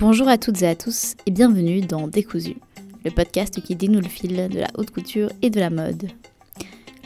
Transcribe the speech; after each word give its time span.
Bonjour 0.00 0.28
à 0.28 0.38
toutes 0.38 0.62
et 0.62 0.66
à 0.66 0.74
tous 0.74 1.14
et 1.26 1.30
bienvenue 1.30 1.82
dans 1.82 2.08
Décousu, 2.08 2.56
le 3.04 3.10
podcast 3.10 3.60
qui 3.60 3.76
dénoue 3.76 4.00
le 4.00 4.08
fil 4.08 4.48
de 4.48 4.58
la 4.58 4.68
haute 4.78 4.92
couture 4.92 5.28
et 5.42 5.50
de 5.50 5.60
la 5.60 5.68
mode. 5.68 6.08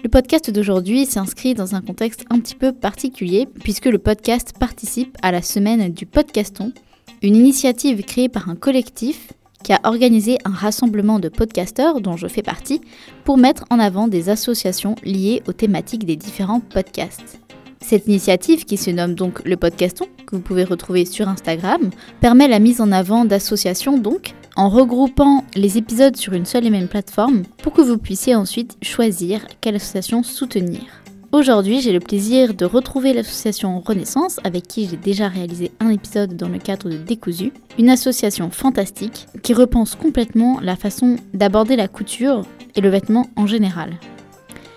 Le 0.05 0.09
podcast 0.09 0.49
d'aujourd'hui 0.53 1.05
s'inscrit 1.05 1.55
dans 1.55 1.75
un 1.75 1.81
contexte 1.81 2.25
un 2.31 2.39
petit 2.39 2.55
peu 2.55 2.73
particulier 2.73 3.49
puisque 3.65 3.87
le 3.87 3.99
podcast 3.99 4.53
participe 4.61 5.19
à 5.23 5.33
la 5.33 5.43
semaine 5.43 5.93
du 5.93 6.07
podcaston, 6.07 6.73
une 7.21 7.35
initiative 7.35 8.05
créée 8.05 8.29
par 8.29 8.49
un 8.49 8.55
collectif 8.55 9.33
qui 9.65 9.73
a 9.73 9.81
organisé 9.83 10.39
un 10.45 10.53
rassemblement 10.53 11.19
de 11.19 11.29
podcasteurs 11.29 12.01
dont 12.01 12.17
je 12.17 12.29
fais 12.29 12.43
partie 12.43 12.81
pour 13.25 13.39
mettre 13.39 13.65
en 13.71 13.81
avant 13.81 14.07
des 14.07 14.29
associations 14.29 14.95
liées 15.03 15.43
aux 15.49 15.53
thématiques 15.53 16.07
des 16.07 16.15
différents 16.15 16.61
podcasts. 16.61 17.41
Cette 17.87 18.07
initiative, 18.07 18.65
qui 18.65 18.79
se 18.79 18.91
nomme 18.91 19.15
donc 19.15 19.45
le 19.45 19.59
Podcaston, 19.59 20.07
que 20.27 20.37
vous 20.37 20.41
pouvez 20.41 20.65
retrouver 20.65 21.05
sur 21.05 21.29
Instagram, 21.29 21.91
permet 22.23 22.49
la 22.49 22.59
mise 22.59 22.81
en 22.81 22.91
avant 22.91 23.27
d'associations 23.27 23.99
donc, 23.99 24.33
en 24.57 24.71
regroupant 24.71 25.45
les 25.55 25.77
épisodes 25.77 26.17
sur 26.17 26.33
une 26.33 26.47
seule 26.47 26.67
et 26.67 26.71
même 26.71 26.89
plateforme 26.89 27.43
pour 27.63 27.75
que 27.75 27.83
vous 27.83 27.99
puissiez 27.99 28.35
ensuite 28.35 28.79
choisir 28.81 29.43
quelle 29.61 29.75
association 29.75 30.23
soutenir. 30.23 30.81
Aujourd'hui, 31.31 31.83
j'ai 31.83 31.93
le 31.93 32.01
plaisir 32.01 32.55
de 32.55 32.65
retrouver 32.65 33.13
l'association 33.13 33.79
Renaissance, 33.81 34.41
avec 34.45 34.67
qui 34.67 34.89
j'ai 34.89 34.97
déjà 34.97 35.29
réalisé 35.29 35.71
un 35.79 35.91
épisode 35.91 36.39
dans 36.39 36.49
le 36.49 36.59
cadre 36.59 36.89
de 36.89 36.97
Décousu, 36.97 37.53
une 37.79 37.91
association 37.91 38.49
fantastique 38.51 39.27
qui 39.43 39.53
repense 39.53 39.95
complètement 39.95 40.59
la 40.63 40.77
façon 40.77 41.17
d'aborder 41.35 41.77
la 41.77 41.89
couture 41.89 42.47
et 42.77 42.81
le 42.81 42.89
vêtement 42.89 43.27
en 43.37 43.47
général. 43.47 43.99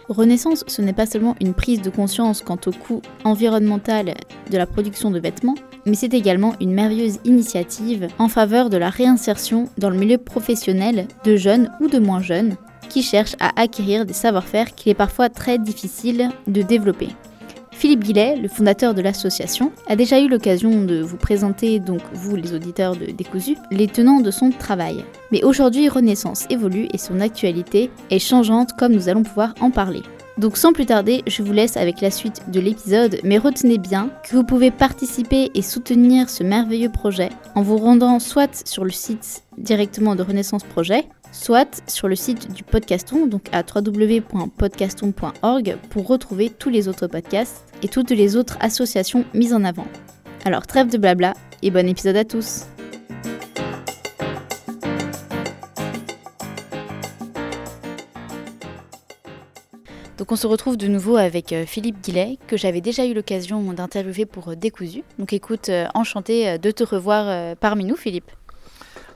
Renaissance, 0.10 0.64
ce 0.68 0.82
n'est 0.82 0.94
pas 0.94 1.06
seulement 1.06 1.36
une 1.42 1.54
prise 1.54 1.82
de 1.82 1.90
conscience 1.90 2.42
quant 2.42 2.60
au 2.66 2.72
coût 2.72 3.02
environnemental 3.26 4.14
de 4.50 4.58
la 4.58 4.66
production 4.66 5.12
de 5.12 5.20
vêtements, 5.20 5.56
mais 5.86 5.96
c'est 5.96 6.14
également 6.14 6.54
une 6.62 6.72
merveilleuse 6.72 7.20
initiative 7.26 8.08
en 8.18 8.30
faveur 8.30 8.70
de 8.70 8.78
la 8.78 8.90
réinsertion 8.90 9.70
dans 9.78 9.90
le 9.90 9.98
milieu 9.98 10.18
professionnel 10.18 11.08
de 11.26 11.36
jeunes 11.36 11.72
ou 11.82 11.90
de 11.90 12.00
moins 12.00 12.22
jeunes 12.22 12.56
qui 12.88 13.04
cherchent 13.04 13.36
à 13.42 13.60
acquérir 13.60 14.06
des 14.06 14.14
savoir-faire 14.14 14.74
qu'il 14.76 14.92
est 14.92 14.96
parfois 14.96 15.30
très 15.30 15.58
difficile 15.58 16.30
de 16.48 16.62
développer. 16.62 17.10
Philippe 17.78 18.06
Guillet, 18.06 18.36
le 18.38 18.48
fondateur 18.48 18.96
de 18.96 19.04
l'association, 19.04 19.72
a 19.86 19.96
déjà 19.96 20.20
eu 20.20 20.28
l'occasion 20.28 20.84
de 20.84 21.00
vous 21.00 21.16
présenter, 21.16 21.80
donc 21.80 22.02
vous 22.12 22.36
les 22.36 22.56
auditeurs 22.56 22.96
de 22.96 23.06
Décousu, 23.06 23.56
les 23.70 23.86
tenants 23.86 24.20
de 24.20 24.32
son 24.32 24.50
travail. 24.50 25.06
Mais 25.32 25.44
aujourd'hui, 25.44 25.88
Renaissance 25.88 26.48
évolue 26.50 26.88
et 26.92 26.98
son 26.98 27.20
actualité 27.20 27.92
est 28.10 28.18
changeante 28.18 28.74
comme 28.80 28.94
nous 28.94 29.10
allons 29.10 29.22
pouvoir 29.22 29.54
en 29.62 29.70
parler. 29.70 30.02
Donc 30.40 30.58
sans 30.58 30.74
plus 30.74 30.88
tarder, 30.88 31.24
je 31.28 31.44
vous 31.44 31.54
laisse 31.54 31.78
avec 31.78 32.02
la 32.02 32.10
suite 32.10 32.50
de 32.52 32.60
l'épisode, 32.60 33.20
mais 33.24 33.38
retenez 33.38 33.78
bien 33.78 34.10
que 34.28 34.36
vous 34.36 34.44
pouvez 34.44 34.72
participer 34.72 35.52
et 35.54 35.62
soutenir 35.62 36.32
ce 36.32 36.44
merveilleux 36.44 36.92
projet 36.92 37.30
en 37.54 37.62
vous 37.62 37.78
rendant 37.78 38.20
soit 38.20 38.68
sur 38.68 38.86
le 38.86 38.92
site 38.92 39.44
directement 39.58 40.16
de 40.16 40.24
Renaissance 40.24 40.64
Projet, 40.64 41.06
soit 41.32 41.82
sur 41.88 42.08
le 42.08 42.16
site 42.16 42.54
du 42.54 42.64
Podcaston, 42.64 43.26
donc 43.28 43.50
à 43.52 43.64
www.podcaston.org 43.64 45.78
pour 45.90 46.08
retrouver 46.08 46.50
tous 46.50 46.70
les 46.70 46.88
autres 46.88 47.08
podcasts 47.08 47.66
et 47.84 47.88
toutes 47.88 48.12
les 48.12 48.36
autres 48.36 48.58
associations 48.60 49.26
mises 49.34 49.54
en 49.54 49.64
avant. 49.64 49.88
Alors 50.46 50.68
trêve 50.68 50.90
de 50.90 50.98
blabla 50.98 51.34
et 51.62 51.72
bon 51.72 51.88
épisode 51.88 52.18
à 52.18 52.26
tous 52.26 52.66
Donc 60.18 60.32
on 60.32 60.36
se 60.36 60.48
retrouve 60.48 60.78
de 60.78 60.88
nouveau 60.88 61.16
avec 61.16 61.54
euh, 61.54 61.66
Philippe 61.66 62.02
Guillet, 62.02 62.40
que 62.48 62.58
j'avais 62.58 62.82
déjà 62.82 63.06
eu 63.06 63.14
l'occasion 63.14 63.62
d'interviewer 63.72 64.26
pour 64.26 64.50
euh, 64.50 64.56
Décousu. 64.56 65.04
Donc 65.20 65.32
écoute, 65.32 65.70
euh, 65.70 65.86
enchanté 65.94 66.58
de 66.58 66.72
te 66.72 66.84
revoir 66.84 67.56
parmi 67.58 67.86
nous 67.86 67.96
Philippe. 67.96 68.32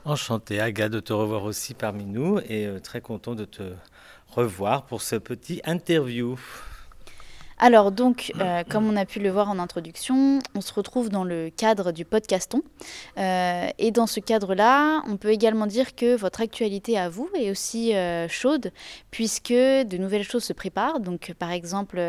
Enchanté, 0.04 0.58
Aga, 0.58 0.88
de 0.88 0.98
te 0.98 1.12
revoir 1.12 1.44
aussi 1.44 1.74
parmi 1.74 2.04
nous 2.04 2.40
et 2.48 2.66
euh, 2.66 2.80
très 2.80 3.00
content 3.00 3.36
de 3.36 3.44
te 3.44 3.62
revoir 4.26 4.84
pour 4.84 5.00
ce 5.00 5.14
petit 5.14 5.60
interview. 5.64 6.36
Alors 7.64 7.92
donc, 7.92 8.32
euh, 8.40 8.64
comme 8.68 8.90
on 8.90 8.96
a 8.96 9.04
pu 9.04 9.20
le 9.20 9.30
voir 9.30 9.48
en 9.48 9.60
introduction, 9.60 10.40
on 10.56 10.60
se 10.60 10.74
retrouve 10.74 11.10
dans 11.10 11.22
le 11.22 11.48
cadre 11.48 11.92
du 11.92 12.04
podcaston. 12.04 12.60
Euh, 13.18 13.68
et 13.78 13.92
dans 13.92 14.08
ce 14.08 14.18
cadre-là, 14.18 15.00
on 15.06 15.16
peut 15.16 15.30
également 15.30 15.68
dire 15.68 15.94
que 15.94 16.16
votre 16.16 16.40
actualité 16.40 16.98
à 16.98 17.08
vous 17.08 17.30
est 17.38 17.52
aussi 17.52 17.94
euh, 17.94 18.26
chaude, 18.26 18.72
puisque 19.12 19.52
de 19.52 19.96
nouvelles 19.96 20.24
choses 20.24 20.42
se 20.42 20.52
préparent. 20.52 20.98
Donc 20.98 21.34
par 21.38 21.52
exemple, 21.52 22.02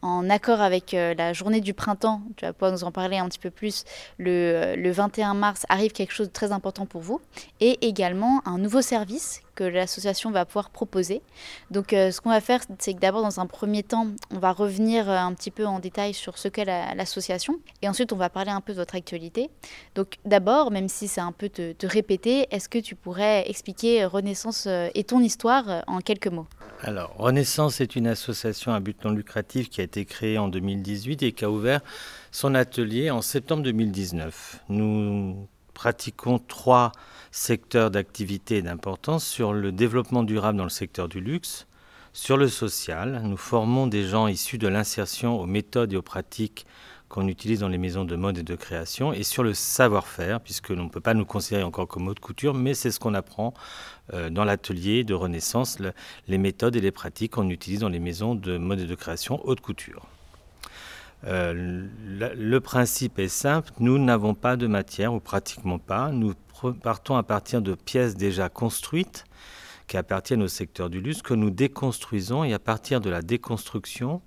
en 0.00 0.30
accord 0.30 0.60
avec 0.60 0.92
la 0.92 1.32
journée 1.32 1.60
du 1.60 1.74
printemps, 1.74 2.22
tu 2.36 2.44
vas 2.44 2.52
pouvoir 2.52 2.70
nous 2.70 2.84
en 2.84 2.92
parler 2.92 3.16
un 3.16 3.28
petit 3.28 3.40
peu 3.40 3.50
plus, 3.50 3.82
le, 4.18 4.76
le 4.76 4.90
21 4.92 5.34
mars 5.34 5.66
arrive 5.70 5.90
quelque 5.90 6.12
chose 6.12 6.28
de 6.28 6.32
très 6.32 6.52
important 6.52 6.86
pour 6.86 7.00
vous. 7.00 7.20
Et 7.58 7.84
également 7.84 8.42
un 8.46 8.58
nouveau 8.58 8.80
service 8.80 9.43
que 9.54 9.64
l'association 9.64 10.30
va 10.30 10.44
pouvoir 10.44 10.70
proposer. 10.70 11.22
Donc 11.70 11.92
euh, 11.92 12.10
ce 12.10 12.20
qu'on 12.20 12.30
va 12.30 12.40
faire, 12.40 12.60
c'est 12.78 12.94
que 12.94 13.00
d'abord 13.00 13.22
dans 13.22 13.40
un 13.40 13.46
premier 13.46 13.82
temps, 13.82 14.08
on 14.30 14.38
va 14.38 14.52
revenir 14.52 15.08
euh, 15.08 15.16
un 15.16 15.32
petit 15.34 15.50
peu 15.50 15.66
en 15.66 15.78
détail 15.78 16.14
sur 16.14 16.38
ce 16.38 16.48
qu'est 16.48 16.64
l'association 16.64 17.60
et 17.82 17.88
ensuite 17.88 18.12
on 18.12 18.16
va 18.16 18.30
parler 18.30 18.50
un 18.50 18.60
peu 18.60 18.72
de 18.72 18.78
votre 18.78 18.94
actualité. 18.94 19.50
Donc 19.94 20.18
d'abord, 20.24 20.70
même 20.70 20.88
si 20.88 21.08
c'est 21.08 21.20
un 21.20 21.32
peu 21.32 21.48
te, 21.48 21.72
te 21.72 21.86
répéter, 21.86 22.46
est-ce 22.50 22.68
que 22.68 22.78
tu 22.78 22.94
pourrais 22.94 23.48
expliquer 23.48 24.04
Renaissance 24.04 24.66
euh, 24.66 24.88
et 24.94 25.04
ton 25.04 25.20
histoire 25.20 25.84
en 25.86 26.00
quelques 26.00 26.28
mots? 26.28 26.46
Alors 26.80 27.14
Renaissance 27.16 27.80
est 27.80 27.96
une 27.96 28.06
association 28.06 28.72
à 28.72 28.80
but 28.80 29.04
non 29.04 29.12
lucratif 29.12 29.70
qui 29.70 29.80
a 29.80 29.84
été 29.84 30.04
créée 30.04 30.38
en 30.38 30.48
2018 30.48 31.22
et 31.22 31.32
qui 31.32 31.44
a 31.44 31.50
ouvert 31.50 31.80
son 32.30 32.54
atelier 32.54 33.10
en 33.10 33.22
septembre 33.22 33.62
2019. 33.62 34.60
Nous 34.68 35.48
pratiquons 35.72 36.38
trois 36.38 36.92
secteurs 37.34 37.90
d'activité 37.90 38.62
d'importance 38.62 39.26
sur 39.26 39.52
le 39.52 39.72
développement 39.72 40.22
durable 40.22 40.56
dans 40.56 40.64
le 40.64 40.70
secteur 40.70 41.08
du 41.08 41.20
luxe, 41.20 41.66
sur 42.12 42.36
le 42.36 42.46
social. 42.46 43.22
Nous 43.24 43.36
formons 43.36 43.88
des 43.88 44.06
gens 44.06 44.28
issus 44.28 44.56
de 44.56 44.68
l'insertion 44.68 45.40
aux 45.40 45.46
méthodes 45.46 45.92
et 45.92 45.96
aux 45.96 46.02
pratiques 46.02 46.64
qu'on 47.08 47.26
utilise 47.26 47.58
dans 47.58 47.68
les 47.68 47.76
maisons 47.76 48.04
de 48.04 48.14
mode 48.14 48.38
et 48.38 48.44
de 48.44 48.54
création, 48.54 49.12
et 49.12 49.24
sur 49.24 49.42
le 49.42 49.52
savoir-faire, 49.52 50.40
puisque 50.40 50.68
l'on 50.68 50.84
ne 50.84 50.88
peut 50.88 51.00
pas 51.00 51.14
nous 51.14 51.24
considérer 51.24 51.64
encore 51.64 51.88
comme 51.88 52.06
haute 52.06 52.20
couture, 52.20 52.54
mais 52.54 52.72
c'est 52.72 52.92
ce 52.92 53.00
qu'on 53.00 53.14
apprend 53.14 53.52
euh, 54.12 54.30
dans 54.30 54.44
l'atelier 54.44 55.02
de 55.02 55.12
Renaissance, 55.12 55.80
le, 55.80 55.92
les 56.28 56.38
méthodes 56.38 56.76
et 56.76 56.80
les 56.80 56.92
pratiques 56.92 57.32
qu'on 57.32 57.50
utilise 57.50 57.80
dans 57.80 57.88
les 57.88 57.98
maisons 57.98 58.36
de 58.36 58.58
mode 58.58 58.78
et 58.78 58.86
de 58.86 58.94
création 58.94 59.44
haute 59.44 59.60
couture. 59.60 60.06
Euh, 61.26 61.88
le, 62.06 62.60
principe 62.60 63.18
est 63.18 63.28
simple, 63.28 63.72
nous 63.80 63.98
n'avons 63.98 64.34
pas 64.34 64.56
de 64.56 64.68
matière, 64.68 65.14
ou 65.14 65.20
pratiquement 65.20 65.80
pas. 65.80 66.12
Partons 66.82 67.16
à 67.16 67.22
partir 67.22 67.62
de 67.62 67.74
pièces 67.74 68.16
déjà 68.16 68.48
construites 68.48 69.24
qui 69.86 69.96
appartiennent 69.96 70.42
au 70.42 70.48
secteur 70.48 70.88
du 70.88 71.00
luxe, 71.00 71.22
que 71.22 71.34
nous 71.34 71.50
déconstruisons, 71.50 72.44
et 72.44 72.54
à 72.54 72.58
partir 72.58 73.00
de 73.00 73.10
la 73.10 73.22
déconstruction, 73.22 74.22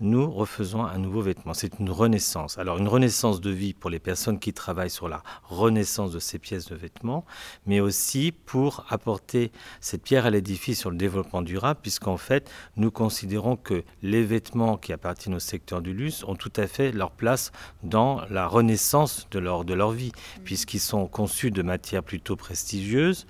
nous 0.00 0.30
refaisons 0.30 0.84
un 0.84 0.98
nouveau 0.98 1.22
vêtement. 1.22 1.54
C'est 1.54 1.78
une 1.78 1.90
renaissance. 1.90 2.58
Alors 2.58 2.78
une 2.78 2.88
renaissance 2.88 3.40
de 3.40 3.50
vie 3.50 3.74
pour 3.74 3.90
les 3.90 3.98
personnes 3.98 4.38
qui 4.38 4.52
travaillent 4.52 4.90
sur 4.90 5.08
la 5.08 5.22
renaissance 5.44 6.12
de 6.12 6.18
ces 6.18 6.38
pièces 6.38 6.66
de 6.66 6.74
vêtements, 6.74 7.24
mais 7.66 7.80
aussi 7.80 8.32
pour 8.32 8.84
apporter 8.88 9.52
cette 9.80 10.02
pierre 10.02 10.26
à 10.26 10.30
l'édifice 10.30 10.80
sur 10.80 10.90
le 10.90 10.96
développement 10.96 11.42
durable, 11.42 11.80
puisqu'en 11.82 12.16
fait, 12.16 12.50
nous 12.76 12.90
considérons 12.90 13.56
que 13.56 13.84
les 14.02 14.22
vêtements 14.22 14.76
qui 14.76 14.92
appartiennent 14.92 15.36
au 15.36 15.40
secteur 15.40 15.80
du 15.80 15.92
luxe 15.92 16.24
ont 16.24 16.36
tout 16.36 16.52
à 16.56 16.66
fait 16.66 16.92
leur 16.92 17.10
place 17.10 17.52
dans 17.82 18.22
la 18.30 18.46
renaissance 18.46 19.26
de 19.30 19.38
leur, 19.38 19.64
de 19.64 19.74
leur 19.74 19.92
vie, 19.92 20.12
puisqu'ils 20.44 20.80
sont 20.80 21.06
conçus 21.06 21.50
de 21.50 21.62
matières 21.62 22.02
plutôt 22.02 22.36
prestigieuses. 22.36 23.26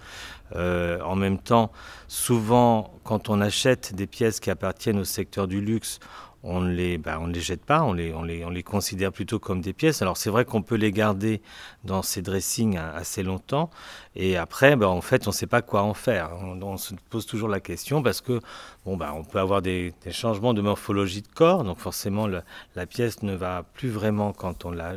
Euh, 0.54 1.00
en 1.00 1.16
même 1.16 1.38
temps, 1.38 1.72
souvent, 2.06 2.94
quand 3.04 3.28
on 3.28 3.40
achète 3.40 3.94
des 3.94 4.06
pièces 4.06 4.38
qui 4.38 4.50
appartiennent 4.50 4.98
au 4.98 5.04
secteur 5.04 5.48
du 5.48 5.60
luxe, 5.60 5.98
on 6.42 6.60
ne 6.60 6.72
les, 6.72 6.98
ben, 6.98 7.18
on 7.20 7.26
les 7.26 7.40
jette 7.40 7.64
pas, 7.64 7.82
on 7.82 7.92
les, 7.92 8.12
on, 8.14 8.22
les, 8.22 8.44
on 8.44 8.50
les 8.50 8.62
considère 8.62 9.12
plutôt 9.12 9.38
comme 9.38 9.60
des 9.60 9.72
pièces. 9.72 10.02
Alors 10.02 10.16
c'est 10.16 10.30
vrai 10.30 10.44
qu'on 10.44 10.62
peut 10.62 10.76
les 10.76 10.92
garder 10.92 11.40
dans 11.84 12.02
ces 12.02 12.22
dressings 12.22 12.76
assez 12.78 13.22
longtemps, 13.22 13.70
et 14.14 14.36
après, 14.36 14.76
ben, 14.76 14.86
en 14.86 15.00
fait, 15.00 15.26
on 15.26 15.30
ne 15.30 15.34
sait 15.34 15.46
pas 15.46 15.62
quoi 15.62 15.82
en 15.82 15.94
faire. 15.94 16.30
On, 16.42 16.76
se 16.76 16.94
pose 17.10 17.26
toujours 17.26 17.48
la 17.48 17.60
question 17.60 18.02
parce 18.02 18.20
que 18.20 18.40
bon, 18.84 18.96
ben, 18.96 19.12
on 19.14 19.24
peut 19.24 19.38
avoir 19.38 19.62
des, 19.62 19.94
changements 20.10 20.54
de 20.54 20.62
morphologie 20.62 21.22
de 21.22 21.28
corps, 21.28 21.64
donc 21.64 21.78
forcément 21.78 22.26
la 22.26 22.86
pièce 22.86 23.22
ne 23.22 23.34
va 23.34 23.64
plus 23.74 23.90
vraiment 23.90 24.32
quand 24.32 24.64
on 24.64 24.70
l'a, 24.70 24.94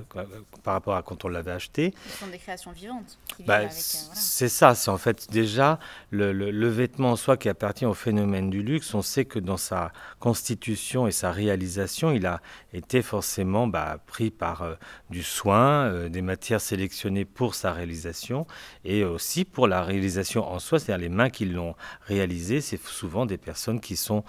par 0.63 0.73
rapport 0.73 0.95
à 0.95 1.03
quand 1.03 1.25
on 1.25 1.27
l'avait 1.29 1.51
acheté. 1.51 1.93
Ce 2.09 2.19
sont 2.19 2.27
des 2.27 2.37
créations 2.37 2.71
vivantes. 2.71 3.17
Ben, 3.39 3.53
euh, 3.53 3.57
voilà. 3.59 3.69
C'est 3.71 4.49
ça, 4.49 4.75
c'est 4.75 4.91
en 4.91 4.97
fait 4.97 5.29
déjà 5.31 5.79
le, 6.11 6.31
le, 6.31 6.51
le 6.51 6.67
vêtement 6.67 7.11
en 7.11 7.15
soi 7.15 7.37
qui 7.37 7.49
appartient 7.49 7.85
au 7.85 7.93
phénomène 7.93 8.49
du 8.49 8.61
luxe. 8.63 8.93
On 8.93 9.01
sait 9.01 9.25
que 9.25 9.39
dans 9.39 9.57
sa 9.57 9.91
constitution 10.19 11.07
et 11.07 11.11
sa 11.11 11.31
réalisation, 11.31 12.11
il 12.11 12.25
a 12.25 12.41
été 12.73 13.01
forcément 13.01 13.67
bah, 13.67 13.97
pris 14.05 14.29
par 14.31 14.61
euh, 14.61 14.75
du 15.09 15.23
soin, 15.23 15.85
euh, 15.85 16.09
des 16.09 16.21
matières 16.21 16.61
sélectionnées 16.61 17.25
pour 17.25 17.55
sa 17.55 17.71
réalisation 17.73 18.45
et 18.83 19.03
aussi 19.03 19.45
pour 19.45 19.67
la 19.67 19.83
réalisation 19.83 20.47
en 20.49 20.59
soi, 20.59 20.79
c'est-à-dire 20.79 21.09
les 21.09 21.15
mains 21.15 21.29
qui 21.29 21.45
l'ont 21.45 21.75
réalisé, 22.05 22.61
c'est 22.61 22.81
souvent 22.85 23.25
des 23.25 23.37
personnes 23.37 23.79
qui 23.79 23.95
sont 23.95 24.23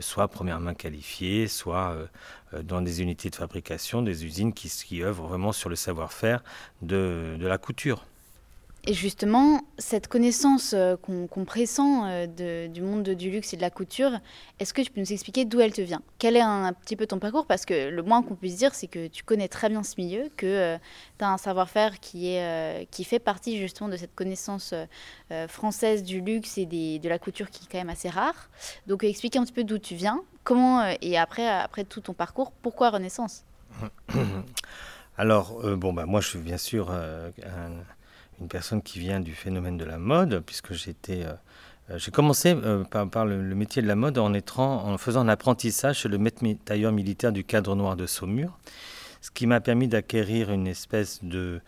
soit 0.00 0.28
première 0.28 0.60
main 0.60 0.74
qualifiées, 0.74 1.48
soit 1.48 1.90
euh, 1.90 2.06
euh, 2.54 2.62
dans 2.62 2.80
des 2.80 3.02
unités 3.02 3.30
de 3.30 3.36
fabrication, 3.36 4.02
des 4.02 4.24
usines 4.24 4.52
qui, 4.52 5.02
œuvrent 5.02 5.28
vraiment 5.28 5.52
sur 5.52 5.68
le 5.68 5.76
savoir-faire 5.76 6.42
de 6.82 7.36
la 7.40 7.58
couture. 7.58 8.04
Et 8.88 8.94
justement, 8.94 9.62
cette 9.78 10.06
connaissance 10.06 10.72
euh, 10.72 10.94
qu'on 10.96 11.44
pressent 11.44 11.80
euh, 12.04 12.68
du 12.68 12.82
monde 12.82 13.02
du 13.02 13.32
luxe 13.32 13.52
et 13.52 13.56
de 13.56 13.62
la 13.62 13.70
couture, 13.70 14.12
est-ce 14.60 14.72
que 14.72 14.80
tu 14.80 14.92
peux 14.92 15.00
nous 15.00 15.12
expliquer 15.12 15.44
d'où 15.44 15.58
elle 15.58 15.72
te 15.72 15.80
vient? 15.80 16.02
Quel 16.20 16.36
est 16.36 16.40
un, 16.40 16.72
petit 16.72 16.94
peu 16.94 17.04
ton 17.04 17.18
parcours? 17.18 17.46
Parce 17.46 17.66
que 17.66 17.88
le 17.88 18.02
moins 18.04 18.22
qu'on 18.22 18.36
puisse 18.36 18.56
dire, 18.56 18.76
c'est 18.76 18.86
que 18.86 19.08
tu 19.08 19.24
connais 19.24 19.48
très 19.48 19.70
bien 19.70 19.82
ce 19.82 19.94
milieu, 19.98 20.30
que 20.36 20.46
euh, 20.46 20.78
tu 21.18 21.24
as 21.24 21.32
un 21.32 21.36
savoir-faire 21.36 21.98
qui, 21.98 22.36
fait 23.04 23.18
partie 23.18 23.58
justement 23.58 23.88
de 23.88 23.96
cette 23.96 24.14
connaissance 24.14 24.72
française 25.48 26.04
du 26.04 26.20
luxe 26.20 26.56
et 26.56 26.66
de 26.66 27.08
la 27.08 27.18
couture 27.18 27.50
qui 27.50 27.64
est 27.64 27.68
quand 27.70 27.78
même 27.78 27.90
assez 27.90 28.08
rare. 28.08 28.50
Donc 28.86 29.02
expliquer 29.02 29.40
un 29.40 29.44
petit 29.44 29.52
peu 29.52 29.64
d'où 29.64 29.78
tu 29.78 29.96
viens, 29.96 30.22
comment, 30.44 30.84
et 31.00 31.18
après, 31.18 31.68
tout 31.88 32.00
ton 32.00 32.12
parcours, 32.12 32.52
pourquoi 32.62 32.90
Renaissance? 32.90 33.44
Alors, 35.18 35.76
bon, 35.76 35.92
bah, 35.92 36.04
moi 36.06 36.20
je 36.20 36.28
suis 36.28 36.38
bien 36.38 36.58
sûr 36.58 36.92
une 38.40 38.48
personne 38.48 38.82
qui 38.82 38.98
vient 38.98 39.20
du 39.20 39.32
phénomène 39.32 39.76
de 39.76 39.84
la 39.84 39.98
mode, 39.98 40.42
puisque 40.44 40.74
j'étais, 40.74 41.24
euh, 41.24 41.32
euh, 41.90 41.98
j'ai 41.98 42.10
commencé 42.10 42.54
euh, 42.54 42.84
par, 42.84 43.24
le, 43.24 43.38
métier 43.54 43.82
de 43.82 43.86
la 43.86 43.96
mode 43.96 44.18
en, 44.18 44.98
faisant 44.98 45.20
un 45.20 45.28
apprentissage 45.28 46.00
chez 46.00 46.08
le 46.08 46.18
maître 46.18 46.42
tailleur 46.64 46.92
militaire 46.92 47.32
du 47.32 47.44
cadre 47.44 47.74
noir 47.74 47.96
de 47.96 48.06
Saumur, 48.06 48.58
ce 49.20 49.30
qui 49.30 49.46
m'a 49.46 49.60
permis 49.60 49.88
d'acquérir 49.88 50.50
une 50.50 50.66
espèce 50.66 51.20
de, 51.22 51.60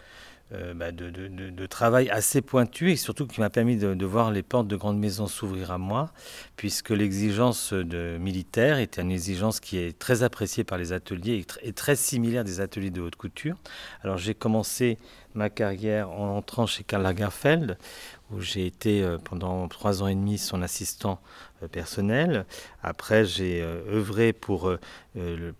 bah, 0.74 0.86
travail 1.68 2.08
assez 2.08 2.40
pointu 2.40 2.90
et 2.90 2.96
surtout 2.96 3.26
qui 3.26 3.40
m'a 3.40 3.50
permis 3.50 3.76
de, 3.76 4.06
voir 4.06 4.30
les 4.30 4.42
portes 4.42 4.66
de 4.66 4.76
grandes 4.76 4.98
maisons 4.98 5.26
s'ouvrir 5.26 5.72
à 5.72 5.78
moi, 5.78 6.10
puisque 6.56 6.90
l'exigence 6.90 7.72
de 7.72 8.16
militaire 8.18 8.78
était 8.78 9.02
une 9.02 9.10
exigence 9.10 9.60
qui 9.60 9.78
est 9.78 9.98
très 9.98 10.22
appréciée 10.22 10.64
par 10.64 10.78
les 10.78 10.92
ateliers 10.92 11.44
et 11.62 11.72
très 11.72 11.96
similaire 11.96 12.44
des 12.44 12.60
ateliers 12.60 12.90
de 12.90 13.00
haute 13.00 13.16
couture. 13.16 13.56
Alors 14.02 14.16
j'ai 14.16 14.34
commencé 14.34 14.98
ma 15.34 15.50
carrière 15.50 16.10
en 16.10 16.36
entrant 16.36 16.66
chez 16.66 16.84
Karl 16.84 17.02
Lagerfeld, 17.02 17.78
où 18.30 18.40
j'ai 18.40 18.66
été 18.66 19.02
euh, 19.02 19.18
pendant 19.18 19.66
trois 19.68 20.02
ans 20.02 20.08
et 20.08 20.14
demi 20.14 20.38
son 20.38 20.62
assistant 20.62 21.20
euh, 21.62 21.68
personnel. 21.68 22.44
Après, 22.82 23.24
j'ai 23.24 23.62
euh, 23.62 23.80
œuvré 23.88 24.32
pour, 24.32 24.72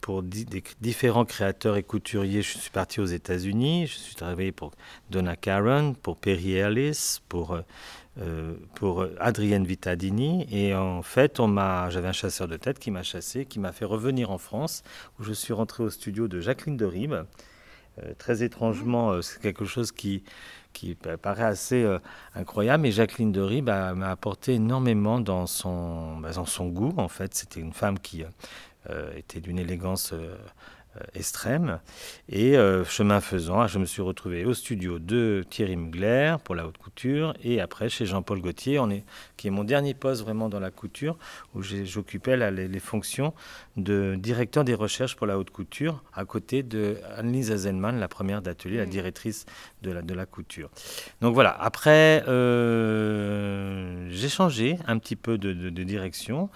pour 0.01 0.23
différents 0.23 1.25
créateurs 1.25 1.77
et 1.77 1.83
couturiers. 1.83 2.43
Je 2.43 2.59
suis 2.59 2.71
parti 2.71 3.01
aux 3.01 3.07
États-Unis. 3.07 3.87
Je 3.87 3.95
suis 3.95 4.15
travaillé 4.15 4.53
pour 4.53 4.73
Donna 5.11 5.37
Karan, 5.37 5.95
pour 5.95 6.17
Perry 6.17 6.55
Ellis, 6.55 7.19
pour 7.29 7.59
pour 8.75 9.07
Adrienne 9.21 9.65
Vitadini. 9.65 10.45
Et 10.51 10.75
en 10.75 11.03
fait, 11.03 11.39
on 11.39 11.47
m'a, 11.47 11.89
j'avais 11.89 12.09
un 12.09 12.13
chasseur 12.13 12.49
de 12.49 12.57
tête 12.57 12.81
qui 12.81 12.91
m'a 12.91 13.05
chassé, 13.05 13.45
qui 13.45 13.61
m'a 13.61 13.71
fait 13.71 13.85
revenir 13.85 14.33
en 14.33 14.39
France, 14.39 14.83
où 15.21 15.23
je 15.23 15.33
suis 15.33 15.53
rentré 15.53 15.85
au 15.85 15.91
studio 15.91 16.27
de 16.27 16.41
Jacqueline 16.41 16.77
de 16.77 16.87
euh, 16.87 17.23
très 18.19 18.43
étrangement, 18.43 19.11
euh, 19.11 19.23
c'est 19.23 19.41
quelque 19.41 19.65
chose 19.65 19.93
qui, 19.93 20.23
qui 20.73 20.95
paraît 20.95 21.45
assez 21.45 21.83
euh, 21.83 21.99
incroyable. 22.35 22.87
Et 22.87 22.93
Jacqueline 22.93 23.33
de 23.33 23.61
bah, 23.61 23.95
m'a 23.95 24.11
apporté 24.11 24.55
énormément 24.55 25.21
dans 25.21 25.47
son, 25.47 26.19
bah, 26.19 26.33
dans 26.33 26.47
son 26.47 26.69
goût. 26.69 26.95
En 26.97 27.09
fait, 27.09 27.35
c'était 27.35 27.61
une 27.61 27.73
femme 27.73 27.99
qui 27.99 28.25
était 29.17 29.41
d'une 29.41 29.59
élégance 29.59 30.13
euh, 30.15 30.35
extrême. 31.15 31.81
Et 32.29 32.57
euh, 32.57 32.85
chemin 32.85 33.21
faisant, 33.21 33.67
je 33.67 33.79
me 33.79 33.85
suis 33.85 34.03
retrouvé 34.03 34.45
au 34.45 34.55
studio 34.55 34.99
de 34.99 35.45
Thierry 35.49 35.77
Mugler 35.77 36.37
pour 36.45 36.55
la 36.55 36.67
haute 36.67 36.79
couture 36.79 37.35
et 37.43 37.61
après 37.61 37.89
chez 37.89 38.07
Jean-Paul 38.07 38.41
Gaultier, 38.41 38.79
on 38.79 38.91
est, 38.91 39.05
qui 39.37 39.49
est 39.49 39.51
mon 39.51 39.65
dernier 39.65 39.95
poste 39.95 40.23
vraiment 40.23 40.49
dans 40.49 40.61
la 40.61 40.71
couture, 40.71 41.17
où 41.55 41.63
j'occupais 41.63 42.37
les, 42.51 42.79
fonctions 42.79 43.35
de 43.77 44.17
directeur 44.19 44.65
des 44.65 44.75
recherches 44.75 45.17
pour 45.17 45.27
la 45.27 45.39
haute 45.39 45.51
couture 45.51 46.03
à 46.15 46.25
côté 46.25 46.63
de 46.63 46.99
Annelise 47.17 47.51
Azelman, 47.51 47.99
la 47.99 48.09
première 48.09 48.43
d'atelier, 48.43 48.79
la 48.79 48.87
mmh. 48.87 48.91
directrice 48.91 49.47
de 49.83 49.91
la, 49.93 50.03
de 50.03 50.15
la 50.15 50.27
couture. 50.27 50.71
Donc 51.21 51.35
voilà, 51.35 51.57
après, 51.61 52.25
euh, 52.29 54.09
j'ai 54.11 54.29
changé 54.29 54.79
un 54.87 54.99
petit 54.99 55.17
peu 55.17 55.39
de, 55.39 55.53
de 55.53 55.83
direction 55.83 56.51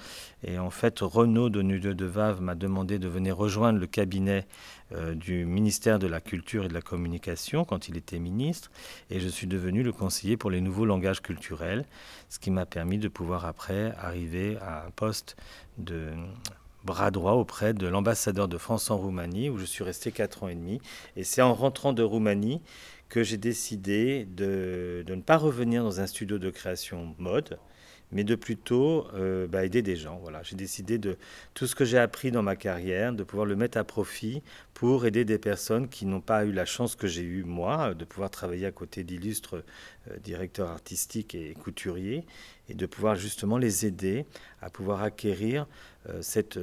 et 0.45 0.59
en 0.59 0.71
fait, 0.71 0.99
Renaud 1.01 1.51
de 1.51 1.63
Nudeux 1.63 1.95
de 1.95 2.05
Vave 2.05 2.41
m'a 2.41 2.55
demandé 2.55 2.99
de 2.99 3.09
venir 3.09 3.37
rejoindre 3.37 3.79
le 3.79 3.87
cabinet 3.87 4.47
euh, 4.93 5.15
du 5.15 5.45
ministère 5.45 5.99
de 5.99 6.09
la 6.09 6.21
Culture 6.21 6.65
et 6.65 6.69
de 6.69 6.75
la 6.75 6.83
Communication 6.83 7.65
quand 7.65 7.89
il 7.89 7.97
était 7.97 8.19
ministre. 8.19 8.71
Et 9.11 9.21
je 9.21 9.29
suis 9.29 9.47
devenu 9.47 9.83
le 9.83 9.93
conseiller 9.93 10.37
pour 10.37 10.51
les 10.51 10.61
nouveaux 10.61 10.85
langages 10.85 11.23
culturels, 11.23 11.85
ce 12.29 12.39
qui 12.39 12.51
m'a 12.51 12.67
permis 12.67 12.99
de 12.99 13.09
pouvoir 13.09 13.47
après 13.47 13.95
arriver 13.99 14.59
à 14.61 14.87
un 14.87 14.91
poste 14.91 15.37
de 15.79 16.09
bras 16.85 17.13
droit 17.13 17.35
auprès 17.35 17.73
de 17.73 17.87
l'ambassadeur 17.87 18.49
de 18.49 18.59
France 18.59 18.91
en 18.91 18.97
Roumanie, 18.97 19.49
où 19.49 19.59
je 19.59 19.65
suis 19.65 19.85
resté 19.85 20.11
quatre 20.11 20.43
ans 20.43 20.49
et 20.49 20.57
demi. 20.57 20.81
Et 21.15 21.23
c'est 21.23 21.43
en 21.43 21.55
rentrant 21.55 21.93
de 21.93 22.03
Roumanie 22.03 22.61
que 23.13 23.23
j'ai 23.23 23.37
décidé 23.37 24.25
de, 24.25 25.05
ne 25.07 25.21
pas 25.21 25.37
revenir 25.37 25.85
dans 25.85 26.01
un 26.01 26.07
studio 26.07 26.39
de 26.39 26.49
création 26.49 27.15
mode, 27.19 27.59
mais 28.11 28.25
de 28.25 28.35
plutôt 28.35 29.07
euh, 29.13 29.47
bah, 29.47 29.67
aider 29.67 29.83
des 29.83 29.97
gens. 29.97 30.19
Voilà, 30.23 30.43
j'ai 30.43 30.57
décidé 30.57 30.97
de 30.97 31.19
tout 31.53 31.67
ce 31.67 31.75
que 31.75 31.85
j'ai 31.85 31.99
appris 31.99 32.31
dans 32.31 32.43
ma 32.43 32.57
carrière, 32.57 33.13
de 33.13 33.23
pouvoir 33.23 33.45
le 33.45 33.55
mettre 33.55 33.77
à 33.77 33.85
profit 33.85 34.43
pour 34.73 35.05
aider 35.05 35.27
des 35.27 35.37
personnes 35.37 35.91
qui 35.91 36.07
n'ont 36.07 36.23
pas 36.23 36.47
eu 36.47 36.53
la 36.53 36.65
chance 36.65 36.97
que 36.97 37.07
j'ai 37.07 37.21
eue 37.21 37.45
moi, 37.45 37.93
de 37.93 38.07
pouvoir 38.07 38.31
travailler 38.31 38.65
à 38.65 38.73
côté 38.73 39.05
d'illustres 39.05 39.63
euh, 40.11 40.17
directeurs 40.25 40.71
artistiques 40.71 41.35
et 41.35 41.53
couturiers, 41.53 42.25
et 42.71 42.75
de 42.75 42.87
pouvoir 42.87 43.17
justement 43.17 43.59
les 43.59 43.85
aider 43.85 44.25
à 44.63 44.71
pouvoir 44.71 45.03
acquérir 45.03 45.67
euh, 46.09 46.23
cette 46.23 46.59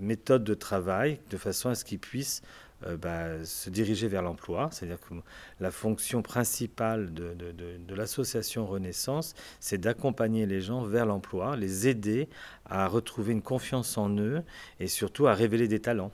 méthode 0.00 0.42
de 0.42 0.54
travail 0.54 1.20
de 1.30 1.36
façon 1.36 1.68
à 1.68 1.76
ce 1.76 1.84
qu'ils 1.84 2.00
puissent 2.00 2.42
euh, 2.86 2.96
bah, 2.96 3.44
se 3.44 3.70
diriger 3.70 4.08
vers 4.08 4.22
l'emploi. 4.22 4.68
C'est-à-dire 4.72 5.00
que 5.00 5.14
la 5.60 5.70
fonction 5.70 6.22
principale 6.22 7.12
de, 7.12 7.34
de, 7.34 7.94
l'association 7.94 8.66
Renaissance, 8.66 9.34
c'est 9.58 9.78
d'accompagner 9.78 10.46
les 10.46 10.60
gens 10.60 10.82
vers 10.84 11.06
l'emploi, 11.06 11.56
les 11.56 11.88
aider 11.88 12.28
à 12.64 12.86
retrouver 12.86 13.32
une 13.32 13.42
confiance 13.42 13.98
en 13.98 14.16
eux 14.16 14.42
et 14.78 14.86
surtout 14.86 15.26
à 15.26 15.34
révéler 15.34 15.68
des 15.68 15.80
talents. 15.80 16.12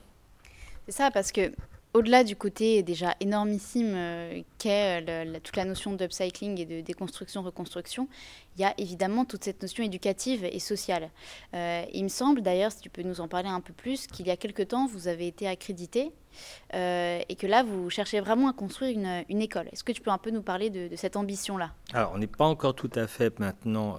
C'est 0.85 0.93
ça, 0.93 1.11
parce 1.11 1.31
que 1.31 1.51
au-delà 1.97 2.23
du 2.23 2.35
côté 2.35 2.83
déjà 2.83 3.15
énormissime 3.19 3.93
euh, 3.95 4.41
qu'est 4.59 5.03
euh, 5.09 5.39
toute 5.43 5.55
la 5.55 5.65
notion 5.65 5.93
d'upcycling 5.93 6.59
et 6.59 6.65
de 6.65 6.81
déconstruction-reconstruction, 6.81 8.07
il 8.55 8.61
y 8.61 8.65
a 8.65 8.75
évidemment 8.77 9.25
toute 9.25 9.43
cette 9.43 9.63
notion 9.63 9.83
éducative 9.83 10.45
et 10.45 10.59
sociale. 10.59 11.09
Euh, 11.55 11.83
il 11.91 12.03
me 12.03 12.09
semble 12.09 12.41
d'ailleurs, 12.41 12.71
si 12.71 12.81
tu 12.81 12.91
peux 12.91 13.01
nous 13.01 13.19
en 13.19 13.27
parler 13.27 13.49
un 13.49 13.61
peu 13.61 13.73
plus, 13.73 14.05
qu'il 14.05 14.27
y 14.27 14.31
a 14.31 14.37
quelque 14.37 14.61
temps, 14.61 14.85
vous 14.85 15.07
avez 15.07 15.25
été 15.27 15.47
accrédité 15.47 16.11
et 16.71 17.35
que 17.35 17.47
là, 17.47 17.63
vous 17.63 17.89
cherchez 17.89 18.19
vraiment 18.19 18.49
à 18.49 18.53
construire 18.53 18.95
une, 19.27 19.41
école. 19.41 19.67
Est-ce 19.71 19.83
que 19.83 19.91
tu 19.91 20.01
peux 20.01 20.11
un 20.11 20.19
peu 20.19 20.29
nous 20.29 20.43
parler 20.43 20.69
de, 20.69 20.95
cette 20.95 21.15
ambition-là? 21.15 21.71
Alors, 21.93 22.11
on 22.13 22.19
n'est 22.19 22.27
pas 22.27 22.45
encore 22.45 22.75
tout 22.75 22.91
à 22.93 23.07
fait 23.07 23.39
maintenant 23.39 23.97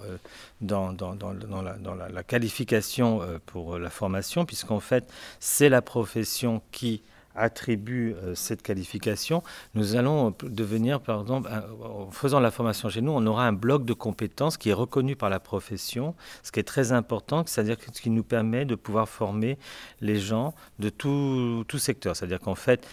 dans, 0.61 0.95
la, 0.95 2.23
qualification 2.23 3.19
pour 3.45 3.77
la 3.77 3.89
formation, 3.89 4.45
puisqu'en 4.45 4.79
fait, 4.79 5.11
c'est 5.41 5.67
la 5.67 5.81
profession 5.81 6.61
qui 6.71 7.01
attribue 7.35 8.15
euh, 8.15 8.35
cette 8.35 8.61
qualification, 8.61 9.43
nous 9.73 9.95
allons 9.95 10.35
devenir, 10.43 10.99
par 10.99 11.21
exemple, 11.21 11.49
en 11.83 12.11
faisant 12.11 12.39
la 12.39 12.51
formation 12.51 12.89
chez 12.89 13.01
nous, 13.01 13.11
on 13.11 13.25
aura 13.25 13.45
un 13.45 13.53
bloc 13.53 13.85
de 13.85 13.93
compétences 13.93 14.57
qui 14.57 14.69
est 14.69 14.73
reconnu 14.73 15.15
par 15.15 15.29
la 15.29 15.39
profession, 15.39 16.15
ce 16.43 16.51
qui 16.51 16.59
est 16.59 16.63
très 16.63 16.91
important, 16.91 17.43
c'est-à-dire 17.45 17.77
ce 17.93 18.01
qui 18.01 18.09
nous 18.09 18.23
permet 18.23 18.65
de 18.65 18.75
pouvoir 18.75 19.07
former 19.07 19.57
les 20.01 20.19
gens 20.19 20.53
de 20.79 20.89
tout, 20.89 21.63
tout 21.67 21.77
secteur. 21.77 22.15
C'est-à-dire 22.15 22.39
qu'en 22.39 22.55
fait, 22.55 22.87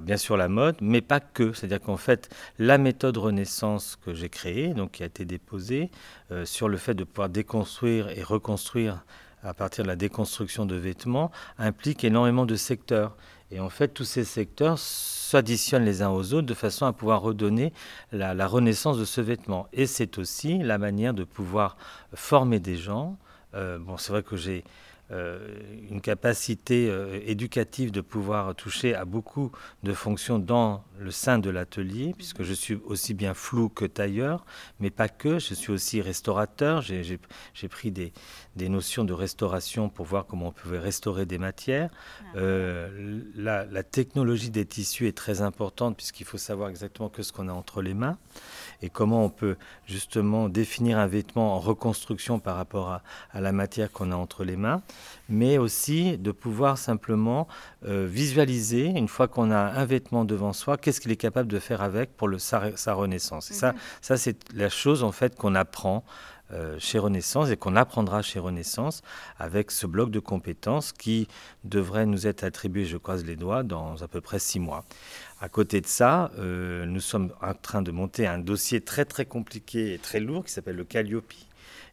bien 0.00 0.16
sûr 0.16 0.36
la 0.36 0.48
mode, 0.48 0.76
mais 0.80 1.00
pas 1.00 1.20
que. 1.20 1.52
C'est-à-dire 1.52 1.80
qu'en 1.80 1.96
fait, 1.96 2.34
la 2.58 2.78
méthode 2.78 3.16
Renaissance 3.16 3.96
que 4.04 4.14
j'ai 4.14 4.28
créée, 4.28 4.74
donc 4.74 4.92
qui 4.92 5.02
a 5.02 5.06
été 5.06 5.24
déposée, 5.24 5.90
euh, 6.30 6.44
sur 6.44 6.68
le 6.68 6.76
fait 6.76 6.94
de 6.94 7.04
pouvoir 7.04 7.28
déconstruire 7.28 8.08
et 8.10 8.22
reconstruire 8.22 9.04
à 9.42 9.52
partir 9.52 9.84
de 9.84 9.88
la 9.88 9.96
déconstruction 9.96 10.64
de 10.64 10.74
vêtements, 10.74 11.30
implique 11.58 12.02
énormément 12.04 12.46
de 12.46 12.56
secteurs. 12.56 13.16
Et 13.50 13.60
en 13.60 13.68
fait, 13.68 13.88
tous 13.88 14.04
ces 14.04 14.24
secteurs 14.24 14.78
s'additionnent 14.78 15.84
les 15.84 16.02
uns 16.02 16.10
aux 16.10 16.34
autres 16.34 16.46
de 16.46 16.54
façon 16.54 16.86
à 16.86 16.92
pouvoir 16.92 17.22
redonner 17.22 17.72
la, 18.12 18.46
renaissance 18.46 18.98
de 18.98 19.04
ce 19.04 19.20
vêtement. 19.20 19.68
Et 19.72 19.86
c'est 19.86 20.18
aussi 20.18 20.58
la 20.58 20.78
manière 20.78 21.14
de 21.14 21.24
pouvoir 21.24 21.76
former 22.14 22.58
des 22.58 22.76
gens. 22.76 23.16
Euh, 23.54 23.78
bon, 23.78 23.96
c'est 23.96 24.12
vrai 24.12 24.22
que 24.22 24.36
j'ai 24.36 24.64
euh, 25.10 25.38
une 25.90 26.00
capacité 26.00 26.88
euh, 26.88 27.20
éducative 27.26 27.92
de 27.92 28.00
pouvoir 28.00 28.54
toucher 28.54 28.94
à 28.94 29.04
beaucoup 29.04 29.52
de 29.82 29.92
fonctions 29.92 30.38
dans 30.38 30.82
le 30.98 31.10
sein 31.10 31.38
de 31.38 31.50
l'atelier, 31.50 32.14
puisque 32.16 32.42
je 32.42 32.52
suis 32.52 32.78
aussi 32.84 33.14
bien 33.14 33.34
flou 33.34 33.68
que 33.68 33.84
tailleur, 33.84 34.44
mais 34.80 34.90
pas 34.90 35.08
que, 35.08 35.38
je 35.38 35.54
suis 35.54 35.72
aussi 35.72 36.00
restaurateur, 36.00 36.82
j'ai 36.82 37.68
pris 37.68 37.90
des, 37.90 38.12
des, 38.56 38.68
notions 38.68 39.04
de 39.04 39.12
restauration 39.12 39.88
pour 39.88 40.06
voir 40.06 40.26
comment 40.26 40.48
on 40.48 40.52
pouvait 40.52 40.78
restaurer 40.78 41.26
des 41.26 41.38
matières. 41.38 41.90
Ah. 42.20 42.38
Euh, 42.38 43.20
la, 43.34 43.64
la, 43.64 43.82
technologie 43.82 44.50
des 44.50 44.66
tissus 44.66 45.08
est 45.08 45.16
très 45.16 45.42
importante, 45.42 45.96
puisqu'il 45.96 46.26
faut 46.26 46.38
savoir 46.38 46.68
exactement 46.68 47.08
que 47.08 47.22
ce 47.22 47.32
qu'on 47.32 47.48
a 47.48 47.52
entre 47.52 47.82
les 47.82 47.94
mains, 47.94 48.18
et 48.82 48.90
comment 48.90 49.24
on 49.24 49.30
peut 49.30 49.56
justement 49.86 50.48
définir 50.48 50.98
un 50.98 51.06
vêtement 51.06 51.54
en 51.54 51.58
reconstruction 51.58 52.38
par 52.38 52.56
rapport 52.56 52.90
à, 52.90 53.02
à 53.32 53.40
la 53.40 53.52
matière 53.52 53.90
qu'on 53.90 54.12
a 54.12 54.16
entre 54.16 54.44
les 54.44 54.56
mains. 54.56 54.82
mais 55.28 55.58
aussi 55.58 56.18
de 56.18 56.32
pouvoir 56.32 56.78
simplement 56.78 57.48
euh, 57.86 58.06
visualiser, 58.06 58.86
une 58.86 59.08
fois 59.08 59.28
qu'on 59.28 59.50
a 59.50 59.58
un 59.58 59.84
vêtement 59.84 60.24
devant 60.24 60.52
soi, 60.52 60.76
qu'est-ce 60.84 61.00
qu'il 61.00 61.10
est 61.10 61.16
capable 61.16 61.50
de 61.50 61.58
faire 61.58 61.80
avec 61.80 62.14
pour 62.14 62.28
le, 62.28 62.38
sa, 62.38 62.60
renaissance. 62.92 63.50
Et 63.50 63.54
ça, 63.54 63.72
mhm. 63.72 63.78
ça 64.02 64.16
c'est 64.18 64.36
la 64.52 64.68
chose 64.68 65.02
en 65.02 65.12
fait 65.12 65.34
qu'on 65.34 65.54
apprend 65.54 66.04
euh, 66.52 66.76
chez 66.78 66.98
Renaissance 66.98 67.48
et 67.50 67.56
qu'on 67.56 67.74
apprendra 67.74 68.20
chez 68.20 68.38
Renaissance 68.38 69.00
avec 69.38 69.70
ce 69.70 69.86
bloc 69.86 70.10
de 70.10 70.20
compétences 70.20 70.92
qui 70.92 71.26
devrait 71.64 72.04
nous 72.04 72.26
être 72.26 72.44
attribué, 72.44 72.84
je 72.84 72.98
croise 72.98 73.24
les 73.24 73.34
doigts, 73.34 73.62
dans 73.62 74.02
à 74.02 74.08
peu 74.08 74.20
près 74.20 74.38
six 74.38 74.60
mois. 74.60 74.84
À 75.40 75.48
côté 75.48 75.80
de 75.80 75.86
ça, 75.86 76.30
euh, 76.38 76.84
nous 76.84 77.00
sommes 77.00 77.32
en 77.40 77.54
train 77.54 77.80
de 77.80 77.90
monter 77.90 78.26
un 78.26 78.38
dossier 78.38 78.82
très 78.82 79.06
très 79.06 79.24
compliqué 79.24 79.94
et 79.94 79.98
très 79.98 80.20
lourd 80.20 80.44
qui 80.44 80.52
s'appelle 80.52 80.76
le 80.76 80.84
Calliope. 80.84 81.32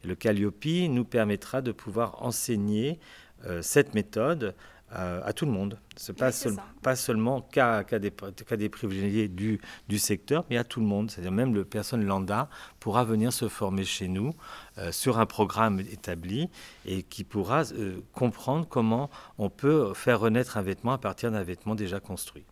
le 0.04 0.16
Calliope 0.16 0.90
nous 0.90 1.06
permettra 1.06 1.62
de 1.62 1.72
pouvoir 1.72 2.22
enseigner 2.22 3.00
euh, 3.46 3.62
cette 3.62 3.94
méthode 3.94 4.54
à, 4.94 5.34
tout 5.34 5.46
le 5.46 5.52
monde. 5.52 5.80
Ce 5.96 6.12
n'est 6.12 6.18
pas, 6.18 6.32
pas, 6.82 6.96
seulement 6.96 7.42
qu'à 7.42 7.84
des, 7.84 8.12
des, 8.58 8.70
privilégiés 8.70 9.28
du, 9.28 9.60
du, 9.88 10.00
secteur, 10.00 10.46
mais 10.50 10.58
à 10.58 10.64
tout 10.64 10.80
le 10.80 10.86
monde. 10.86 11.10
C'est-à-dire 11.10 11.32
même 11.32 11.54
le 11.54 11.64
personne 11.64 12.06
lambda 12.06 12.50
pourra 12.80 13.04
venir 13.04 13.32
se 13.32 13.48
former 13.48 13.84
chez 13.84 14.08
nous 14.08 14.34
euh, 14.78 14.92
sur 14.92 15.20
un 15.20 15.26
programme 15.26 15.80
établi 15.80 16.50
et 16.86 17.04
qui 17.04 17.24
pourra 17.24 17.64
euh, 17.74 18.02
comprendre 18.14 18.68
comment 18.68 19.10
on 19.38 19.50
peut 19.50 19.94
faire 19.94 20.20
renaître 20.20 20.58
un 20.58 20.62
vêtement 20.62 20.94
à 20.94 20.98
partir 20.98 21.32
d'un 21.32 21.44
vêtement 21.44 21.76
déjà 21.76 22.00
construit. 22.00 22.46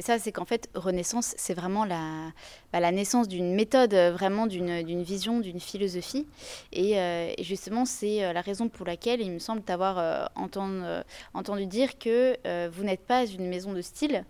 C'est 0.00 0.06
ça, 0.12 0.18
c'est 0.18 0.32
qu'en 0.32 0.46
fait, 0.46 0.70
Renaissance, 0.74 1.34
c'est 1.36 1.52
vraiment 1.52 1.84
la, 1.84 2.32
bah, 2.72 2.90
naissance 2.90 3.28
d'une 3.28 3.54
méthode, 3.54 3.92
euh, 3.92 4.10
vraiment 4.12 4.46
d'une 4.46 5.02
vision, 5.02 5.40
d'une 5.40 5.60
philosophie. 5.60 6.26
Euh, 6.74 7.34
et, 7.36 7.44
justement, 7.44 7.84
c'est 7.84 8.24
euh, 8.24 8.32
la 8.32 8.40
raison 8.40 8.70
pour 8.70 8.86
laquelle 8.86 9.20
il 9.20 9.30
me 9.30 9.38
semble 9.38 9.60
t'avoir 9.60 10.30
entendu, 10.36 11.66
dire 11.66 11.98
que 11.98 12.34
vous 12.68 12.82
n'êtes 12.82 13.04
pas 13.04 13.26
une 13.26 13.46
maison 13.46 13.74
de 13.74 13.82
style, 13.82 14.24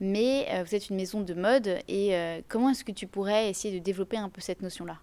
mais 0.00 0.62
vous 0.64 0.74
êtes 0.74 0.88
une 0.88 0.96
maison 0.96 1.20
de 1.20 1.34
mode. 1.34 1.80
Et 1.86 2.14
comment 2.48 2.70
est-ce 2.70 2.84
que 2.84 2.92
tu 2.92 3.06
pourrais 3.06 3.50
essayer 3.50 3.78
de 3.78 3.84
développer 3.84 4.16
un 4.16 4.30
peu 4.30 4.40
cette 4.40 4.62
notion-là? 4.62 4.96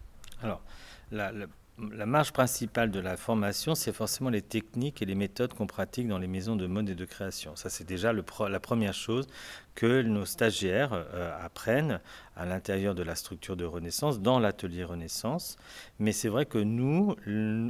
Marge 1.77 2.31
principale 2.31 2.91
de 2.91 2.99
la 2.99 3.17
formation, 3.17 3.75
c'est 3.75 3.93
forcément 3.93 4.29
les 4.29 4.41
techniques 4.41 5.01
et 5.01 5.05
les 5.05 5.15
méthodes 5.15 5.53
qu'on 5.53 5.67
pratique 5.67 6.07
dans 6.07 6.17
les 6.17 6.27
maisons 6.27 6.55
de 6.55 6.67
mode 6.67 6.89
et 6.89 6.95
de 6.95 7.05
création. 7.05 7.55
Ça, 7.55 7.69
c'est 7.69 7.87
déjà 7.87 8.13
la 8.13 8.59
première 8.59 8.93
chose 8.93 9.27
que 9.73 10.01
nos 10.01 10.25
stagiaires 10.25 10.91
euh, 10.93 11.45
apprennent 11.45 11.99
à 12.35 12.45
l'intérieur 12.45 12.93
de 12.93 13.03
la 13.03 13.15
structure 13.15 13.55
de 13.55 13.65
Renaissance, 13.65 14.19
dans 14.19 14.39
l'atelier 14.39 14.83
Renaissance. 14.83 15.57
Mais 15.99 16.11
c'est 16.11 16.29
vrai 16.29 16.45
que 16.45 16.57
nous, 16.57 17.15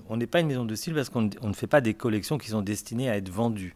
on 0.10 0.18
n'est 0.18 0.28
pas 0.28 0.40
une 0.40 0.48
maison 0.48 0.66
de 0.66 0.76
style 0.76 0.94
parce 0.94 1.10
qu'on 1.10 1.30
ne 1.42 1.54
fait 1.54 1.68
pas 1.68 1.82
des 1.82 1.94
collections 1.94 2.38
qui 2.38 2.50
sont 2.50 2.62
destinées 2.62 3.10
à 3.10 3.18
être 3.18 3.30
vendues. 3.30 3.76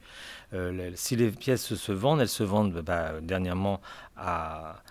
Euh, 0.53 0.91
si 0.96 1.15
les 1.15 1.29
pièces 1.32 1.75
se 1.75 1.91
vendent, 1.91 2.22
elles 2.22 2.27
se 2.27 2.44
vendent 2.44 2.82
bah, 2.82 3.13
dernièrement 3.22 3.82
à 4.17 4.82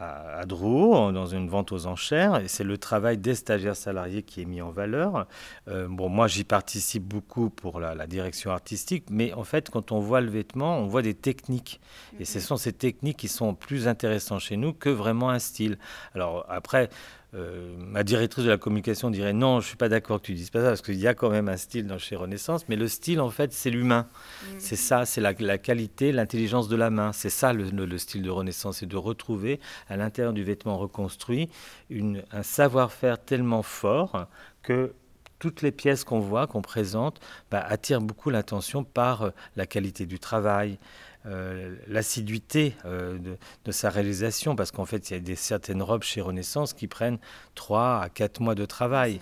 à, 0.00 0.44
Drouot 0.46 1.12
dans 1.12 1.26
une 1.26 1.48
vente 1.48 1.72
aux 1.72 1.86
enchères 1.86 2.36
et 2.36 2.48
c'est 2.48 2.64
le 2.64 2.78
travail 2.78 3.18
des 3.18 3.34
stagiaires 3.34 3.76
salariés 3.76 4.22
qui 4.22 4.40
est 4.40 4.44
mis 4.46 4.62
en 4.62 4.70
valeur. 4.70 5.26
Euh, 5.68 5.86
bon, 5.88 6.08
moi 6.08 6.26
j'y 6.26 6.44
participe 6.44 7.04
beaucoup 7.04 7.50
pour 7.50 7.80
la, 7.80 8.06
direction 8.06 8.50
artistique, 8.50 9.04
mais 9.10 9.32
en 9.34 9.44
fait 9.44 9.70
quand 9.70 9.92
on 9.92 10.00
voit 10.00 10.20
le 10.20 10.30
vêtement, 10.30 10.78
on 10.78 10.86
voit 10.86 11.02
des 11.02 11.14
techniques 11.14 11.80
et 12.18 12.24
ce 12.24 12.40
sont 12.40 12.56
ces 12.56 12.72
techniques 12.72 13.18
qui 13.18 13.28
sont 13.28 13.54
plus 13.54 13.86
intéressantes 13.86 14.40
chez 14.40 14.56
nous 14.56 14.72
que 14.72 14.88
vraiment 14.88 15.30
un 15.30 15.38
style. 15.38 15.78
Alors 16.14 16.46
après, 16.48 16.88
euh, 17.34 17.76
ma 17.78 18.02
directrice 18.02 18.44
de 18.44 18.50
la 18.50 18.56
communication 18.56 19.08
dirait 19.08 19.32
non, 19.32 19.60
je 19.60 19.68
suis 19.68 19.76
pas 19.76 19.88
d'accord 19.88 20.20
que 20.20 20.26
tu 20.26 20.34
dises 20.34 20.50
pas 20.50 20.60
ça 20.62 20.68
parce 20.68 20.82
qu'il 20.82 20.98
y 20.98 21.06
a 21.06 21.14
quand 21.14 21.30
même 21.30 21.48
un 21.48 21.56
style 21.56 21.86
dans 21.86 21.98
chez 21.98 22.16
Renaissance, 22.16 22.68
mais 22.68 22.74
le 22.74 22.88
style 22.88 23.20
en 23.20 23.30
fait 23.30 23.52
c'est 23.52 23.70
l'humain, 23.70 24.08
mm. 24.42 24.46
c'est 24.58 24.76
ça, 24.76 25.06
c'est 25.06 25.20
la, 25.20 25.58
qualité, 25.58 26.10
l'intelligence 26.10 26.68
de 26.68 26.74
la 26.74 26.90
main, 26.90 27.12
c'est 27.12 27.30
ça 27.30 27.52
le, 27.52 27.98
style 27.98 28.22
de 28.22 28.30
Renaissance, 28.30 28.78
c'est 28.78 28.86
de 28.86 28.96
retrouver 28.96 29.60
à 29.88 29.96
l'intérieur 29.96 30.32
du 30.32 30.42
vêtement 30.42 30.76
reconstruit 30.76 31.48
un 31.90 32.42
savoir-faire 32.42 33.22
tellement 33.22 33.62
fort 33.62 34.26
que 34.62 34.92
toutes 35.40 35.62
les 35.62 35.72
pièces 35.72 36.04
qu'on 36.04 36.20
voit, 36.20 36.46
qu'on 36.46 36.62
présente, 36.62 37.18
bah, 37.50 37.64
attirent 37.66 38.00
beaucoup 38.00 38.30
l'attention 38.30 38.84
par 38.84 39.22
euh, 39.22 39.30
la 39.56 39.66
qualité 39.66 40.06
du 40.06 40.20
travail, 40.20 40.78
euh, 41.26 41.76
l'assiduité 41.86 42.74
euh, 42.86 43.18
de, 43.66 43.72
sa 43.72 43.90
réalisation, 43.90 44.56
parce 44.56 44.70
qu'en 44.70 44.86
fait, 44.86 45.10
il 45.10 45.12
y 45.12 45.16
a 45.16 45.20
des, 45.20 45.36
certaines 45.36 45.82
robes 45.82 46.02
chez 46.02 46.22
Renaissance 46.22 46.72
qui 46.72 46.86
prennent 46.86 47.18
3 47.56 48.00
à 48.00 48.08
4 48.08 48.40
mois 48.40 48.54
de 48.54 48.64
travail. 48.64 49.20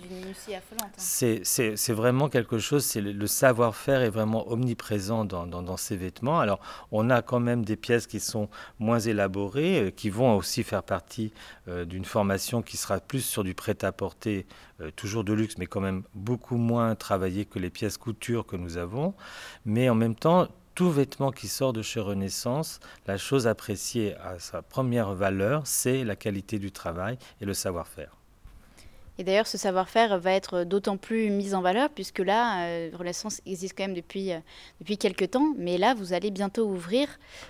C'est 0.95 1.41
hein. 1.49 1.93
vraiment 1.93 2.29
quelque 2.29 2.57
chose, 2.57 2.85
c'est 2.85 3.01
le, 3.01 3.27
savoir-faire 3.27 4.01
est 4.01 4.09
vraiment 4.09 4.49
omniprésent 4.49 5.25
dans, 5.25 5.45
dans, 5.45 5.77
ces 5.77 5.97
vêtements. 5.97 6.39
Alors, 6.39 6.61
on 6.93 7.09
a 7.09 7.21
quand 7.21 7.41
même 7.41 7.65
des 7.65 7.75
pièces 7.75 8.07
qui 8.07 8.21
sont 8.21 8.47
moins 8.79 8.99
élaborées, 8.99 9.87
euh, 9.87 9.91
qui 9.91 10.09
vont 10.09 10.37
aussi 10.37 10.63
faire 10.63 10.83
partie 10.83 11.33
d'une 11.85 12.05
formation 12.05 12.63
qui 12.63 12.77
sera 12.77 12.99
plus 12.99 13.21
sur 13.21 13.43
du 13.43 13.53
prêt-à-porter, 13.53 14.47
toujours 14.95 15.23
de 15.23 15.33
luxe, 15.33 15.59
mais 15.59 15.67
quand 15.67 15.81
même 15.81 16.01
beaucoup 16.15 16.57
moins 16.57 16.95
travaillé 16.95 17.45
que 17.45 17.59
les 17.59 17.69
pièces 17.69 17.97
couture 17.97 18.47
que 18.47 18.55
nous 18.55 18.77
avons. 18.77 19.13
Mais 19.65 19.87
en 19.87 19.93
même 19.93 20.15
temps, 20.15 20.47
tout 20.75 20.91
vêtement 20.91 21.31
qui 21.31 21.47
sort 21.47 21.73
de 21.73 21.81
chez 21.81 21.99
Renaissance, 21.99 22.79
la 23.07 23.17
chose 23.17 23.47
appréciée 23.47 24.15
à 24.15 24.39
sa 24.39 24.61
première 24.61 25.13
valeur, 25.13 25.65
c'est 25.65 26.03
la 26.03 26.15
qualité 26.15 26.59
du 26.59 26.71
travail 26.71 27.17
et 27.41 27.45
le 27.45 27.53
savoir-faire. 27.53 28.19
Et 29.19 29.25
d'ailleurs, 29.25 29.47
ce 29.47 29.57
savoir-faire 29.57 30.17
va 30.17 30.31
être 30.31 30.63
d'autant 30.63 30.95
plus 30.95 31.29
mis 31.29 31.53
en 31.53 31.61
valeur 31.61 31.89
puisque 31.89 32.19
là, 32.19 32.63
euh, 32.63 32.89
Renaissance 32.97 33.41
existe 33.45 33.77
quand 33.77 33.83
même 33.83 33.93
depuis, 33.93 34.31
euh, 34.31 34.39
depuis 34.79 34.97
quelques 34.97 35.31
temps, 35.31 35.53
mais 35.57 35.77
là, 35.77 35.93
vous 35.93 36.13
allez 36.13 36.31
bientôt 36.31 36.65
ouvrir 36.65 37.09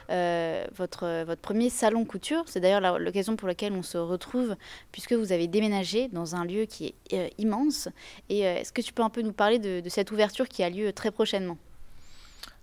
euh, 0.10 0.66
votre, 0.76 1.26
votre 1.26 1.42
premier 1.42 1.70
salon 1.70 2.06
couture. 2.06 2.44
C'est 2.48 2.60
d'ailleurs 2.60 2.98
l'occasion 2.98 3.36
pour 3.36 3.48
laquelle 3.48 3.74
on 3.74 3.84
se 3.84 4.00
retrouve 4.00 4.56
puisque 4.92 5.14
vous 5.14 5.32
avez 5.32 5.46
déménagé 5.46 6.08
dans 6.08 6.36
un 6.36 6.44
lieu 6.44 6.66
qui 6.66 6.96
est 7.12 7.34
immense. 7.38 7.88
Et 8.30 8.40
est-ce 8.40 8.74
que 8.74 8.82
tu 8.82 8.92
peux 8.92 9.04
un 9.04 9.12
peu 9.12 9.22
nous 9.22 9.32
parler 9.32 9.60
de 9.60 9.88
cette 9.90 10.10
ouverture 10.10 10.48
qui 10.48 10.64
a 10.64 10.72
lieu 10.72 10.92
très 10.92 11.12
prochainement? 11.12 11.60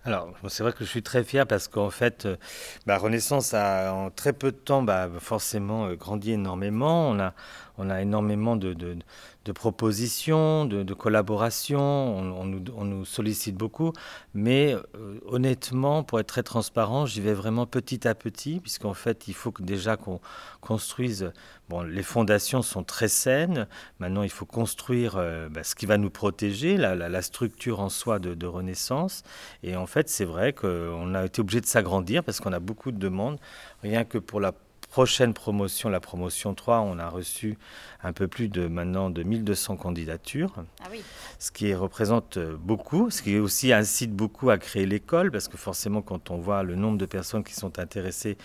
Alors, 0.07 0.29
c'est 0.47 0.63
vrai 0.63 0.71
que 0.71 0.85
je 0.85 0.89
suis 0.89 1.03
très 1.03 1.21
fier 1.25 1.45
parce 1.45 1.67
qu'en 1.67 1.89
fait, 1.89 2.25
euh, 2.25 2.37
bah, 2.85 2.97
Renaissance 2.97 3.53
a 3.53 3.93
en 3.93 4.09
très 4.09 4.31
peu 4.31 4.53
de 4.53 4.57
temps 4.57 4.81
bah, 4.81 5.09
forcément 5.19 5.87
euh, 5.87 5.95
grandi 5.95 6.31
énormément. 6.31 7.13
On 7.77 7.89
a 7.89 8.01
énormément 8.01 8.55
de, 8.55 8.73
de 9.47 9.51
propositions, 9.53 10.65
de, 10.65 10.93
collaborations, 10.93 12.17
on, 12.17 12.85
nous, 12.85 13.05
sollicite 13.05 13.55
beaucoup, 13.55 13.93
mais 14.33 14.75
euh, 14.95 15.19
honnêtement, 15.25 16.03
pour 16.03 16.19
être 16.19 16.27
très 16.27 16.43
transparent, 16.43 17.05
j'y 17.05 17.21
vais 17.21 17.33
vraiment 17.33 17.65
petit 17.65 18.07
à 18.07 18.13
petit, 18.13 18.59
puisqu'en 18.59 18.93
fait, 18.93 19.27
il 19.27 19.33
faut 19.33 19.51
que 19.51 19.63
déjà 19.63 19.95
qu'on 19.95 20.19
construise, 20.59 21.31
bon, 21.69 21.81
les 21.81 22.03
fondations 22.03 22.61
sont 22.61 22.83
très 22.83 23.07
saines, 23.07 23.67
maintenant 23.99 24.23
il 24.23 24.29
faut 24.29 24.45
construire 24.45 25.15
euh, 25.17 25.47
bah, 25.49 25.63
ce 25.63 25.75
qui 25.75 25.85
va 25.85 25.97
nous 25.97 26.09
protéger, 26.09 26.75
la, 26.77 27.21
structure 27.21 27.79
en 27.79 27.89
soi 27.89 28.19
de 28.19 28.45
Renaissance, 28.45 29.23
et 29.63 29.75
en 29.75 29.87
fait, 29.87 30.09
c'est 30.09 30.25
vrai 30.25 30.51
qu'on 30.53 31.15
a 31.15 31.25
été 31.25 31.41
obligé 31.41 31.61
de 31.61 31.65
s'agrandir 31.65 32.23
parce 32.23 32.39
qu'on 32.39 32.53
a 32.53 32.59
beaucoup 32.59 32.91
de 32.91 32.99
demandes, 32.99 33.39
rien 33.81 34.03
que 34.03 34.17
pour 34.17 34.39
la 34.39 34.53
prochaine 34.89 35.33
promotion, 35.33 35.89
la 35.89 35.99
promotion 35.99 36.53
3, 36.53 36.79
on 36.81 36.99
a 36.99 37.09
reçu 37.09 37.57
un 38.03 38.13
peu 38.13 38.27
plus 38.27 38.49
de 38.49 38.67
maintenant 38.67 39.09
de 39.09 39.23
1200 39.23 39.77
candidatures, 39.77 40.53
ah 40.81 40.89
ce 41.39 41.51
qui 41.51 41.73
représente 41.73 42.39
beaucoup, 42.39 43.09
ce 43.09 43.21
qui 43.21 43.37
aussi 43.37 43.73
incite 43.73 44.11
beaucoup 44.13 44.49
à 44.49 44.57
créer 44.57 44.85
l'école, 44.85 45.31
parce 45.31 45.47
que 45.47 45.57
forcément 45.57 46.01
quand 46.01 46.31
on 46.31 46.37
voit 46.37 46.63
le 46.63 46.75
nombre 46.75 46.97
de 46.97 47.05
personnes 47.05 47.43
qui 47.43 47.53
sont 47.53 47.79
intéressées 47.79 48.37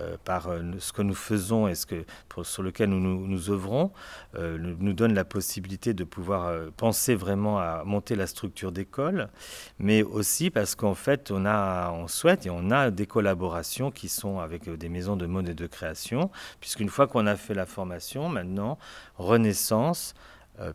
euh, 0.00 0.16
par 0.24 0.48
euh, 0.48 0.62
ce 0.78 0.92
que 0.92 1.00
nous 1.00 1.14
faisons 1.14 1.68
et 1.68 1.74
ce 1.74 1.86
que, 1.86 2.04
sur 2.42 2.62
lequel 2.62 2.90
nous, 2.90 3.26
nous, 3.26 3.50
œuvrons, 3.50 3.92
euh, 4.34 4.58
nous, 4.58 4.92
donne 4.92 5.14
la 5.14 5.24
possibilité 5.24 5.94
de 5.94 6.04
pouvoir 6.04 6.52
penser 6.76 7.14
vraiment 7.14 7.58
à 7.58 7.82
monter 7.84 8.14
la 8.14 8.26
structure 8.26 8.72
d'école, 8.72 9.28
mais 9.78 10.02
aussi 10.02 10.50
parce 10.50 10.74
qu'en 10.74 10.94
fait 10.94 11.30
on, 11.30 11.46
a, 11.46 11.92
on 11.92 12.08
souhaite 12.08 12.46
et 12.46 12.50
on 12.50 12.70
a 12.70 12.90
des 12.90 13.06
collaborations 13.06 13.90
qui 13.90 14.08
sont 14.08 14.38
avec 14.38 14.68
des 14.68 14.88
maisons 14.88 15.16
de 15.16 15.26
mode 15.26 15.48
et 15.48 15.54
de 15.54 15.66
création, 15.66 16.30
puisqu'une 16.60 16.88
fois 16.88 17.06
qu'on 17.06 17.26
a 17.26 17.36
fait 17.36 17.54
la 17.54 17.66
formation, 17.66 18.28
maintenant, 18.28 18.78
Renaissance 19.16 20.14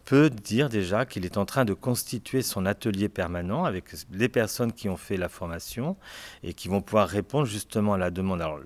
peut 0.05 0.29
dire 0.29 0.69
déjà 0.69 1.05
qu'il 1.07 1.25
est 1.25 1.37
en 1.37 1.45
train 1.45 1.65
de 1.65 1.73
constituer 1.73 2.43
son 2.43 2.67
atelier 2.67 3.09
permanent 3.09 3.65
avec 3.65 3.85
les 4.11 4.29
personnes 4.29 4.73
qui 4.73 4.89
ont 4.89 4.97
fait 4.97 5.17
la 5.17 5.27
formation 5.27 5.97
et 6.43 6.53
qui 6.53 6.67
vont 6.67 6.81
pouvoir 6.81 7.07
répondre 7.07 7.45
justement 7.45 7.93
à 7.93 7.97
la 7.97 8.11
demande. 8.11 8.41
Alors, 8.41 8.59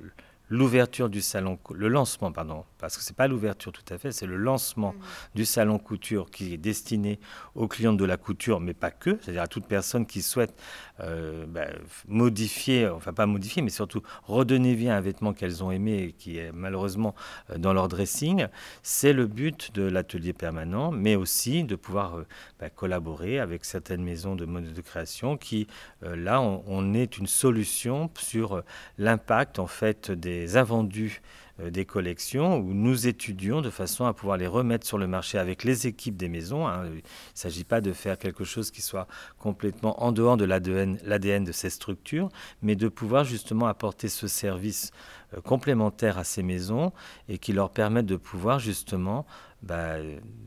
l'ouverture 0.50 1.10
du 1.10 1.22
salon, 1.22 1.58
le 1.74 1.88
lancement 1.88 2.32
pardon, 2.32 2.66
parce 2.78 2.98
que 2.98 3.04
c'est 3.04 3.16
pas 3.16 3.28
l'ouverture 3.28 3.72
tout 3.72 3.94
à 3.94 3.98
fait, 3.98 4.12
c'est 4.12 4.26
le 4.26 4.36
lancement 4.36 4.94
mmh. 4.94 4.98
du 5.36 5.46
salon 5.46 5.80
couture 5.80 6.30
qui 6.30 6.54
est 6.54 6.58
destiné 6.58 7.20
aux 7.56 7.68
clients 7.68 7.94
de 7.94 8.06
la 8.06 8.18
couture, 8.18 8.60
mais 8.60 8.74
pas 8.74 8.92
que, 8.92 9.18
c'est-à-dire 9.22 9.42
à 9.42 9.48
toute 9.48 9.66
personne 9.66 10.06
qui 10.06 10.22
souhaite 10.22 10.54
euh, 11.02 11.46
bah, 11.48 11.68
modifier, 12.08 12.88
enfin 12.88 13.14
pas 13.14 13.26
modifier, 13.26 13.62
mais 13.62 13.70
surtout 13.70 14.02
redonner 14.24 14.76
vie 14.76 14.90
à 14.90 14.98
un 14.98 15.02
vêtement 15.02 15.34
qu'elles 15.34 15.64
ont 15.64 15.72
aimé 15.72 16.04
et 16.04 16.12
qui 16.12 16.38
est 16.38 16.52
malheureusement 16.52 17.16
euh, 17.50 17.58
dans 17.58 17.74
leur 17.74 17.88
dressing. 17.88 18.48
C'est 18.84 19.14
le 19.14 19.28
but 19.28 19.74
de 19.74 19.84
l'atelier 19.84 20.34
permanent, 20.34 20.92
mais 20.92 21.16
aussi 21.16 21.64
de 21.64 21.76
pouvoir 21.76 22.20
euh, 22.20 22.28
bah, 22.60 22.70
collaborer 22.70 23.40
avec 23.40 23.66
certaines 23.66 24.04
maisons 24.04 24.36
de 24.36 24.46
mode 24.46 24.74
de 24.74 24.82
création 24.82 25.38
qui, 25.38 25.68
là, 26.02 26.42
on, 26.42 26.64
on, 26.68 26.94
est 26.94 27.18
une 27.18 27.28
solution 27.28 28.10
sur 28.20 28.62
l'impact 28.98 29.60
en 29.60 29.68
fait 29.68 30.12
des 30.12 30.35
invendus 30.56 31.22
euh, 31.62 31.70
des 31.70 31.86
collections 31.86 32.58
où 32.58 32.74
nous 32.74 33.08
étudions 33.08 33.62
de 33.62 33.70
façon 33.70 34.06
à 34.06 34.14
pouvoir 34.14 34.38
les 34.38 34.48
remettre 34.48 34.86
sur 34.86 34.98
le 34.98 35.08
marché 35.08 35.38
avec 35.38 35.64
les 35.64 35.88
équipes 35.88 36.18
des 36.18 36.28
maisons. 36.28 36.68
Hein. 36.68 36.84
Il 36.88 36.96
ne 36.96 37.02
s'agit 37.34 37.64
pas 37.64 37.80
de 37.80 37.94
faire 37.94 38.18
quelque 38.18 38.44
chose 38.44 38.72
qui 38.72 38.82
soit 38.82 39.08
complètement 39.40 40.04
en 40.04 40.12
dehors 40.12 40.36
de 40.36 40.44
l'ADN 40.44 41.44
de 41.44 41.52
ces 41.52 41.70
structures, 41.70 42.30
mais 42.62 42.76
de 42.76 42.90
pouvoir 42.90 43.24
justement 43.24 43.68
apporter 43.68 44.10
ce 44.10 44.28
service 44.28 44.92
euh, 45.34 45.42
complémentaire 45.42 46.18
à 46.18 46.26
ces 46.26 46.44
maisons 46.44 46.92
et 47.30 47.38
qui 47.38 47.54
leur 47.54 47.70
permette 47.70 48.06
de 48.06 48.18
pouvoir 48.18 48.60
justement 48.60 49.26
bah, 49.66 49.98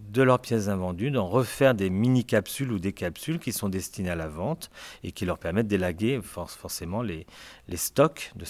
de 0.08 0.22
leurs 0.22 0.40
pièces 0.40 0.68
invendues, 0.68 1.10
d'en 1.10 1.26
refaire 1.26 1.74
des 1.74 1.90
mini-capsules 1.90 2.72
ou 2.72 2.78
des 2.78 2.92
capsules 2.92 3.38
qui 3.38 3.52
sont 3.52 3.68
destinées 3.68 4.10
à 4.10 4.16
la 4.16 4.28
vente 4.28 4.70
et 5.04 5.12
qui 5.12 5.24
leur 5.24 5.38
permettent 5.38 5.68
d'élaguer 5.68 6.20
forcément 6.22 7.02
les, 7.02 7.26
stocks 7.74 8.32
de 8.34 8.44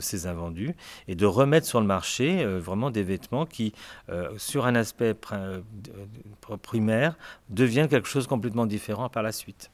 ces, 0.00 0.26
invendus 0.26 0.74
et 1.08 1.14
de 1.14 1.26
remettre 1.26 1.66
sur 1.66 1.80
le 1.80 1.86
marché 1.86 2.42
euh, 2.42 2.58
vraiment 2.58 2.90
des 2.90 3.02
vêtements 3.02 3.46
qui, 3.46 3.72
euh, 4.08 4.30
sur 4.38 4.66
un 4.66 4.74
aspect 4.74 5.14
euh, 5.32 5.60
primaire, 6.62 7.16
deviennent 7.50 7.88
quelque 7.88 8.08
chose 8.08 8.26
complètement 8.26 8.66
différent 8.66 9.08
par 9.08 9.22
la 9.22 9.32
suite. 9.32 9.70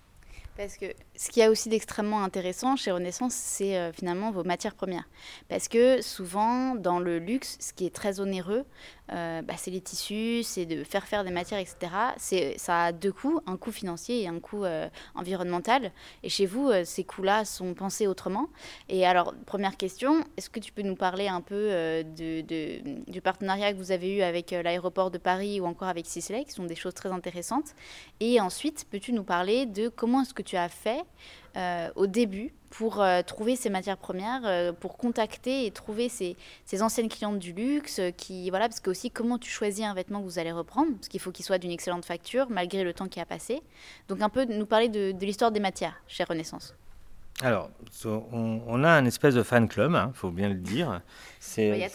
Parce 0.56 0.76
que 0.76 0.86
ce 1.14 1.30
qui 1.30 1.38
y 1.38 1.44
a 1.44 1.50
aussi 1.50 1.68
d'extrêmement 1.68 2.24
intéressant 2.24 2.74
chez 2.74 2.90
Renaissance, 2.90 3.32
c'est 3.32 3.92
finalement 3.92 4.32
vos 4.32 4.42
matières 4.42 4.74
premières. 4.74 5.08
Parce 5.48 5.68
que 5.68 6.02
souvent, 6.02 6.74
dans 6.74 6.98
le 6.98 7.20
luxe, 7.20 7.56
ce 7.60 7.72
qui 7.72 7.86
est 7.86 7.94
très 7.94 8.18
onéreux, 8.18 8.64
euh, 9.12 9.42
bah, 9.42 9.54
c'est 9.56 9.70
les 9.70 9.80
tissus, 9.80 10.42
c'est 10.42 10.66
de 10.66 10.84
faire 10.84 11.06
faire 11.06 11.24
des 11.24 11.30
matières, 11.30 11.60
etc. 11.60 12.56
Ça 12.56 12.84
a 12.84 12.92
deux 12.92 13.12
coûts, 13.12 13.40
un 13.46 13.56
coût 13.56 13.72
financier 13.72 14.22
et 14.22 14.28
un 14.28 14.38
coût 14.38 14.64
euh, 14.64 14.88
environnemental. 15.14 15.92
Et 16.22 16.28
chez 16.28 16.46
vous, 16.46 16.68
euh, 16.68 16.84
ces 16.84 17.04
coûts-là 17.04 17.44
sont 17.44 17.74
pensés 17.74 18.06
autrement. 18.06 18.48
Et 18.88 19.06
alors, 19.06 19.34
première 19.46 19.76
question, 19.76 20.24
est-ce 20.36 20.50
que 20.50 20.60
tu 20.60 20.72
peux 20.72 20.82
nous 20.82 20.96
parler 20.96 21.28
un 21.28 21.40
peu 21.40 22.04
du 22.04 23.20
partenariat 23.22 23.72
que 23.72 23.78
vous 23.78 23.92
avez 23.92 24.16
eu 24.16 24.22
avec 24.22 24.50
l'aéroport 24.50 25.10
de 25.10 25.18
Paris 25.18 25.60
ou 25.60 25.66
encore 25.66 25.88
avec 25.88 26.06
Sisley, 26.06 26.44
qui 26.44 26.52
sont 26.52 26.64
des 26.64 26.74
choses 26.74 26.94
très 26.94 27.10
intéressantes? 27.10 27.74
Et 28.20 28.40
ensuite, 28.40 28.86
peux-tu 28.90 29.12
nous 29.12 29.24
parler 29.24 29.66
de 29.66 29.88
comment 29.88 30.22
est-ce 30.22 30.34
que 30.34 30.42
tu 30.42 30.56
as 30.56 30.68
fait 30.68 31.02
au 31.96 32.06
début 32.06 32.52
pour 32.70 33.00
euh, 33.00 33.22
trouver 33.22 33.56
ces 33.56 33.70
matières 33.70 33.96
premières, 33.96 34.42
euh, 34.44 34.72
pour 34.72 34.96
contacter 34.96 35.66
et 35.66 35.70
trouver 35.70 36.08
ces, 36.08 36.36
ces, 36.64 36.82
anciennes 36.82 37.08
clientes 37.08 37.38
du 37.38 37.52
luxe, 37.52 38.00
qui 38.16 38.50
voilà, 38.50 38.68
parce 38.68 38.80
que 38.80 38.90
aussi 38.90 39.10
comment 39.10 39.38
tu 39.38 39.50
choisis 39.50 39.84
un 39.84 39.94
vêtement 39.94 40.20
que 40.20 40.24
vous 40.24 40.38
allez 40.38 40.52
reprendre, 40.52 40.92
parce 40.94 41.08
qu'il 41.08 41.20
faut 41.20 41.32
qu'il 41.32 41.44
soit 41.44 41.58
d'une 41.58 41.70
excellente 41.70 42.04
facture 42.04 42.46
malgré 42.50 42.84
le 42.84 42.92
temps 42.92 43.08
qui 43.08 43.20
a 43.20 43.26
passé. 43.26 43.62
Donc 44.08 44.20
un 44.20 44.28
peu 44.28 44.44
nous 44.44 44.66
parler 44.66 44.88
de, 44.88 45.14
l'histoire 45.20 45.50
des 45.50 45.60
matières 45.60 45.94
chez 46.06 46.24
Renaissance. 46.24 46.74
Alors, 47.40 47.70
on, 48.32 48.82
a 48.82 48.90
un 48.90 49.04
espèce 49.04 49.34
de 49.36 49.44
fan 49.44 49.68
club, 49.68 49.92
il 49.92 49.96
hein, 49.96 50.10
faut 50.12 50.32
bien 50.32 50.48
le 50.48 50.56
dire. 50.56 51.02
C'est 51.38 51.88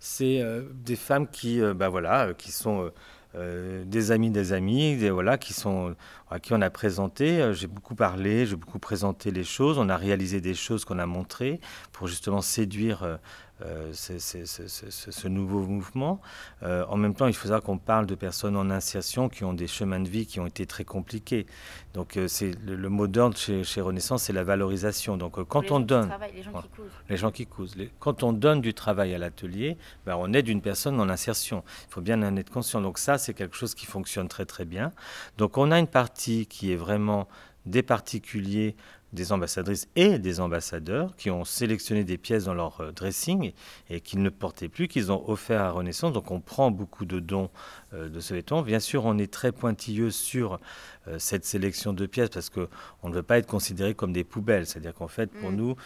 C'est 0.00 0.42
des 0.72 0.96
femmes 0.96 1.28
qui, 1.28 1.60
bah 1.74 1.90
voilà, 1.90 2.32
qui 2.32 2.50
sont 2.50 2.90
euh, 3.36 3.84
des 3.84 4.12
amis 4.12 4.30
des 4.30 4.52
amis, 4.52 4.96
voilà, 5.08 5.36
qui 5.36 5.52
sont 5.52 5.94
à 6.30 6.40
qui 6.40 6.54
on 6.54 6.60
a 6.62 6.70
présenté. 6.70 7.40
Euh, 7.40 7.52
j'ai 7.52 7.66
beaucoup 7.66 7.94
parlé, 7.94 8.46
j'ai 8.46 8.56
beaucoup 8.56 8.78
présenté 8.78 9.30
les 9.30 9.44
choses. 9.44 9.78
On 9.78 9.88
a 9.88 9.96
réalisé 9.96 10.40
des 10.40 10.54
choses 10.54 10.84
qu'on 10.84 10.98
a 10.98 11.06
montrées 11.06 11.60
pour 11.92 12.06
justement 12.06 12.40
séduire 12.40 13.18
euh, 13.62 13.90
ce 13.94 15.28
nouveau 15.28 15.60
mouvement. 15.60 16.20
Euh, 16.62 16.84
en 16.90 16.98
même 16.98 17.14
temps, 17.14 17.26
il 17.26 17.32
faut 17.32 17.44
savoir 17.44 17.62
qu'on 17.62 17.78
parle 17.78 18.04
de 18.04 18.14
personnes 18.14 18.54
en 18.54 18.68
insertion 18.68 19.30
qui 19.30 19.44
ont 19.44 19.54
des 19.54 19.66
chemins 19.66 19.98
de 19.98 20.08
vie 20.08 20.26
qui 20.26 20.40
ont 20.40 20.46
été 20.46 20.66
très 20.66 20.84
compliqués. 20.84 21.46
Donc, 21.94 22.18
euh, 22.18 22.28
c'est 22.28 22.52
le, 22.66 22.88
mot 22.90 23.06
d'ordre 23.06 23.36
chez, 23.38 23.80
Renaissance, 23.80 24.24
c'est 24.24 24.34
la 24.34 24.44
valorisation. 24.44 25.16
Donc, 25.16 25.42
quand 25.48 25.70
on 25.70 25.80
donne, 25.80 26.14
les 26.34 26.42
gens 26.42 26.60
qui 26.60 26.68
cousent, 26.68 26.92
les 27.08 27.16
gens 27.16 27.30
qui 27.30 27.46
cousent, 27.46 27.76
quand 27.98 28.22
on 28.22 28.34
donne 28.34 28.60
du 28.60 28.74
travail 28.74 29.14
à 29.14 29.18
l'atelier, 29.18 29.78
ben, 30.04 30.16
on 30.18 30.34
aide 30.34 30.48
une 30.48 30.60
personne 30.60 31.00
en 31.00 31.08
insertion. 31.08 31.64
Il 31.88 31.94
faut 31.94 32.02
bien 32.02 32.22
en 32.22 32.36
être 32.36 32.50
conscient. 32.50 32.82
Donc, 32.82 32.98
ça, 32.98 33.16
c'est 33.16 33.32
quelque 33.32 33.56
chose 33.56 33.74
qui 33.74 33.86
fonctionne 33.86 34.28
très 34.28 34.44
très 34.44 34.66
bien. 34.66 34.92
Donc, 35.38 35.56
on 35.56 35.70
a 35.70 35.78
une 35.78 35.86
partie 35.86 36.44
qui 36.44 36.72
est 36.72 36.76
vraiment 36.76 37.26
des 37.64 37.82
particuliers 37.82 38.76
des 39.12 39.32
ambassadrices 39.32 39.88
et 39.96 40.18
des 40.18 40.40
ambassadeurs 40.40 41.14
qui 41.16 41.30
ont 41.30 41.44
sélectionné 41.44 42.04
des 42.04 42.18
pièces 42.18 42.44
dans 42.44 42.54
leur 42.54 42.80
euh, 42.80 42.92
dressing 42.92 43.52
et, 43.88 44.00
qu'ils 44.00 44.22
ne 44.22 44.28
portaient 44.28 44.68
plus, 44.68 44.88
qu'ils 44.88 45.12
ont 45.12 45.28
offert 45.28 45.62
à 45.62 45.70
Renaissance. 45.70 46.12
Donc 46.12 46.30
on 46.30 46.40
prend 46.40 46.70
beaucoup 46.70 47.04
de 47.04 47.20
dons 47.20 47.50
de 47.92 48.20
ce 48.20 48.34
vêtement. 48.34 48.62
Bien 48.62 48.80
sûr, 48.80 49.04
on 49.04 49.16
est 49.18 49.32
très 49.32 49.52
pointilleux 49.52 50.10
sur 50.10 50.58
euh, 51.06 51.18
cette 51.18 51.44
sélection 51.44 51.92
de 51.92 52.06
pièces 52.06 52.30
parce 52.30 52.50
qu'on 52.50 53.08
ne 53.08 53.14
veut 53.14 53.22
pas 53.22 53.38
être 53.38 53.46
considéré 53.46 53.94
comme 53.94 54.12
des 54.12 54.24
poubelles. 54.24 54.66
C'est-à-dire 54.66 54.94
qu'en 54.94 55.08
fait, 55.08 55.30
pour 55.30 55.52
mm. 55.52 55.56
nous, 55.56 55.76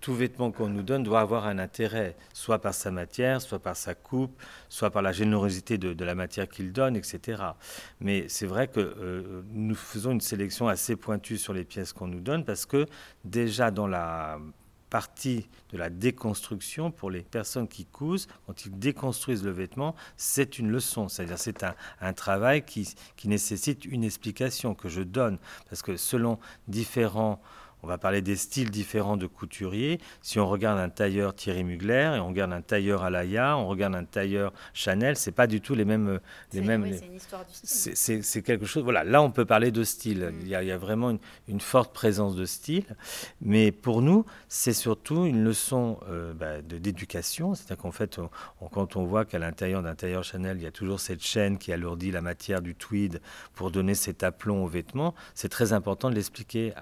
tout 0.00 0.14
vêtement 0.14 0.50
qu'on 0.50 0.68
nous 0.68 0.82
donne 0.82 1.02
doit 1.02 1.20
avoir 1.20 1.46
un 1.46 1.58
intérêt, 1.58 2.16
soit 2.32 2.58
par 2.58 2.74
sa 2.74 2.90
matière, 2.90 3.40
soit 3.40 3.58
par 3.58 3.76
sa 3.76 3.94
coupe, 3.94 4.40
soit 4.68 4.90
par 4.90 5.02
la 5.02 5.12
générosité 5.12 5.78
de, 5.78 5.92
de 5.92 6.04
la 6.04 6.14
matière 6.14 6.48
qu'il 6.48 6.72
donne, 6.72 6.96
etc. 6.96 7.42
Mais 8.00 8.26
c'est 8.28 8.46
vrai 8.46 8.68
que 8.68 9.42
nous 9.52 9.74
faisons 9.74 10.12
une 10.12 10.20
sélection 10.20 10.68
assez 10.68 10.96
pointue 10.96 11.38
sur 11.38 11.52
les 11.52 11.64
pièces 11.64 11.92
qu'on 11.92 12.06
nous 12.06 12.20
donne 12.20 12.44
parce 12.44 12.66
que 12.66 12.86
déjà 13.24 13.70
dans 13.70 13.86
la 13.86 14.38
partie 14.92 15.48
de 15.70 15.78
la 15.78 15.88
déconstruction 15.88 16.90
pour 16.90 17.10
les 17.10 17.22
personnes 17.22 17.66
qui 17.66 17.86
cousent, 17.86 18.28
quand 18.46 18.66
ils 18.66 18.78
déconstruisent 18.78 19.42
le 19.42 19.50
vêtement, 19.50 19.96
c'est 20.18 20.58
une 20.58 20.70
leçon. 20.70 21.08
C'est-à-dire 21.08 21.38
c'est 21.38 21.64
un, 21.64 22.12
travail 22.12 22.62
qui, 22.62 22.94
qui 23.16 23.26
nécessite 23.26 23.86
une 23.86 24.04
explication 24.04 24.74
que 24.74 24.90
je 24.90 25.00
donne. 25.00 25.38
Parce 25.70 25.80
que 25.80 25.96
selon 25.96 26.38
différents 26.68 27.40
on 27.82 27.88
va 27.88 27.98
parler 27.98 28.22
des 28.22 28.36
styles 28.36 28.70
différents 28.70 29.16
de 29.16 29.26
couturiers. 29.26 30.00
Si 30.20 30.38
on 30.38 30.46
regarde 30.46 30.78
un 30.78 30.88
tailleur 30.88 31.34
Thierry 31.34 31.64
Mugler 31.64 32.12
et 32.16 32.20
on 32.20 32.28
regarde 32.28 32.52
un 32.52 32.62
tailleur 32.62 33.02
Alaya, 33.02 33.56
on 33.56 33.66
regarde 33.66 33.96
un 33.96 34.04
tailleur 34.04 34.52
Chanel, 34.72 35.16
c'est 35.16 35.32
pas 35.32 35.48
du 35.48 35.60
tout 35.60 35.74
les 35.74 35.84
mêmes. 35.84 36.20
Les 36.52 36.60
mêmes 36.60 36.86
c'est 36.92 37.06
une 37.06 37.16
histoire 37.16 37.44
du 37.44 37.52
style. 37.52 38.22
C'est 38.22 38.42
quelque 38.42 38.66
chose. 38.66 38.84
Voilà, 38.84 39.02
là 39.02 39.20
on 39.20 39.30
peut 39.30 39.44
parler 39.44 39.72
de 39.72 39.82
style. 39.82 40.30
Mm. 40.32 40.40
Il, 40.42 40.48
y 40.48 40.54
a, 40.54 40.78
vraiment 40.78 41.18
une, 41.48 41.60
forte 41.60 41.92
présence 41.92 42.36
de 42.36 42.44
style. 42.44 42.84
Mais 43.40 43.72
pour 43.72 44.00
nous, 44.00 44.24
c'est 44.48 44.72
surtout 44.72 45.24
une 45.24 45.42
leçon 45.42 45.98
euh, 46.08 46.32
bah, 46.34 46.62
d'éducation. 46.62 47.54
C'est-à-dire 47.54 47.78
qu'en 47.78 47.90
fait, 47.90 48.20
quand 48.70 48.96
on 48.96 49.04
voit 49.04 49.24
qu'à 49.24 49.40
l'intérieur 49.40 49.82
d'un 49.82 49.96
tailleur 49.96 50.22
Chanel, 50.22 50.58
il 50.58 50.62
y 50.62 50.66
a 50.66 50.70
toujours 50.70 51.00
cette 51.00 51.22
chaîne 51.22 51.58
qui 51.58 51.72
alourdit 51.72 52.12
la 52.12 52.20
matière 52.20 52.62
du 52.62 52.76
tweed 52.76 53.20
pour 53.54 53.72
donner 53.72 53.94
cet 53.94 54.22
aplomb 54.22 54.64
aux 54.64 54.68
vêtements, 54.68 55.14
c'est 55.34 55.48
très 55.48 55.72
important 55.72 56.10
de 56.10 56.14
l'expliquer 56.14 56.72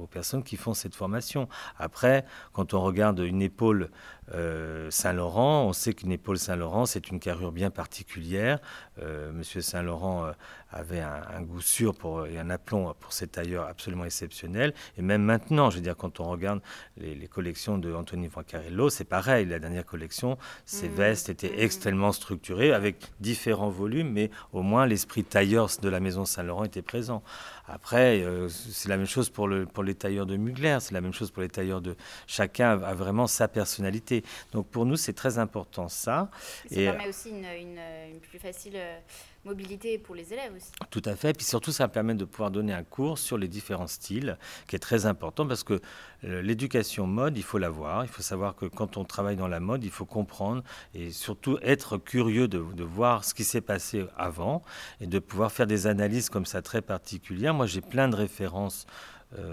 aux 0.00 0.06
personnes 0.06 0.43
qui 0.44 0.56
font 0.56 0.74
cette 0.74 0.94
formation. 0.94 1.48
Après, 1.78 2.24
quand 2.52 2.74
on 2.74 2.80
regarde 2.80 3.18
une 3.18 3.42
épaule 3.42 3.90
euh, 4.32 4.90
Saint-Laurent, 4.90 5.64
on 5.64 5.72
sait 5.72 5.94
qu'une 5.94 6.12
épaule 6.12 6.38
Saint-Laurent, 6.38 6.86
c'est 6.86 7.08
une 7.10 7.20
carrure 7.20 7.52
bien 7.52 7.70
particulière. 7.70 8.58
Euh, 9.02 9.32
Monsieur 9.32 9.60
Saint-Laurent 9.60 10.26
euh, 10.26 10.32
avait 10.74 11.00
un, 11.00 11.42
goût 11.42 11.60
sûr 11.60 11.94
pour, 11.94 12.26
et 12.26 12.38
un 12.38 12.50
aplomb 12.50 12.92
pour 13.00 13.12
ses 13.12 13.28
tailleurs 13.28 13.66
absolument 13.66 14.04
exceptionnels. 14.04 14.74
Et 14.98 15.02
même 15.02 15.22
maintenant, 15.22 15.70
je 15.70 15.76
veux 15.76 15.82
dire, 15.82 15.96
quand 15.96 16.20
on 16.20 16.24
regarde 16.24 16.60
les, 16.96 17.28
collections 17.28 17.78
de 17.78 17.92
Anthony 17.92 18.28
Vancarello, 18.28 18.90
c'est 18.90 19.04
pareil. 19.04 19.46
La 19.46 19.58
dernière 19.58 19.84
collection, 19.84 20.36
ses 20.66 20.88
mmh. 20.88 20.94
vestes 20.94 21.28
étaient 21.28 21.50
mmh. 21.50 21.60
extrêmement 21.60 22.12
structurées 22.12 22.72
avec 22.72 22.96
différents 23.20 23.70
volumes, 23.70 24.10
mais 24.10 24.30
au 24.52 24.62
moins 24.62 24.86
l'esprit 24.86 25.24
tailleur 25.24 25.68
de 25.80 25.88
la 25.88 26.00
maison 26.00 26.24
Saint-Laurent 26.24 26.64
était 26.64 26.82
présent. 26.82 27.22
Après, 27.66 28.22
c'est 28.48 28.90
la 28.90 28.98
même 28.98 29.06
chose 29.06 29.30
pour, 29.30 29.48
le, 29.48 29.64
pour 29.64 29.82
les 29.82 29.94
tailleurs 29.94 30.26
de 30.26 30.36
Mugler, 30.36 30.78
c'est 30.80 30.92
la 30.92 31.00
même 31.00 31.14
chose 31.14 31.30
pour 31.30 31.42
les 31.42 31.48
tailleurs 31.48 31.80
de... 31.80 31.96
Chacun 32.26 32.82
a 32.82 32.94
vraiment 32.94 33.26
sa 33.26 33.48
personnalité. 33.48 34.22
Donc 34.52 34.66
pour 34.66 34.84
nous, 34.84 34.96
c'est 34.96 35.14
très 35.14 35.38
important 35.38 35.88
ça. 35.88 36.04
Ça 36.04 36.28
et 36.70 36.84
permet 36.84 37.08
aussi 37.08 37.30
une, 37.30 38.20
plus 38.20 38.38
facile 38.38 38.74
euh, 38.76 38.98
mobilité 39.44 39.98
pour 39.98 40.14
les 40.14 40.32
élèves 40.32 40.52
aussi. 40.56 40.70
Tout 40.90 41.02
à 41.04 41.16
fait. 41.16 41.36
Puis 41.36 41.46
surtout, 41.46 41.72
ça 41.72 41.88
permet 41.88 42.14
de 42.14 42.24
pouvoir 42.24 42.50
donner 42.50 42.72
un 42.72 42.84
cours 42.84 43.18
sur 43.18 43.38
les 43.38 43.48
différents 43.48 43.86
styles, 43.86 44.38
qui 44.66 44.76
est 44.76 44.80
très 44.80 45.06
important 45.06 45.46
parce 45.46 45.64
que 45.64 45.80
euh, 46.24 46.42
l'éducation 46.42 47.06
mode, 47.06 47.36
il 47.36 47.42
faut 47.42 47.58
l'avoir. 47.58 48.04
Il 48.04 48.08
faut 48.08 48.22
savoir 48.22 48.54
que 48.56 48.66
quand 48.66 48.96
on 48.96 49.04
travaille 49.04 49.36
dans 49.36 49.48
la 49.48 49.60
mode, 49.60 49.84
il 49.84 49.90
faut 49.90 50.06
comprendre 50.06 50.62
et 50.94 51.10
surtout 51.10 51.58
être 51.62 51.98
curieux 51.98 52.48
de, 52.48 52.64
de 52.74 52.84
voir 52.84 53.24
ce 53.24 53.34
qui 53.34 53.44
s'est 53.44 53.60
passé 53.60 54.06
avant 54.16 54.62
et 55.00 55.06
de 55.06 55.18
pouvoir 55.18 55.52
faire 55.52 55.66
des 55.66 55.86
analyses 55.86 56.30
comme 56.30 56.46
ça 56.46 56.62
très 56.62 56.82
particulières. 56.82 57.54
Moi, 57.54 57.66
j'ai 57.66 57.80
plein 57.80 58.08
de 58.08 58.16
références 58.16 58.86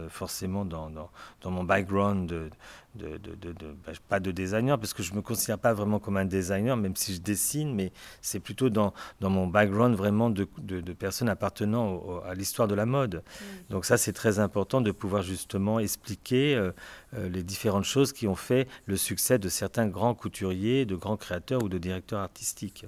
forcément 0.09 0.65
dans, 0.65 0.89
dans, 0.89 1.51
mon 1.51 1.63
background 1.63 2.27
de, 2.27 2.49
de, 2.95 3.17
de, 3.17 3.53
bah, 3.85 3.93
pas 4.09 4.19
de 4.19 4.31
designer, 4.31 4.77
parce 4.77 4.93
que 4.93 5.01
je 5.01 5.11
ne 5.11 5.17
me 5.17 5.21
considère 5.21 5.57
pas 5.57 5.73
vraiment 5.73 5.99
comme 5.99 6.17
un 6.17 6.25
designer, 6.25 6.75
même 6.77 6.95
si 6.95 7.15
je 7.15 7.21
dessine, 7.21 7.73
mais 7.73 7.91
c'est 8.21 8.39
plutôt 8.39 8.69
dans, 8.69 8.93
dans 9.19 9.29
mon 9.29 9.47
background 9.47 9.95
vraiment 9.95 10.29
de, 10.29 10.45
personnes 10.93 11.29
appartenant 11.29 12.21
à 12.25 12.33
l'histoire 12.33 12.67
de 12.67 12.75
la 12.75 12.85
mode. 12.85 13.15
Mm. 13.15 13.73
Donc 13.73 13.85
ça, 13.85 13.97
c'est 13.97 14.13
très 14.13 14.39
important 14.39 14.81
de 14.81 14.91
pouvoir 14.91 15.23
justement 15.23 15.79
expliquer 15.79 16.55
euh, 16.55 16.71
euh, 17.15 17.29
les 17.29 17.43
différentes 17.43 17.85
choses 17.85 18.13
qui 18.13 18.27
ont 18.27 18.35
fait 18.35 18.67
le 18.85 18.97
succès 18.97 19.39
de 19.39 19.49
certains 19.49 19.87
grands 19.87 20.13
couturiers, 20.13 20.85
de 20.85 20.95
grands 20.95 21.17
créateurs 21.17 21.63
ou 21.63 21.69
de 21.69 21.77
directeurs 21.77 22.19
artistiques. 22.19 22.85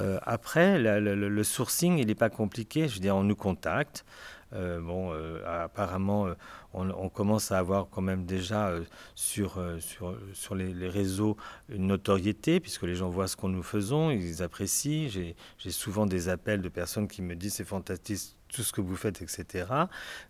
Euh, 0.00 0.18
après, 0.22 0.78
le, 0.78 1.44
sourcing, 1.44 1.98
il 1.98 2.06
n'est 2.08 2.14
pas 2.14 2.30
compliqué. 2.30 2.88
Je 2.88 2.94
veux 2.94 3.00
dire, 3.00 3.16
on 3.16 3.22
nous 3.22 3.36
contacte. 3.36 4.04
Bon, 4.52 5.12
apparemment, 5.44 6.28
on, 6.76 7.08
commence 7.08 7.52
à 7.52 7.58
avoir 7.58 7.88
quand 7.88 8.02
même 8.02 8.24
déjà 8.26 8.68
euh, 8.68 8.84
sur, 9.14 9.58
euh, 9.58 9.80
sur, 9.80 10.16
sur 10.34 10.54
les, 10.54 10.88
réseaux 10.88 11.36
une 11.68 11.86
notoriété, 11.86 12.60
puisque 12.60 12.82
les 12.82 12.94
gens 12.94 13.08
voient 13.08 13.28
ce 13.28 13.36
que 13.36 13.46
nous 13.46 13.62
faisons, 13.62 14.10
ils 14.10 14.42
apprécient. 14.42 15.08
J'ai 15.08 15.70
souvent 15.70 16.06
des 16.06 16.28
appels 16.28 16.62
de 16.62 16.68
personnes 16.68 17.08
qui 17.08 17.22
me 17.22 17.34
disent 17.34 17.54
c'est 17.54 17.64
fantastique 17.64 18.35
tout 18.48 18.62
ce 18.62 18.72
que 18.72 18.80
vous 18.80 18.96
faites, 18.96 19.22
etc. 19.22 19.66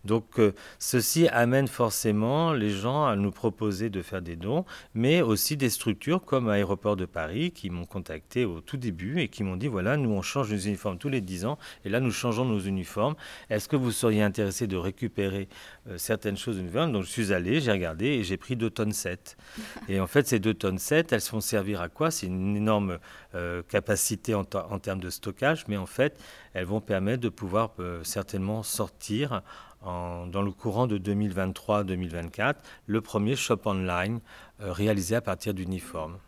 Donc 0.04 0.38
euh, 0.38 0.52
ceci 0.78 1.28
amène 1.28 1.68
forcément 1.68 2.52
les 2.52 2.70
gens 2.70 3.04
à 3.06 3.16
nous 3.16 3.30
proposer 3.30 3.90
de 3.90 4.02
faire 4.02 4.22
des 4.22 4.36
dons, 4.36 4.64
mais 4.94 5.22
aussi 5.22 5.56
des 5.56 5.70
structures 5.70 6.24
comme 6.24 6.48
Aéroport 6.48 6.96
de 6.96 7.04
Paris 7.04 7.52
qui 7.52 7.70
m'ont 7.70 7.84
contacté 7.84 8.44
au 8.44 8.60
tout 8.60 8.76
début 8.76 9.20
et 9.20 9.28
qui 9.28 9.44
m'ont 9.44 9.56
dit 9.56 9.68
voilà, 9.68 9.96
nous 9.96 10.10
on 10.10 10.22
change 10.22 10.52
nos 10.52 10.58
uniformes 10.58 10.98
tous 10.98 11.08
les 11.08 11.20
10 11.20 11.44
ans 11.44 11.58
et 11.84 11.88
là 11.88 12.00
nous 12.00 12.10
changeons 12.10 12.44
nos 12.44 12.60
uniformes. 12.60 13.14
Est-ce 13.50 13.68
que 13.68 13.76
vous 13.76 13.92
seriez 13.92 14.22
intéressé 14.22 14.66
de 14.66 14.76
récupérer 14.76 15.48
euh, 15.88 15.98
certaines 15.98 16.36
choses 16.36 16.58
uniformes 16.58 16.92
Donc 16.92 17.04
je 17.04 17.10
suis 17.10 17.32
allé, 17.32 17.60
j'ai 17.60 17.72
regardé 17.72 18.06
et 18.06 18.24
j'ai 18.24 18.36
pris 18.36 18.56
2 18.56 18.70
tonnes 18.70 18.92
7. 18.92 19.36
et 19.88 20.00
en 20.00 20.06
fait 20.06 20.26
ces 20.26 20.38
2 20.38 20.54
tonnes 20.54 20.78
7, 20.78 21.12
elles 21.12 21.20
vont 21.30 21.40
servir 21.40 21.80
à 21.80 21.88
quoi? 21.88 22.10
C'est 22.10 22.26
une 22.26 22.56
énorme 22.56 22.98
euh, 23.36 23.62
capacité 23.62 24.34
en, 24.34 24.44
termes 24.44 25.00
de 25.00 25.10
stockage, 25.10 25.68
mais 25.68 25.76
en 25.76 25.86
fait 25.86 26.18
elles 26.54 26.64
vont 26.64 26.80
permettre 26.80 27.22
de 27.22 27.28
pouvoir 27.28 27.70
certainement 28.02 28.62
sortir 28.62 29.42
dans 29.86 30.42
le 30.42 30.50
courant 30.50 30.86
de 30.86 30.98
2023-2024 30.98 32.56
le 32.86 33.00
premier 33.00 33.36
shop 33.36 33.60
online 33.66 34.20
euh, 34.60 34.72
réalisé 34.72 35.14
à 35.14 35.20
partir 35.20 35.54
d'uniformes. 35.54 36.18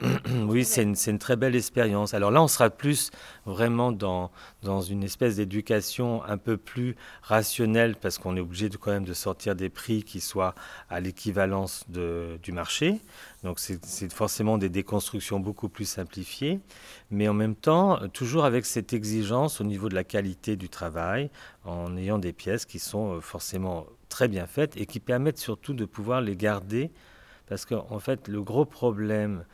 Oui, 0.46 0.64
c'est 0.64 0.82
une, 0.82 0.94
une, 1.06 1.18
très 1.18 1.36
belle 1.36 1.56
expérience. 1.56 2.14
Alors 2.14 2.30
là, 2.30 2.42
on 2.42 2.48
sera 2.48 2.70
plus 2.70 3.10
vraiment 3.46 3.92
dans, 3.92 4.30
dans 4.62 4.80
une 4.80 5.02
espèce 5.02 5.36
d'éducation 5.36 6.22
un 6.24 6.38
peu 6.38 6.56
plus 6.56 6.96
rationnelle 7.22 7.96
parce 7.96 8.18
qu'on 8.18 8.36
est 8.36 8.40
obligé 8.40 8.68
de, 8.68 8.76
quand 8.76 8.90
même 8.90 9.04
de 9.04 9.14
sortir 9.14 9.54
des 9.54 9.68
prix 9.68 10.02
qui 10.02 10.20
soient 10.20 10.54
à 10.90 11.00
l'équivalence 11.00 11.84
du 11.88 12.52
marché. 12.52 13.00
Donc 13.44 13.58
c'est 13.60 14.12
forcément 14.12 14.58
des 14.58 14.68
déconstructions 14.68 15.38
beaucoup 15.38 15.68
plus 15.68 15.84
simplifiées, 15.84 16.60
mais 17.10 17.28
en 17.28 17.34
même 17.34 17.54
temps, 17.54 18.00
toujours 18.08 18.44
avec 18.44 18.66
cette 18.66 18.92
exigence 18.92 19.60
au 19.60 19.64
niveau 19.64 19.88
de 19.88 19.94
la 19.94 20.04
qualité 20.04 20.56
du 20.56 20.68
travail, 20.68 21.30
en 21.64 21.96
ayant 21.96 22.18
des 22.18 22.32
pièces 22.32 22.64
qui 22.64 22.78
sont 22.78 23.14
euh, 23.14 23.20
forcément 23.20 23.86
très 24.08 24.28
bien 24.28 24.46
faites 24.46 24.76
et 24.76 24.86
qui 24.86 25.00
permettent 25.00 25.38
surtout 25.38 25.74
de 25.74 25.84
pouvoir 25.84 26.20
les 26.20 26.36
garder 26.36 26.90
parce 27.48 27.64
qu'en 27.64 27.98
fait, 27.98 28.28
le 28.28 28.42
gros 28.42 28.64
problème 28.64 29.44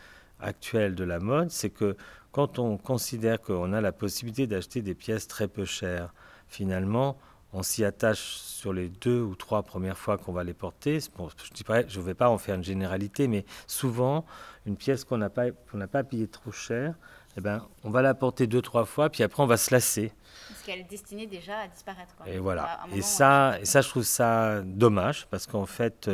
actuel 0.40 0.94
de 0.94 1.04
la 1.04 1.20
mode, 1.20 1.50
c'est 1.50 1.70
que 1.70 1.96
quand 2.32 2.58
on 2.58 2.76
considère 2.76 3.40
qu'on 3.40 3.72
a 3.72 3.80
la 3.80 3.92
possibilité 3.92 4.46
d'acheter 4.46 4.82
des 4.82 4.94
pièces 4.94 5.28
très 5.28 5.46
peu 5.46 5.64
chères, 5.64 6.12
finalement, 6.48 7.16
on 7.52 7.62
s'y 7.62 7.84
attache 7.84 8.18
sur 8.18 8.72
les 8.72 8.88
deux 8.88 9.20
ou 9.20 9.36
trois 9.36 9.62
premières 9.62 9.96
fois 9.96 10.18
qu'on 10.18 10.32
va 10.32 10.42
les 10.42 10.54
porter. 10.54 10.98
je 10.98 11.98
ne 11.98 12.04
vais 12.04 12.14
pas 12.14 12.28
en 12.28 12.36
faire 12.36 12.56
une 12.56 12.64
généralité, 12.64 13.28
mais 13.28 13.44
souvent, 13.68 14.24
une 14.66 14.76
pièce 14.76 15.04
qu'on 15.04 15.18
n'a 15.18 15.30
pas, 15.30 15.52
pas 15.90 16.02
payée 16.02 16.26
trop 16.26 16.50
cher, 16.50 16.94
eh 17.36 17.40
ben, 17.40 17.66
on 17.84 17.90
va 17.90 18.02
la 18.02 18.14
porter 18.14 18.46
deux, 18.46 18.62
trois 18.62 18.84
fois, 18.84 19.10
puis 19.10 19.22
après, 19.22 19.42
on 19.42 19.46
va 19.46 19.56
se 19.56 19.72
lasser. 19.72 20.12
Parce 20.48 20.62
qu'elle 20.62 20.80
est 20.80 20.90
destinée 20.90 21.26
déjà 21.26 21.58
à 21.60 21.68
disparaître. 21.68 22.14
Et 22.26 22.38
voilà. 22.38 22.80
Et 22.92 23.02
ça, 23.02 23.58
et 23.60 23.64
ça, 23.64 23.80
je 23.80 23.88
trouve 23.88 24.04
ça 24.04 24.62
dommage, 24.62 25.26
parce 25.30 25.46
qu'en 25.46 25.66
fait, 25.66 26.10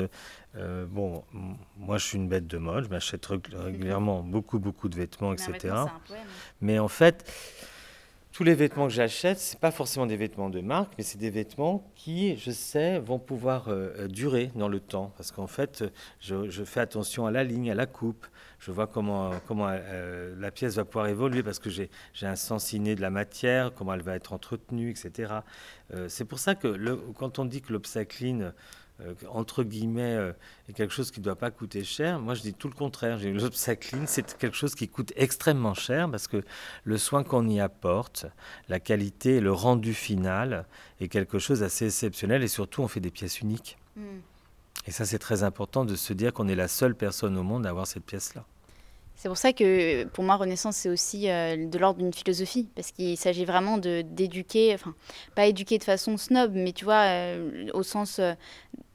euh, 0.56 0.86
bon, 0.86 1.24
moi, 1.76 1.98
je 1.98 2.06
suis 2.06 2.16
une 2.16 2.28
bête 2.28 2.46
de 2.46 2.58
mode, 2.58 2.84
je 2.84 2.88
m'achète 2.90 3.26
régulièrement 3.54 4.22
beaucoup, 4.22 4.58
beaucoup 4.58 4.88
de 4.88 4.96
vêtements, 4.96 5.32
etc. 5.32 5.74
Mais 6.60 6.78
en 6.78 6.88
fait, 6.88 7.24
tous 8.32 8.44
les 8.44 8.54
vêtements 8.54 8.86
que 8.86 8.92
j'achète, 8.92 9.40
ce 9.40 9.56
pas 9.56 9.70
forcément 9.70 10.06
des 10.06 10.16
vêtements 10.16 10.50
de 10.50 10.60
marque, 10.60 10.92
mais 10.96 11.04
c'est 11.04 11.18
des 11.18 11.30
vêtements 11.30 11.90
qui, 11.96 12.36
je 12.36 12.50
sais, 12.50 12.98
vont 12.98 13.18
pouvoir 13.18 13.68
euh, 13.68 13.90
euh, 13.98 14.08
durer 14.08 14.52
dans 14.54 14.68
le 14.68 14.78
temps. 14.80 15.12
Parce 15.16 15.32
qu'en 15.32 15.48
fait, 15.48 15.84
je, 16.20 16.64
fais 16.64 16.80
attention 16.80 17.26
à 17.26 17.30
la 17.30 17.42
ligne, 17.42 17.70
à 17.70 17.74
la 17.74 17.86
coupe. 17.86 18.26
Je 18.60 18.70
vois 18.70 18.86
comment, 18.86 19.32
comment 19.46 19.68
euh, 19.68 20.34
la 20.38 20.50
pièce 20.50 20.76
va 20.76 20.84
pouvoir 20.84 21.08
évoluer 21.08 21.42
parce 21.42 21.58
que 21.58 21.70
j'ai 21.70 21.90
un 22.22 22.36
sens 22.36 22.72
inné 22.72 22.94
de 22.94 23.00
la 23.00 23.10
matière, 23.10 23.74
comment 23.74 23.94
elle 23.94 24.02
va 24.02 24.14
être 24.14 24.32
entretenue, 24.32 24.90
etc. 24.90 25.32
c'est 26.08 26.26
pour 26.26 26.38
ça 26.38 26.54
que 26.54 26.68
le, 26.68 26.96
quand 26.96 27.38
on 27.38 27.46
dit 27.46 27.62
que 27.62 27.72
euh, 27.72 28.50
entre 29.28 29.62
guillemets, 29.62 30.14
euh, 30.14 30.32
quelque 30.74 30.92
chose 30.92 31.10
qui 31.10 31.20
ne 31.20 31.24
doit 31.24 31.36
pas 31.36 31.50
coûter 31.50 31.84
cher. 31.84 32.20
Moi, 32.20 32.34
je 32.34 32.42
dis 32.42 32.54
tout 32.54 32.68
le 32.68 32.74
contraire. 32.74 33.18
L'upcycling, 33.18 34.06
c'est 34.06 34.36
quelque 34.38 34.56
chose 34.56 34.74
qui 34.74 34.88
coûte 34.88 35.12
extrêmement 35.16 35.74
cher 35.74 36.10
parce 36.10 36.28
que 36.28 36.42
le 36.84 36.98
soin 36.98 37.24
qu'on 37.24 37.48
y 37.48 37.60
apporte, 37.60 38.26
la 38.68 38.80
qualité, 38.80 39.40
le 39.40 39.52
rendu 39.52 39.94
final 39.94 40.66
est 41.00 41.08
quelque 41.08 41.38
chose 41.38 41.60
d'assez 41.60 41.86
exceptionnel 41.86 42.42
et 42.42 42.48
surtout, 42.48 42.82
on 42.82 42.88
fait 42.88 43.00
des 43.00 43.10
pièces 43.10 43.40
uniques. 43.40 43.78
Mm. 43.96 44.20
Et 44.86 44.90
ça, 44.90 45.04
c'est 45.04 45.18
très 45.18 45.42
important 45.42 45.84
de 45.84 45.96
se 45.96 46.12
dire 46.12 46.32
qu'on 46.32 46.48
est 46.48 46.54
la 46.54 46.68
seule 46.68 46.94
personne 46.94 47.36
au 47.36 47.42
monde 47.42 47.66
à 47.66 47.70
avoir 47.70 47.86
cette 47.86 48.04
pièce-là. 48.04 48.44
C'est 49.20 49.28
pour 49.28 49.36
ça 49.36 49.52
que 49.52 50.04
pour 50.04 50.24
moi, 50.24 50.36
Renaissance, 50.36 50.76
c'est 50.76 50.88
aussi 50.88 51.28
euh, 51.28 51.66
de 51.66 51.78
l'ordre 51.78 51.98
d'une 51.98 52.14
philosophie, 52.14 52.70
parce 52.74 52.90
qu'il 52.90 53.18
s'agit 53.18 53.44
vraiment 53.44 53.76
d'éduquer, 53.76 54.72
enfin, 54.72 54.94
pas 55.34 55.44
éduquer 55.44 55.76
de 55.76 55.84
façon 55.84 56.16
snob, 56.16 56.52
mais 56.54 56.72
tu 56.72 56.86
vois, 56.86 57.02
euh, 57.02 57.66
au 57.74 57.82
sens 57.82 58.18
euh, 58.18 58.32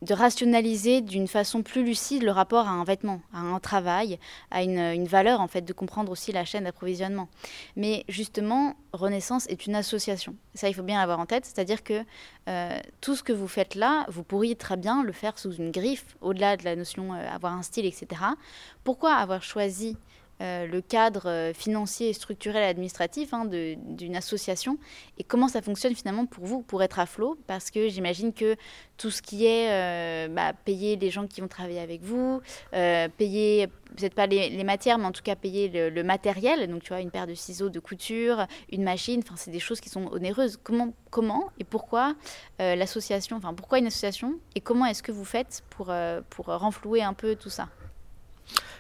de 0.06 0.14
rationaliser 0.14 1.02
d'une 1.02 1.28
façon 1.28 1.64
plus 1.64 1.84
lucide 1.84 2.24
le 2.24 2.32
rapport 2.32 2.68
à 2.68 2.72
un 2.72 2.84
vêtement, 2.84 3.22
à 3.34 3.40
un 3.40 3.60
travail, 3.60 4.20
à 4.52 4.64
une, 4.64 5.06
valeur, 5.06 5.42
en 5.42 5.48
fait, 5.48 5.62
de 5.62 5.74
comprendre 5.74 6.12
aussi 6.12 6.32
la 6.32 6.46
chaîne 6.46 6.64
d'approvisionnement. 6.66 7.28
Mais 7.76 8.06
justement, 8.08 8.76
Renaissance 8.94 9.48
est 9.48 9.66
une 9.66 9.76
association. 9.76 10.36
Ça, 10.54 10.70
il 10.70 10.74
faut 10.74 10.84
bien 10.84 11.00
l'avoir 11.00 11.20
en 11.20 11.26
tête, 11.26 11.46
c'est-à-dire 11.46 11.84
que 11.84 12.04
tout 13.02 13.16
ce 13.16 13.24
que 13.24 13.34
vous 13.34 13.48
faites 13.48 13.76
là, 13.76 14.06
vous 14.10 14.24
pourriez 14.24 14.56
très 14.56 14.78
bien 14.78 15.04
le 15.04 15.12
faire 15.12 15.38
sous 15.40 15.54
une 15.54 15.72
griffe, 15.72 16.16
au-delà 16.22 16.58
de 16.58 16.64
la 16.64 16.76
notion 16.76 17.14
avoir 17.14 17.54
un 17.54 17.64
style, 17.64 17.86
etc. 17.86 18.22
Pourquoi 18.84 19.14
avoir 19.14 19.44
choisi 19.44 19.98
euh, 20.42 20.68
le 20.68 20.82
cadre 20.82 21.30
euh, 21.30 21.54
financier, 21.54 22.12
structurel 22.12 22.62
et 22.62 22.66
administratif 22.66 23.34
hein, 23.34 23.46
d'une 23.46 24.18
association. 24.18 24.78
Et 25.18 25.24
comment 25.24 25.48
ça 25.48 25.62
fonctionne 25.62 25.96
finalement 25.96 26.26
pour 26.26 26.46
vous, 26.46 26.62
pour 26.62 26.84
être 26.84 27.00
à 27.00 27.06
flot? 27.06 27.38
Parce 27.48 27.72
que 27.72 27.88
j'imagine 27.88 28.34
que 28.34 28.58
tout 28.98 29.12
ce 29.12 29.22
qui 29.22 29.46
est 29.46 29.72
euh, 29.72 30.28
bah, 30.28 30.52
payer 30.52 30.98
les 30.98 31.10
gens 31.10 31.26
qui 31.26 31.40
vont 31.40 31.48
travailler 31.48 31.80
avec 31.80 32.02
vous, 32.02 32.42
payer 32.72 33.68
peut-être 33.96 34.14
pas 34.14 34.28
les, 34.28 34.64
matières, 34.66 34.98
mais 34.98 35.06
en 35.06 35.14
tout 35.14 35.24
cas 35.24 35.36
payer 35.36 35.70
le, 35.70 36.04
matériel, 36.04 36.70
donc 36.70 36.84
tu 36.84 36.90
vois, 36.90 37.00
une 37.00 37.12
paire 37.12 37.28
de 37.28 37.34
ciseaux 37.34 37.70
de 37.70 37.80
couture, 37.80 38.46
une 38.72 38.84
machine, 38.84 39.22
enfin 39.26 39.36
c'est 39.38 39.52
des 39.52 39.60
choses 39.60 39.80
qui 39.80 39.90
sont 39.90 40.06
onéreuses. 40.08 40.58
Comment, 40.62 40.94
comment 41.12 41.50
et 41.60 41.64
pourquoi 41.64 42.16
l'association, 42.60 43.38
enfin 43.38 43.54
pourquoi 43.54 43.80
une 43.80 43.88
association? 43.88 44.34
Et 44.56 44.60
comment 44.60 44.86
est-ce 44.86 45.04
que 45.04 45.12
vous 45.12 45.26
faites 45.26 45.64
pour, 45.70 45.94
pour 46.30 46.46
renflouer 46.48 47.04
un 47.04 47.14
peu 47.14 47.36
tout 47.36 47.50
ça? 47.50 47.70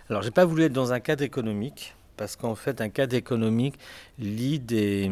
Alors, 0.09 0.21
j'ai 0.21 0.31
pas 0.31 0.45
voulu 0.45 0.63
être 0.63 0.73
dans 0.73 0.93
un 0.93 0.99
cadre 0.99 1.23
économique, 1.23 1.95
parce 2.15 2.35
qu'en 2.35 2.55
fait, 2.55 2.79
un 2.79 2.89
cadre 2.89 3.15
économique 3.15 3.75
lie 4.19 4.59
des, 4.59 5.11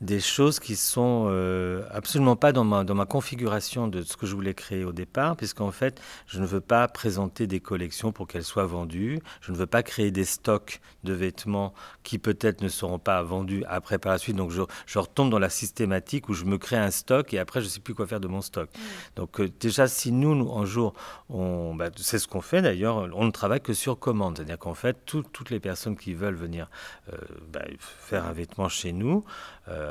des 0.00 0.20
choses 0.20 0.60
qui 0.60 0.76
sont 0.76 1.26
euh, 1.28 1.82
absolument 1.90 2.36
pas 2.36 2.52
dans 2.52 2.64
ma, 2.64 2.84
dans 2.84 2.94
ma 2.94 3.04
configuration 3.04 3.86
de 3.86 4.02
ce 4.02 4.16
que 4.16 4.26
je 4.26 4.34
voulais 4.34 4.54
créer 4.54 4.84
au 4.84 4.92
départ, 4.92 5.36
puisqu'en 5.36 5.70
fait, 5.70 6.00
je 6.26 6.40
ne 6.40 6.46
veux 6.46 6.60
pas 6.60 6.88
présenter 6.88 7.46
des 7.46 7.60
collections 7.60 8.10
pour 8.10 8.26
qu'elles 8.26 8.44
soient 8.44 8.64
vendues, 8.64 9.20
je 9.42 9.52
ne 9.52 9.56
veux 9.56 9.66
pas 9.66 9.82
créer 9.82 10.10
des 10.10 10.24
stocks 10.24 10.80
de 11.04 11.12
vêtements 11.12 11.74
qui 12.02 12.18
peut-être 12.18 12.62
ne 12.62 12.68
seront 12.68 12.98
pas 12.98 13.22
vendus 13.22 13.62
après 13.68 13.98
par 13.98 14.12
la 14.12 14.18
suite, 14.18 14.36
donc 14.36 14.50
je, 14.50 14.62
je, 14.86 14.98
retombe 14.98 15.30
dans 15.30 15.38
la 15.38 15.50
systématique 15.50 16.28
où 16.28 16.34
je 16.34 16.44
me 16.44 16.56
crée 16.56 16.76
un 16.76 16.90
stock 16.90 17.32
et 17.34 17.38
après 17.38 17.60
je 17.60 17.66
ne 17.66 17.70
sais 17.70 17.80
plus 17.80 17.94
quoi 17.94 18.06
faire 18.06 18.20
de 18.20 18.28
mon 18.28 18.40
stock. 18.40 18.70
Mmh. 18.70 18.80
Donc 19.16 19.40
euh, 19.40 19.50
déjà, 19.60 19.86
si 19.86 20.12
nous, 20.12 20.34
nous, 20.34 20.52
un 20.52 20.64
jour, 20.64 20.94
on, 21.28 21.74
bah, 21.74 21.90
c'est 21.96 22.18
ce 22.18 22.26
qu'on 22.26 22.40
fait 22.40 22.62
d'ailleurs, 22.62 23.08
on 23.14 23.24
ne 23.26 23.30
travaille 23.30 23.60
que 23.60 23.74
sur 23.74 23.98
commande, 23.98 24.38
c'est-à-dire 24.38 24.58
qu'en 24.58 24.74
fait, 24.74 24.96
toutes 25.04 25.50
les 25.50 25.60
personnes 25.60 25.96
qui 25.96 26.14
veulent 26.14 26.34
venir 26.34 26.70
euh, 27.12 27.16
bah, 27.52 27.62
faire 27.78 28.24
un 28.24 28.32
vêtement 28.32 28.68
chez 28.68 28.92
nous, 28.92 29.24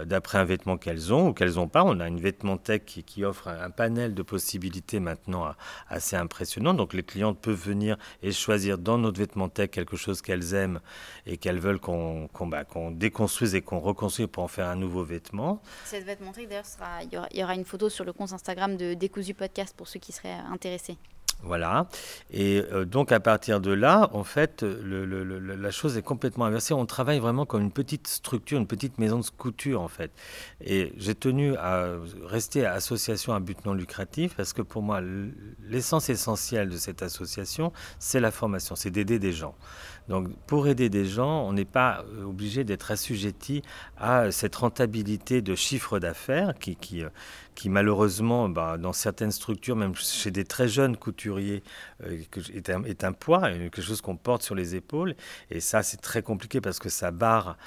d'après 0.05 0.38
un 0.38 0.45
vêtement 0.45 0.77
qu'elles 0.77 1.13
ont 1.13 1.29
ou 1.29 1.33
qu'elles 1.33 1.55
n'ont 1.55 1.67
pas. 1.67 1.83
On 1.83 1.99
a 1.99 2.07
une 2.07 2.19
vêtement 2.19 2.57
tech 2.57 2.81
qui, 2.85 3.23
offre 3.23 3.47
un, 3.47 3.69
panel 3.69 4.13
de 4.13 4.21
possibilités 4.21 4.99
maintenant 4.99 5.53
assez 5.88 6.15
impressionnant. 6.15 6.73
Donc 6.73 6.93
les 6.93 7.03
clientes 7.03 7.39
peuvent 7.39 7.59
venir 7.59 7.97
et 8.21 8.31
choisir 8.31 8.77
dans 8.77 8.97
notre 8.97 9.19
vêtement 9.19 9.49
tech 9.49 9.69
quelque 9.71 9.95
chose 9.95 10.21
qu'elles 10.21 10.53
aiment 10.53 10.79
et 11.25 11.38
qu'elles 11.38 11.59
veulent 11.59 11.79
qu'on 11.79 12.29
bah, 12.47 12.65
déconstruise 12.91 13.55
et 13.55 13.62
qu'on 13.62 13.79
reconstruise 13.79 14.27
pour 14.27 14.43
en 14.43 14.47
faire 14.47 14.67
un 14.67 14.75
nouveau 14.75 15.03
vêtement. 15.03 15.62
Cette 15.85 16.05
vêtement 16.05 16.31
tech, 16.31 16.47
d'ailleurs, 16.47 16.65
il 17.31 17.39
y, 17.39 17.43
aura, 17.43 17.55
une 17.55 17.65
photo 17.65 17.89
sur 17.89 18.05
le 18.05 18.13
compte 18.13 18.33
Instagram 18.33 18.77
de 18.77 18.93
Décousu 18.93 19.33
Podcast 19.33 19.75
pour 19.75 19.88
ceux 19.88 19.99
qui 19.99 20.12
seraient 20.12 20.38
intéressés. 20.51 20.97
Voilà. 21.41 21.88
Et 22.32 22.62
euh, 22.71 22.84
donc 22.84 23.12
à 23.12 23.19
partir 23.19 23.62
de 23.62 23.71
là, 23.71 24.10
en 24.13 24.23
fait, 24.23 24.63
la 24.63 25.71
chose 25.71 25.97
est 25.97 26.02
complètement 26.02 26.45
inversée. 26.45 26.73
On 26.73 26.86
travaille 26.86 27.19
vraiment 27.19 27.45
comme 27.45 27.62
une 27.62 27.71
petite 27.71 28.08
structure, 28.08 28.58
une 28.58 28.67
petite 28.67 28.97
maison 28.97 29.19
de 29.19 29.25
couture 29.38 29.82
en 29.82 29.88
fait. 29.88 30.12
Et 30.62 30.93
j'ai 30.97 31.15
tenu 31.15 31.56
à 31.56 31.93
rester 32.25 32.65
association 32.65 33.34
à 33.34 33.39
but 33.39 33.65
non 33.65 33.73
lucratif 33.73 34.36
parce 34.36 34.52
que 34.52 34.62
pour 34.62 34.82
moi, 34.82 35.02
l'essence 35.63 36.10
essentielle 36.10 36.69
de 36.69 36.78
cette 36.78 37.02
association, 37.04 37.71
c'est 37.99 38.19
la 38.19 38.32
formation, 38.32 38.75
c'est 38.75 38.91
d'aider 38.91 39.17
des 39.19 39.32
gens. 39.32 39.56
Donc 40.09 40.27
pour 40.47 40.67
aider 40.67 40.89
des 40.89 41.05
gens, 41.05 41.43
on 41.47 41.53
n'est 41.53 41.65
pas 41.65 42.03
euh, 42.17 42.23
obligé 42.23 42.63
d'être 42.63 42.89
assujetti 42.91 43.61
à 43.97 44.31
cette 44.31 44.55
rentabilité 44.55 45.41
de 45.43 45.53
chiffre 45.53 45.99
d'affaires 45.99 46.55
qui, 46.59 46.75
qui, 46.75 47.03
euh, 47.03 47.09
qui 47.53 47.69
malheureusement, 47.69 48.49
bah, 48.49 48.77
dans 48.79 48.91
certaines 48.91 49.31
structures, 49.31 49.75
même 49.75 49.95
chez 49.95 50.31
des 50.31 50.45
très 50.45 50.67
jeunes 50.67 50.97
couturiers, 50.97 51.63
euh, 52.03 52.23
est, 52.55 53.03
un, 53.03 53.13
poids, 53.13 53.51
quelque 53.51 53.83
chose 53.83 54.01
qu'on 54.01 54.17
porte 54.17 54.41
sur 54.41 54.55
les 54.55 54.75
épaules. 54.75 55.15
Et 55.51 55.59
ça, 55.59 55.83
c'est 55.83 56.01
très 56.01 56.23
compliqué 56.23 56.59
parce 56.59 56.79
que 56.79 56.89
ça 56.89 57.11
barre 57.11 57.57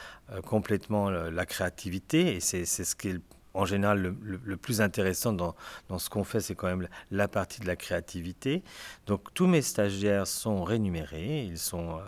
complètement 0.47 1.11
la 1.11 1.47
créativité 1.47 2.37
et 2.37 2.41
c'est 2.41 2.65
ce 2.65 2.97
qui 2.97 3.09
est 3.09 3.21
en 3.55 3.65
général, 3.65 4.15
le, 4.23 4.57
plus 4.57 4.81
intéressant 4.81 5.33
dans, 5.33 5.55
dans 5.89 5.99
ce 5.99 6.09
qu'on 6.09 6.25
fait, 6.25 6.41
c'est 6.41 6.55
quand 6.55 6.69
même 6.69 6.89
la 7.11 7.29
partie 7.29 7.61
de 7.61 7.67
la 7.67 7.77
créativité. 7.77 8.63
Donc 9.07 9.33
tous 9.35 9.47
mes 9.47 9.63
stagiaires 9.63 10.27
sont 10.27 10.65
rémunérés, 10.65 11.45
ils 11.45 11.59
sont 11.59 11.99
euh, 11.99 12.03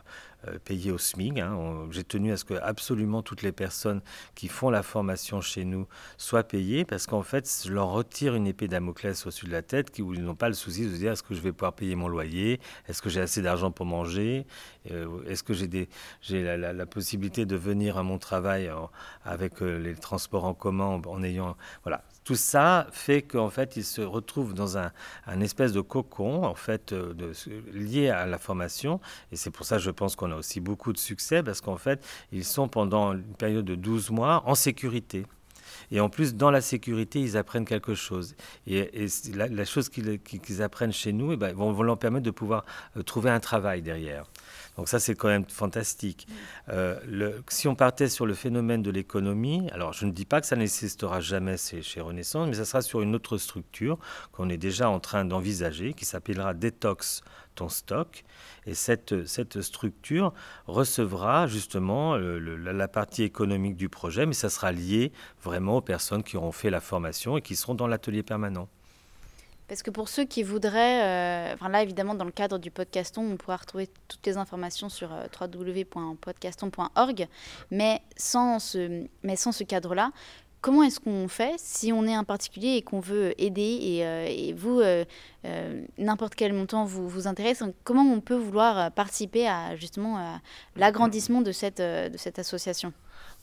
payés 0.64 0.92
au 0.92 0.98
SMIG. 0.98 1.40
Hein. 1.40 1.86
J'ai 1.90 2.04
tenu 2.04 2.32
à 2.32 2.36
ce 2.36 2.44
que 2.44 2.54
absolument 2.54 3.22
toutes 3.22 3.42
les 3.42 3.52
personnes 3.52 4.00
qui 4.34 4.48
font 4.48 4.70
la 4.70 4.82
formation 4.82 5.40
chez 5.40 5.64
nous 5.64 5.86
soient 6.16 6.44
payées, 6.44 6.84
parce 6.84 7.06
qu'en 7.06 7.22
fait, 7.22 7.62
je 7.66 7.72
leur 7.72 7.88
retire 7.90 8.34
une 8.34 8.46
épée 8.46 8.68
Damoclès 8.68 9.26
au-dessus 9.26 9.46
de 9.46 9.52
la 9.52 9.62
tête, 9.62 9.98
où 9.98 10.14
ils 10.14 10.22
n'ont 10.22 10.34
pas 10.34 10.48
le 10.48 10.54
souci 10.54 10.84
de 10.86 10.92
se 10.92 10.96
dire 10.96 11.12
est-ce 11.12 11.22
que 11.22 11.34
je 11.34 11.40
vais 11.40 11.52
pouvoir 11.52 11.74
payer 11.74 11.94
mon 11.94 12.08
loyer, 12.08 12.60
est-ce 12.88 13.02
que 13.02 13.10
j'ai 13.10 13.20
assez 13.20 13.42
d'argent 13.42 13.70
pour 13.70 13.86
manger, 13.86 14.46
euh, 14.90 15.22
est-ce 15.26 15.42
que 15.42 15.54
j'ai 15.54 15.88
la, 16.42 16.86
possibilité 16.86 17.46
de 17.46 17.56
venir 17.56 17.96
à 17.96 18.02
mon 18.02 18.18
travail 18.18 18.70
avec 19.24 19.62
euh, 19.62 19.78
les 19.78 19.94
transports 19.94 20.44
en 20.44 20.54
commun 20.54 21.00
en 21.06 21.22
ayant 21.22 21.56
voilà 21.82 22.02
tout 22.24 22.34
ça 22.34 22.86
fait 22.90 23.22
qu'en 23.22 23.50
fait, 23.50 23.76
ils 23.76 23.84
se 23.84 24.00
retrouvent 24.00 24.54
dans 24.54 24.78
un, 24.78 24.90
espèce 25.40 25.72
de 25.72 25.82
cocon, 25.82 26.44
en 26.44 26.54
fait, 26.54 26.92
euh, 26.92 27.12
de, 27.12 27.32
lié 27.72 28.08
à 28.08 28.26
la 28.26 28.38
formation. 28.38 29.00
Et 29.30 29.36
c'est 29.36 29.50
pour 29.50 29.66
ça, 29.66 29.78
je 29.78 29.90
pense 29.90 30.16
qu'on 30.16 30.32
a 30.32 30.36
aussi 30.36 30.60
beaucoup 30.60 30.92
de 30.92 30.98
succès, 30.98 31.42
parce 31.42 31.60
qu'en 31.60 31.76
fait, 31.76 32.04
ils 32.32 32.44
sont 32.44 32.66
pendant 32.66 33.12
une 33.12 33.34
période 33.34 33.66
de 33.66 33.74
12 33.74 34.10
mois 34.10 34.42
en 34.46 34.54
sécurité. 34.54 35.26
Et 35.90 36.00
en 36.00 36.08
plus, 36.08 36.34
dans 36.34 36.50
la 36.50 36.62
sécurité, 36.62 37.20
ils 37.20 37.36
apprennent 37.36 37.66
quelque 37.66 37.94
chose. 37.94 38.34
Et, 38.66 39.06
la, 39.34 39.64
chose 39.64 39.90
qu'ils 39.90 40.62
apprennent 40.62 40.92
chez 40.92 41.12
nous 41.12 41.32
eh 41.32 41.36
ben, 41.36 41.54
vont, 41.54 41.72
vont, 41.72 41.82
leur 41.82 41.98
permettre 41.98 42.24
de 42.24 42.30
pouvoir 42.30 42.64
euh, 42.96 43.02
trouver 43.02 43.30
un 43.30 43.40
travail 43.40 43.82
derrière. 43.82 44.24
Donc 44.76 44.88
ça, 44.88 44.98
c'est 44.98 45.14
quand 45.14 45.28
même 45.28 45.44
fantastique. 45.48 46.26
Euh, 46.68 46.98
le, 47.06 47.42
si 47.48 47.68
on 47.68 47.74
partait 47.74 48.08
sur 48.08 48.26
le 48.26 48.34
phénomène 48.34 48.82
de 48.82 48.90
l'économie, 48.90 49.68
alors 49.72 49.92
je 49.92 50.04
ne 50.04 50.10
dis 50.10 50.24
pas 50.24 50.40
que 50.40 50.46
ça 50.46 50.56
n'existera 50.56 51.20
jamais 51.20 51.56
chez 51.56 52.00
Renaissance, 52.00 52.48
mais 52.48 52.54
ça 52.54 52.64
sera 52.64 52.82
sur 52.82 53.00
une 53.00 53.14
autre 53.14 53.38
structure 53.38 53.98
qu'on 54.32 54.48
est 54.48 54.56
déjà 54.56 54.88
en 54.88 55.00
train 55.00 55.24
d'envisager, 55.24 55.94
qui 55.94 56.04
s'appellera 56.04 56.54
Detox 56.54 57.22
ton 57.54 57.68
stock. 57.68 58.24
Et 58.66 58.74
cette, 58.74 59.26
cette 59.26 59.60
structure 59.62 60.32
recevra 60.66 61.46
justement 61.46 62.16
la 62.16 62.88
partie 62.88 63.22
économique 63.22 63.76
du 63.76 63.88
projet, 63.88 64.26
mais 64.26 64.34
ça 64.34 64.50
sera 64.50 64.72
lié 64.72 65.12
vraiment 65.42 65.76
aux 65.76 65.82
personnes 65.82 66.22
qui 66.22 66.36
auront 66.36 66.52
fait 66.52 66.70
la 66.70 66.80
formation 66.80 67.36
et 67.36 67.42
qui 67.42 67.54
seront 67.54 67.74
dans 67.74 67.86
l'atelier 67.86 68.22
permanent. 68.22 68.68
Parce 69.68 69.82
que 69.82 69.90
pour 69.90 70.08
ceux 70.08 70.24
qui 70.24 70.42
voudraient, 70.42 71.02
euh, 71.02 71.54
enfin 71.54 71.70
là 71.70 71.82
évidemment 71.82 72.14
dans 72.14 72.26
le 72.26 72.30
cadre 72.30 72.58
du 72.58 72.70
podcaston, 72.70 73.22
on 73.32 73.36
pourra 73.36 73.56
retrouver 73.56 73.88
toutes 74.08 74.26
les 74.26 74.36
informations 74.36 74.90
sur 74.90 75.10
euh, 75.12 75.26
www.podcaston.org, 75.40 77.28
mais 77.70 78.02
sans 78.16 78.58
ce, 78.58 79.62
cadre-là, 79.64 80.10
comment 80.60 80.82
est-ce 80.82 81.00
qu'on 81.00 81.28
fait 81.28 81.54
si 81.56 81.92
on 81.94 82.06
est 82.06 82.14
un 82.14 82.24
particulier 82.24 82.74
et 82.76 82.82
qu'on 82.82 83.00
veut 83.00 83.40
aider 83.40 83.78
et, 83.80 84.04
euh, 84.04 84.52
vous, 84.54 84.82
n'importe 85.96 86.34
quel 86.34 86.52
montant 86.52 86.84
vous, 86.84 87.08
vous 87.08 87.26
intéresse, 87.26 87.62
comment 87.84 88.02
on 88.02 88.20
peut 88.20 88.36
vouloir 88.36 88.92
participer 88.92 89.48
à 89.48 89.76
justement 89.76 90.40
l'agrandissement 90.76 91.40
de 91.40 91.52
cette 91.52 91.80
association? 92.38 92.92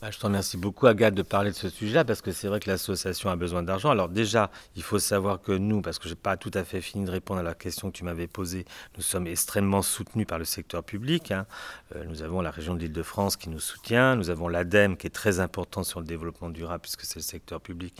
Bah, 0.02 0.10
je 0.10 0.18
te 0.18 0.26
remercie 0.26 0.56
beaucoup, 0.56 0.88
Agathe, 0.88 1.14
de 1.14 1.22
parler 1.22 1.52
de 1.52 1.54
ce 1.54 1.68
sujet-là, 1.68 2.04
parce 2.04 2.22
que 2.22 2.32
c'est 2.32 2.48
vrai 2.48 2.58
que 2.58 2.68
l'association 2.68 3.30
a 3.30 3.36
besoin 3.36 3.62
d'argent. 3.62 3.88
Alors 3.88 4.08
déjà, 4.08 4.50
il 4.74 4.82
faut 4.82 4.98
savoir 4.98 5.40
que 5.40 5.52
nous, 5.52 5.80
parce 5.80 6.00
que 6.00 6.08
je 6.08 6.14
n'ai 6.14 6.16
pas 6.16 6.36
tout 6.36 6.50
à 6.54 6.64
fait 6.64 6.80
fini 6.80 7.04
de 7.04 7.10
répondre 7.12 7.38
à 7.38 7.44
la 7.44 7.54
question 7.54 7.88
que 7.88 7.96
tu 7.96 8.02
m'avais 8.02 8.26
posée, 8.26 8.64
nous 8.96 9.02
sommes 9.04 9.28
extrêmement 9.28 9.80
soutenus 9.80 10.26
par 10.26 10.40
le 10.40 10.44
secteur 10.44 10.82
public. 10.82 11.30
Hein. 11.30 11.46
Euh, 11.94 12.02
nous 12.08 12.24
avons 12.24 12.40
la 12.40 12.50
région 12.50 12.74
de 12.74 12.80
l'Île-de-France 12.80 13.36
qui 13.36 13.48
nous 13.48 13.60
soutient, 13.60 14.16
nous 14.16 14.28
avons 14.28 14.48
l'ADEME 14.48 14.96
qui 14.96 15.06
est 15.06 15.10
très 15.10 15.38
important 15.38 15.84
sur 15.84 16.00
le 16.00 16.06
développement 16.06 16.50
durable, 16.50 16.82
puisque 16.82 17.02
c'est 17.02 17.20
le 17.20 17.22
secteur 17.22 17.60
public 17.60 17.94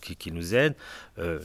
qui, 0.00 0.30
nous 0.30 0.54
aide. 0.54 0.76
Euh, 1.18 1.40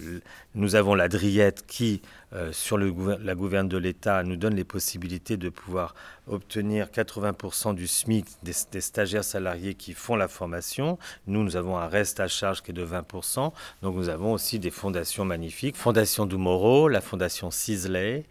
nous 0.54 0.76
avons 0.76 0.94
la 0.94 1.08
Driette 1.08 1.66
qui, 1.66 2.04
euh, 2.34 2.52
sur 2.52 2.78
la 2.78 3.34
gouverne 3.34 3.68
de 3.68 3.78
l'État, 3.78 4.22
nous 4.22 4.36
donne 4.36 4.54
les 4.54 4.64
possibilités 4.64 5.38
de 5.38 5.50
pouvoir 5.50 5.96
obtenir 6.28 6.88
80% 6.88 7.76
du 7.76 7.88
SMIC 7.88 8.26
des, 8.44 8.82
stagiaires 8.82 9.24
salariés 9.24 9.74
qui 9.74 9.94
font 9.94 10.16
la 10.16 10.28
formation. 10.28 10.98
Nous, 11.28 11.44
nous 11.44 11.56
avons 11.56 11.78
un 11.78 11.88
reste 11.88 12.20
à 12.20 12.28
charge 12.28 12.62
qui 12.62 12.72
est 12.72 12.74
de 12.74 12.86
20%. 12.86 13.52
Donc 13.82 13.96
nous 13.96 14.10
avons 14.10 14.34
aussi 14.34 14.60
des 14.60 14.72
fondations 14.72 15.26
magnifiques. 15.26 15.76
Fondation 15.76 16.26
Dumoro, 16.26 16.88
la 16.88 17.02
Fondation 17.02 17.52
Sisley 17.52 18.26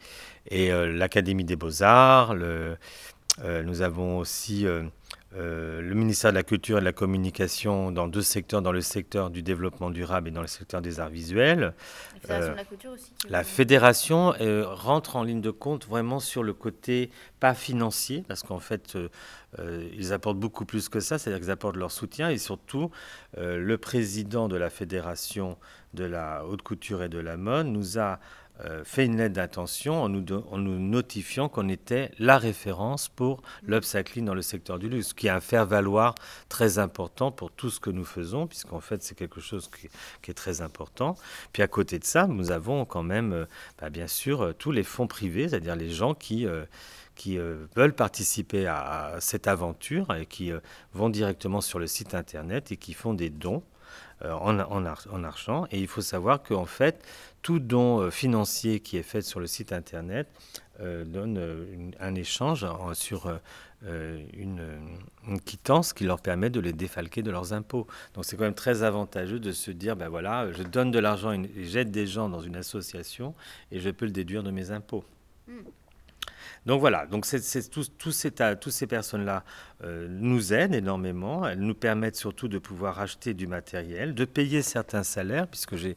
et 0.49 0.73
euh, 0.73 0.93
l'Académie 0.93 1.45
des 1.45 1.57
Beaux-Arts. 1.57 2.35
Euh, 3.43 3.63
nous 3.63 3.83
avons 3.83 4.19
aussi 4.19 4.67
euh, 4.67 4.83
le 5.33 5.95
ministère 5.95 6.33
de 6.33 6.37
la 6.37 6.43
Culture 6.43 6.79
et 6.79 6.81
de 6.81 6.85
la 6.85 6.93
Communication 6.93 7.93
dans 7.93 8.09
deux 8.09 8.23
secteurs, 8.23 8.63
dans 8.63 8.73
le 8.73 8.81
secteur 8.81 9.31
du 9.31 9.43
développement 9.43 9.91
durable 9.91 10.29
et 10.29 10.31
dans 10.31 10.41
le 10.41 10.47
secteur 10.47 10.83
des 10.83 11.01
arts 11.01 11.09
visuels. 11.09 11.73
La 12.29 12.41
Fédération 12.41 12.53
de 12.53 12.57
la 12.57 12.65
Culture 12.65 12.91
aussi. 12.93 13.13
La 13.29 13.45
Fédération 13.45 14.35
rentre 14.67 15.17
en 15.17 15.23
ligne 15.23 15.41
de 15.41 15.51
compte 15.51 15.87
vraiment 15.87 16.21
sur 16.21 16.43
le 16.43 16.53
côté 16.53 17.11
pas 17.39 17.55
financier, 17.55 18.25
parce 18.29 18.43
qu'en 18.43 18.59
fait, 18.59 18.97
euh, 19.59 19.89
ils 19.97 20.13
apportent 20.13 20.39
beaucoup 20.39 20.65
plus 20.65 20.89
que 20.89 21.01
ça, 21.01 21.19
c'est-à-dire 21.19 21.41
qu'ils 21.41 21.51
apportent 21.51 21.77
leur 21.77 21.91
soutien 21.91 22.31
et 22.31 22.39
surtout, 22.39 22.91
euh, 23.39 23.59
le 23.59 23.79
président 23.79 24.49
de 24.49 24.57
la 24.57 24.71
Fédération 24.71 25.59
de 25.95 26.05
la 26.05 26.45
haute 26.45 26.63
couture 26.63 27.03
et 27.03 27.09
de 27.09 27.19
la 27.19 27.37
mode 27.37 27.67
nous 27.67 27.99
a 27.99 28.13
euh, 28.13 28.50
fait 28.85 29.07
une 29.07 29.17
lettre 29.17 29.35
d'intention 29.35 30.03
en 30.03 30.09
nous, 30.09 30.23
nous 30.23 30.79
notifiant 30.79 31.49
qu'on 31.49 31.69
était 31.69 32.11
la 32.19 32.39
référence 32.39 33.09
pour 33.09 33.43
l'upcycling 33.63 34.25
dans 34.25 34.35
le 34.35 34.43
secteur 34.43 34.79
du 34.79 34.89
luxe, 34.89 35.13
qui 35.13 35.29
est 35.29 35.31
un 35.31 35.41
faire-valoir 35.41 36.15
très 36.49 36.79
important 36.79 37.33
pour 37.33 37.51
tout 37.51 37.71
ce 37.71 37.81
que 37.81 37.91
nous 37.91 38.05
faisons, 38.05 38.47
puisqu'en 38.47 38.81
fait 38.81 39.03
c'est 39.03 39.15
quelque 39.15 39.41
chose 39.41 39.71
qui, 40.23 40.31
est 40.31 40.35
très 40.35 40.61
important. 40.61 41.17
Puis 41.53 41.63
à 41.63 41.69
côté 41.69 41.99
de 41.99 42.05
ça, 42.05 42.27
nous 42.27 42.51
avons 42.51 42.85
quand 42.85 43.03
même, 43.03 43.47
bah, 43.81 43.91
bien 43.91 44.07
sûr, 44.07 44.55
tous 44.59 44.73
les 44.73 44.85
fonds 44.85 45.07
privés, 45.07 45.49
c'est-à-dire 45.49 45.77
les 45.77 45.91
gens 45.91 46.15
qui 46.15 46.47
qui 47.21 47.37
euh, 47.37 47.67
veulent 47.77 47.93
participer 47.93 48.67
à, 48.67 49.17
cette 49.21 49.47
aventure 49.47 50.15
et 50.15 50.25
qui 50.25 50.51
euh, 50.51 50.61
vont 50.95 51.11
directement 51.11 51.61
sur 51.61 51.79
le 51.79 51.87
site 51.87 52.15
internet 52.15 52.73
et 52.73 52.79
qui 52.79 52.95
font 52.95 53.13
des 53.13 53.29
dons 53.29 53.63
euh, 54.23 54.33
en, 54.33 54.59
en, 54.59 55.25
argent. 55.25 55.67
Et 55.71 55.79
il 55.79 55.87
faut 55.87 56.01
savoir 56.01 56.43
qu'en 56.43 56.67
fait, 56.67 57.05
tout 57.43 57.59
don 57.59 58.11
financier 58.11 58.81
qui 58.81 58.97
est 58.97 59.03
fait 59.03 59.23
sur 59.23 59.41
le 59.41 59.47
site 59.47 59.73
internet 59.73 60.29
donne 60.79 61.93
un 62.01 62.15
échange 62.15 62.67
sur 62.95 63.31
une, 63.83 64.61
quittance 65.45 65.93
qui 65.93 66.05
leur 66.05 66.21
permet 66.21 66.49
de 66.49 66.61
les 66.61 66.73
défalquer 66.73 67.23
de 67.23 67.31
leurs 67.31 67.53
impôts. 67.53 67.87
Donc 68.15 68.25
c'est 68.25 68.37
quand 68.37 68.45
même 68.45 68.55
très 68.55 68.83
avantageux 68.83 69.41
de 69.41 69.53
se 69.53 69.71
dire, 69.71 69.97
ben 69.97 70.09
voilà, 70.09 70.53
je 70.53 70.63
donne 70.63 70.91
de 70.91 70.99
l'argent 70.99 71.35
j'aide 71.57 71.91
des 71.91 72.07
gens 72.07 72.31
dans 72.31 72.41
une 72.41 72.57
association 72.57 73.35
et 73.71 73.79
je 73.79 73.91
peux 73.91 74.07
le 74.07 74.13
déduire 74.13 74.43
de 74.43 74.51
mes 74.51 74.71
impôts. 74.71 75.05
Hmm. 75.49 75.61
Donc 76.67 76.81
voilà, 76.81 77.07
donc 77.07 77.27
tous, 77.71 78.11
ces, 78.13 78.87
personnes-là 78.87 79.45
euh, 79.83 80.07
nous 80.11 80.53
aident 80.53 80.75
énormément. 80.75 81.47
Elles 81.49 81.59
nous 81.59 81.75
permettent 81.75 82.17
surtout 82.17 82.49
de 82.49 82.59
pouvoir 82.59 83.01
acheter 83.01 83.33
du 83.33 83.47
matériel, 83.47 84.15
de 84.15 84.25
payer 84.27 84.61
certains 84.61 85.03
salaires, 85.03 85.47
puisque 85.49 85.77
je, 85.77 85.89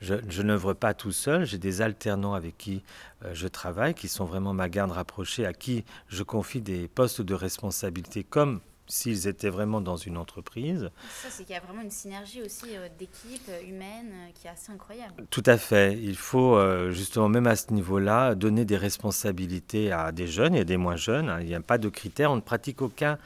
je 0.00 0.42
n'œuvre 0.42 0.72
pas 0.72 0.92
tout 0.92 1.12
seul. 1.12 1.44
J'ai 1.44 1.58
des 1.58 1.82
alternants 1.82 2.34
avec 2.34 2.58
qui 2.58 2.82
euh, 3.24 3.30
je 3.32 3.46
travaille, 3.46 3.94
qui 3.94 4.08
sont 4.08 4.24
vraiment 4.24 4.52
ma 4.52 4.68
garde 4.68 4.90
rapprochée, 4.90 5.46
à 5.46 5.52
qui 5.52 5.84
je 6.08 6.24
confie 6.24 6.60
des 6.60 6.88
postes 6.88 7.22
de 7.22 7.34
responsabilité 7.34 8.24
comme 8.24 8.60
s'ils 8.88 9.28
étaient 9.28 9.50
vraiment 9.50 9.80
dans 9.80 9.96
une 9.96 10.16
entreprise. 10.16 10.90
Ça, 11.22 11.28
c'est 11.30 11.44
qu'il 11.44 11.54
y 11.54 11.58
a 11.58 11.60
vraiment 11.60 11.82
une 11.82 11.90
synergie 11.90 12.42
aussi 12.42 12.76
euh, 12.76 12.88
d'équipe 12.98 13.48
euh, 13.48 13.60
humaine 13.62 14.10
euh, 14.12 14.30
qui 14.34 14.46
est 14.46 14.50
assez 14.50 14.72
incroyable. 14.72 15.26
Tout 15.30 15.42
à 15.46 15.58
fait. 15.58 15.98
Il 15.98 16.16
faut 16.16 16.58
justement, 16.90 17.28
même 17.28 17.46
à 17.46 17.56
ce 17.56 17.72
niveau-là, 17.72 18.34
donner 18.34 18.64
des 18.64 18.76
responsabilités 18.76 19.92
à 19.92 20.12
des 20.12 20.26
jeunes 20.26 20.54
et 20.54 20.60
à 20.60 20.64
des 20.64 20.76
moins 20.76 20.96
jeunes. 20.96 21.28
Hein. 21.28 21.40
Il 21.40 21.46
n'y 21.46 21.54
a 21.54 21.60
pas 21.60 21.78
de 21.78 21.88
critères, 21.88 22.32
on 22.32 22.36
ne 22.36 22.40
pratique 22.40 22.82
aucun 22.82 23.18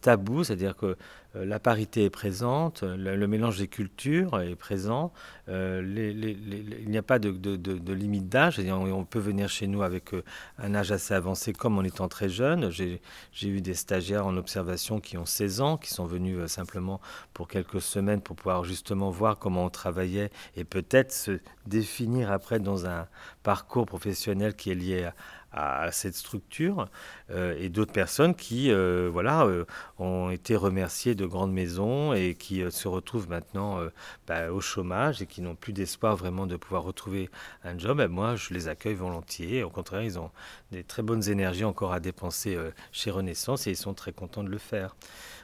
tabou, 0.00 0.44
c'est-à-dire 0.44 0.76
que 0.76 0.86
euh, 0.86 0.96
la 1.34 1.60
parité 1.60 2.04
est 2.04 2.10
présente, 2.10 2.82
le, 2.82 3.26
mélange 3.26 3.58
des 3.58 3.68
cultures 3.68 4.40
est 4.40 4.56
présent, 4.56 5.12
euh, 5.48 5.82
il 5.84 6.90
n'y 6.90 6.98
a 6.98 7.02
pas 7.02 7.18
de, 7.18 7.92
limite 7.92 8.28
d'âge, 8.28 8.60
on, 8.60 9.04
peut 9.04 9.18
venir 9.18 9.48
chez 9.48 9.66
nous 9.66 9.82
avec 9.82 10.14
euh, 10.14 10.22
un 10.58 10.74
âge 10.74 10.92
assez 10.92 11.14
avancé 11.14 11.52
comme 11.52 11.78
en 11.78 11.82
étant 11.82 12.08
très 12.08 12.28
jeune. 12.28 12.70
J'ai 12.70 13.00
eu 13.42 13.60
des 13.60 13.74
stagiaires 13.74 14.26
en 14.26 14.36
observation 14.36 15.00
qui 15.00 15.18
ont 15.18 15.26
16 15.26 15.60
ans, 15.60 15.76
qui 15.76 15.90
sont 15.90 16.04
venus 16.04 16.46
simplement 16.46 17.00
pour 17.32 17.48
quelques 17.48 17.80
semaines 17.80 18.20
pour 18.20 18.36
pouvoir 18.36 18.64
justement 18.64 19.10
voir 19.10 19.38
comment 19.38 19.64
on 19.64 19.70
travaillait 19.70 20.30
et 20.56 20.64
peut-être 20.64 21.12
se 21.12 21.38
définir 21.66 22.30
après 22.32 22.58
dans 22.58 22.86
un 22.86 23.06
parcours 23.42 23.86
professionnel 23.86 24.54
qui 24.54 24.70
est 24.70 24.74
lié 24.74 25.04
à, 25.04 25.14
à 25.52 25.90
cette 25.90 26.14
structure 26.14 26.88
euh, 27.30 27.56
et 27.58 27.68
d'autres 27.68 27.92
personnes 27.92 28.34
qui 28.34 28.70
euh, 28.70 29.08
voilà, 29.12 29.44
euh, 29.44 29.64
ont 29.98 30.30
été 30.30 30.54
remerciées 30.54 31.14
de 31.14 31.26
grandes 31.26 31.52
maisons 31.52 32.12
et 32.12 32.34
qui 32.34 32.62
se 32.70 32.88
retrouvent 32.88 33.28
maintenant 33.28 33.80
bah, 34.26 34.52
au 34.52 34.60
chômage 34.60 35.22
et 35.22 35.26
qui 35.26 35.42
n'ont 35.42 35.54
plus 35.54 35.72
d'espoir 35.72 36.16
vraiment 36.16 36.46
de 36.46 36.56
pouvoir 36.56 36.82
retrouver 36.82 37.30
un 37.64 37.78
job. 37.78 38.00
Moi, 38.08 38.36
je 38.36 38.54
les 38.54 38.68
accueille 38.68 38.94
volontiers. 38.94 39.62
Au 39.62 39.70
contraire, 39.70 40.02
ils 40.02 40.18
ont 40.18 40.30
des 40.70 40.84
très 40.84 41.02
bonnes 41.02 41.28
énergies 41.28 41.64
encore 41.64 41.92
à 41.92 42.00
dépenser 42.00 42.56
chez 42.92 43.10
Renaissance 43.10 43.66
et 43.66 43.70
ils 43.70 43.76
sont 43.76 43.94
très 43.94 44.12
contents 44.12 44.44
de 44.44 44.50
le 44.50 44.58
faire. 44.58 44.94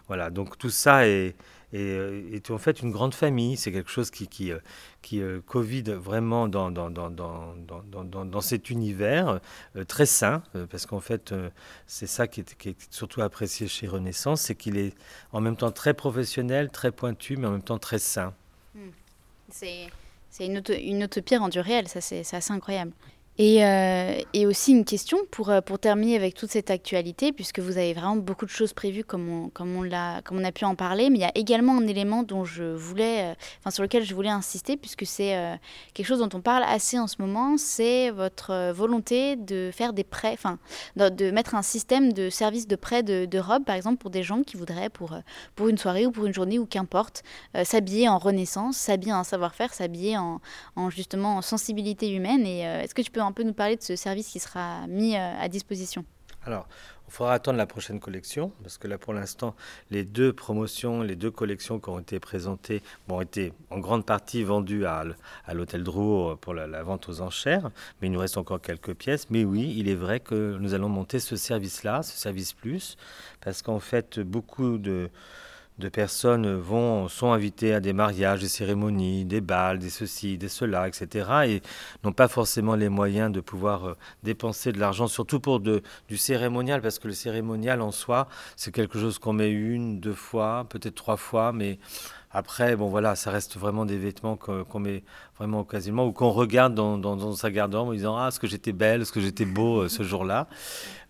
Voilà, 0.09 0.31
donc 0.31 0.57
tout 0.57 0.71
ça 0.71 1.09
est, 1.09 1.35
est, 1.77 2.51
en 2.51 2.59
fait 2.59 2.81
une 2.81 2.91
grande 2.91 3.15
famille. 3.15 3.57
C'est 3.57 3.73
quelque 3.73 3.91
chose 3.91 4.11
qui, 4.11 4.29
qui, 4.29 4.53
qui 5.03 5.21
euh, 5.21 5.41
vraiment 5.47 6.49
dans, 6.49 6.71
dans, 6.71 6.91
dans, 6.91 7.11
dans, 7.11 8.41
cet 8.41 8.71
univers 8.71 9.41
euh, 9.77 9.85
très 9.85 10.07
sain, 10.07 10.43
euh, 10.55 10.67
parce 10.67 10.87
qu'en 10.87 11.01
fait, 11.01 11.35
c'est 11.87 12.07
ça 12.07 12.27
qui 12.27 12.41
est, 12.41 12.57
qui 12.57 12.71
est, 12.71 12.93
surtout 12.93 13.23
apprécié 13.23 13.69
chez 13.69 13.87
Renaissance, 13.87 14.41
c'est 14.43 14.55
qu'il 14.55 14.77
est 14.77 14.95
en 15.33 15.41
même 15.41 15.57
temps 15.57 15.71
très 15.71 15.95
professionnel, 15.95 16.71
très 16.71 16.93
pointu, 16.93 17.37
mais 17.37 17.47
en 17.47 17.53
même 17.53 17.63
temps 17.63 17.79
très 17.79 17.99
sain. 17.99 18.35
Hmm. 18.75 18.91
C'est 19.51 19.89
une, 20.41 20.63
une 20.69 21.03
utopie 21.03 21.37
rendue 21.37 21.61
réelle, 21.61 21.89
ça 21.89 22.01
c'est 22.01 22.35
assez 22.35 22.53
incroyable. 22.53 22.93
Et, 23.39 23.63
euh, 23.65 24.19
et, 24.33 24.47
aussi 24.47 24.73
une 24.73 24.87
question 24.87 25.19
pour, 25.31 25.51
euh, 25.51 25.61
pour 25.61 25.79
terminer 25.79 26.17
avec 26.17 26.35
toute 26.35 26.51
cette 26.51 26.71
actualité, 26.71 27.33
puisque 27.33 27.59
vous 27.59 27.77
avez 27.77 27.93
vraiment 27.93 28.17
beaucoup 28.17 28.47
de 28.47 28.51
choses 28.51 28.73
prévues 28.73 29.05
comme 29.05 29.29
on, 29.29 29.49
comme 29.51 29.77
on, 29.77 29.83
l'a, 29.83 30.23
comme 30.23 30.39
on 30.39 30.45
a 30.45 30.53
pu 30.53 30.65
en 30.65 30.75
parler, 30.75 31.11
mais 31.11 31.19
il 31.19 31.21
y 31.21 31.25
a 31.25 31.33
également 31.35 31.77
un 31.77 31.87
élément 31.87 32.23
dont 32.23 32.47
je 32.47 32.65
voulais, 32.65 33.25
euh, 33.25 33.35
enfin, 33.61 33.71
sur 33.71 33.83
lequel 33.83 34.05
je 34.05 34.15
voulais 34.15 34.31
insister, 34.31 34.79
puisque 34.79 35.05
c'est 35.05 35.59
quelque 35.93 36.07
chose 36.07 36.21
dont 36.21 36.31
on 36.33 36.41
parle 36.41 36.65
assez 36.65 36.99
en 36.99 37.07
ce 37.07 37.17
moment, 37.21 37.59
c'est 37.59 38.11
votre 38.11 38.73
volonté 38.73 39.37
de 39.37 39.71
faire 39.73 39.93
des 39.93 40.05
prêts, 40.05 40.33
enfin 40.33 40.59
de, 40.97 41.31
mettre 41.31 41.55
un 41.55 41.63
système 41.63 42.13
de 42.13 42.31
service 42.31 42.67
de 42.67 42.77
prêt 42.77 43.03
de, 43.03 43.27
de 43.27 43.39
robes, 43.39 43.65
par 43.65 43.75
exemple, 43.75 43.99
pour 43.99 44.11
des 44.11 44.23
gens 44.23 44.43
qui 44.43 44.57
voudraient, 44.57 44.89
pour, 44.89 45.15
pour 45.55 45.69
une 45.69 45.77
soirée 45.77 46.07
ou 46.07 46.11
pour 46.11 46.25
une 46.25 46.35
journée 46.35 46.59
ou 46.59 46.67
qu'importe, 46.67 47.23
s'habiller 47.65 48.09
en 48.09 48.19
renaissance, 48.19 48.77
s'habiller 48.77 49.13
en 49.13 49.25
savoir-faire, 49.25 49.75
s'habiller 49.75 50.17
en, 50.17 50.41
en, 50.77 50.91
justement 50.91 51.37
en 51.37 51.43
sensibilité 51.43 52.11
humaine. 52.11 52.47
Et 52.47 52.61
est-ce 52.61 52.95
que 52.95 53.03
tu 53.03 53.11
peux 53.11 53.23
un 53.27 53.33
peu 53.33 53.43
nous 53.43 53.53
parler 53.53 53.77
de 53.77 53.83
ce 53.83 53.97
service 53.97 54.29
qui 54.29 54.39
sera 54.39 54.87
mis 54.87 55.17
euh, 55.17 55.41
à 55.41 55.49
disposition 55.49 56.05
alors, 56.47 56.69
il 57.09 57.13
faudra 57.13 57.35
attendre 57.35 57.59
la 57.59 57.67
prochaine 57.67 57.99
collection, 57.99 58.53
parce 58.63 58.79
que 58.79 58.87
là, 58.87 58.99
pour 58.99 59.13
l'instant, 59.13 59.57
les 59.91 60.05
deux 60.05 60.33
promotions, 60.33 61.03
les 61.03 61.17
deux 61.17 61.33
collections 61.33 61.81
qui 61.81 61.89
ont 61.89 61.99
été 61.99 62.21
présentées 62.21 62.83
ont 63.09 63.21
été 63.21 63.53
en 63.71 63.81
grande 63.81 64.07
partie 64.07 64.45
vendues 64.45 64.87
à, 64.87 65.05
à 65.45 65.55
l'hôtel 65.55 65.83
Drouot 65.83 66.37
pour 66.37 66.55
la, 66.55 66.83
vente 66.85 67.09
aux 67.09 67.21
enchères, 67.21 67.71
mais 68.01 68.07
il 68.07 68.13
nous 68.13 68.21
reste 68.21 68.37
encore 68.37 68.61
quelques 68.61 68.95
pièces. 68.95 69.29
Mais 69.31 69.45
oui, 69.45 69.75
il 69.77 69.89
est 69.89 69.97
vrai 69.97 70.21
que 70.21 70.57
nous 70.61 70.73
allons 70.73 70.89
monter 70.89 71.19
ce 71.19 71.35
service-là, 71.35 72.05
ce 72.05 72.17
service 72.17 72.53
plus, 72.53 72.97
parce 73.41 73.61
qu'en 73.61 73.81
fait, 73.81 74.21
beaucoup 74.21 74.79
de 74.79 75.11
de 75.79 75.89
personnes 75.89 76.55
vont, 76.55 77.09
sont 77.09 77.33
invitées 77.33 77.75
à 77.75 77.81
des 77.81 77.93
mariages, 77.93 78.41
des 78.41 78.49
cérémonies, 78.49 79.25
des 79.25 79.41
balles, 79.41 79.79
des 79.79 79.91
ceci, 79.91 80.39
des 80.39 80.49
cela, 80.49 80.89
etc. 80.89 81.29
et 81.47 81.63
n'ont 82.05 82.13
pas 82.13 82.29
forcément 82.29 82.75
les 82.77 82.89
moyens 82.89 83.31
de 83.31 83.41
pouvoir 83.41 83.85
euh, 83.85 83.97
dépenser 84.23 84.73
de 84.73 84.81
l'argent, 84.81 85.07
surtout 85.07 85.41
pour 85.41 85.61
du 85.61 86.17
cérémonial, 86.17 86.81
parce 86.81 86.99
que 86.99 87.09
le 87.09 87.15
cérémonial 87.15 87.83
en 87.83 87.91
soi, 87.91 88.29
c'est 88.57 88.73
quelque 88.73 88.99
chose 88.99 89.19
qu'on 89.19 89.35
met 89.35 89.51
une, 89.51 90.01
deux 90.01 90.15
fois, 90.15 90.67
peut-être 90.69 90.95
trois 90.95 91.17
fois, 91.17 91.53
mais 91.53 91.79
après, 92.31 92.77
bon 92.77 92.89
voilà, 92.89 93.15
ça 93.15 93.31
reste 93.31 93.57
vraiment 93.57 93.87
des 93.87 93.97
vêtements 93.97 94.37
qu'on 94.37 94.79
met 94.79 95.05
vraiment 95.39 95.61
occasionnellement 95.61 96.07
ou 96.07 96.13
qu'on 96.13 96.31
regarde 96.31 96.75
dans, 96.75 97.33
sa 97.35 97.51
garde-robe 97.51 97.89
en 97.89 97.93
disant 97.93 98.17
Ah, 98.17 98.29
est-ce 98.29 98.41
que 98.41 98.47
j'étais 98.47 98.73
belle, 98.73 99.03
est-ce 99.03 99.13
que 99.13 99.21
j'étais 99.21 99.45
beau 99.45 99.83
euh, 99.83 99.89
ce 99.89 100.03
jour-là 100.03 100.49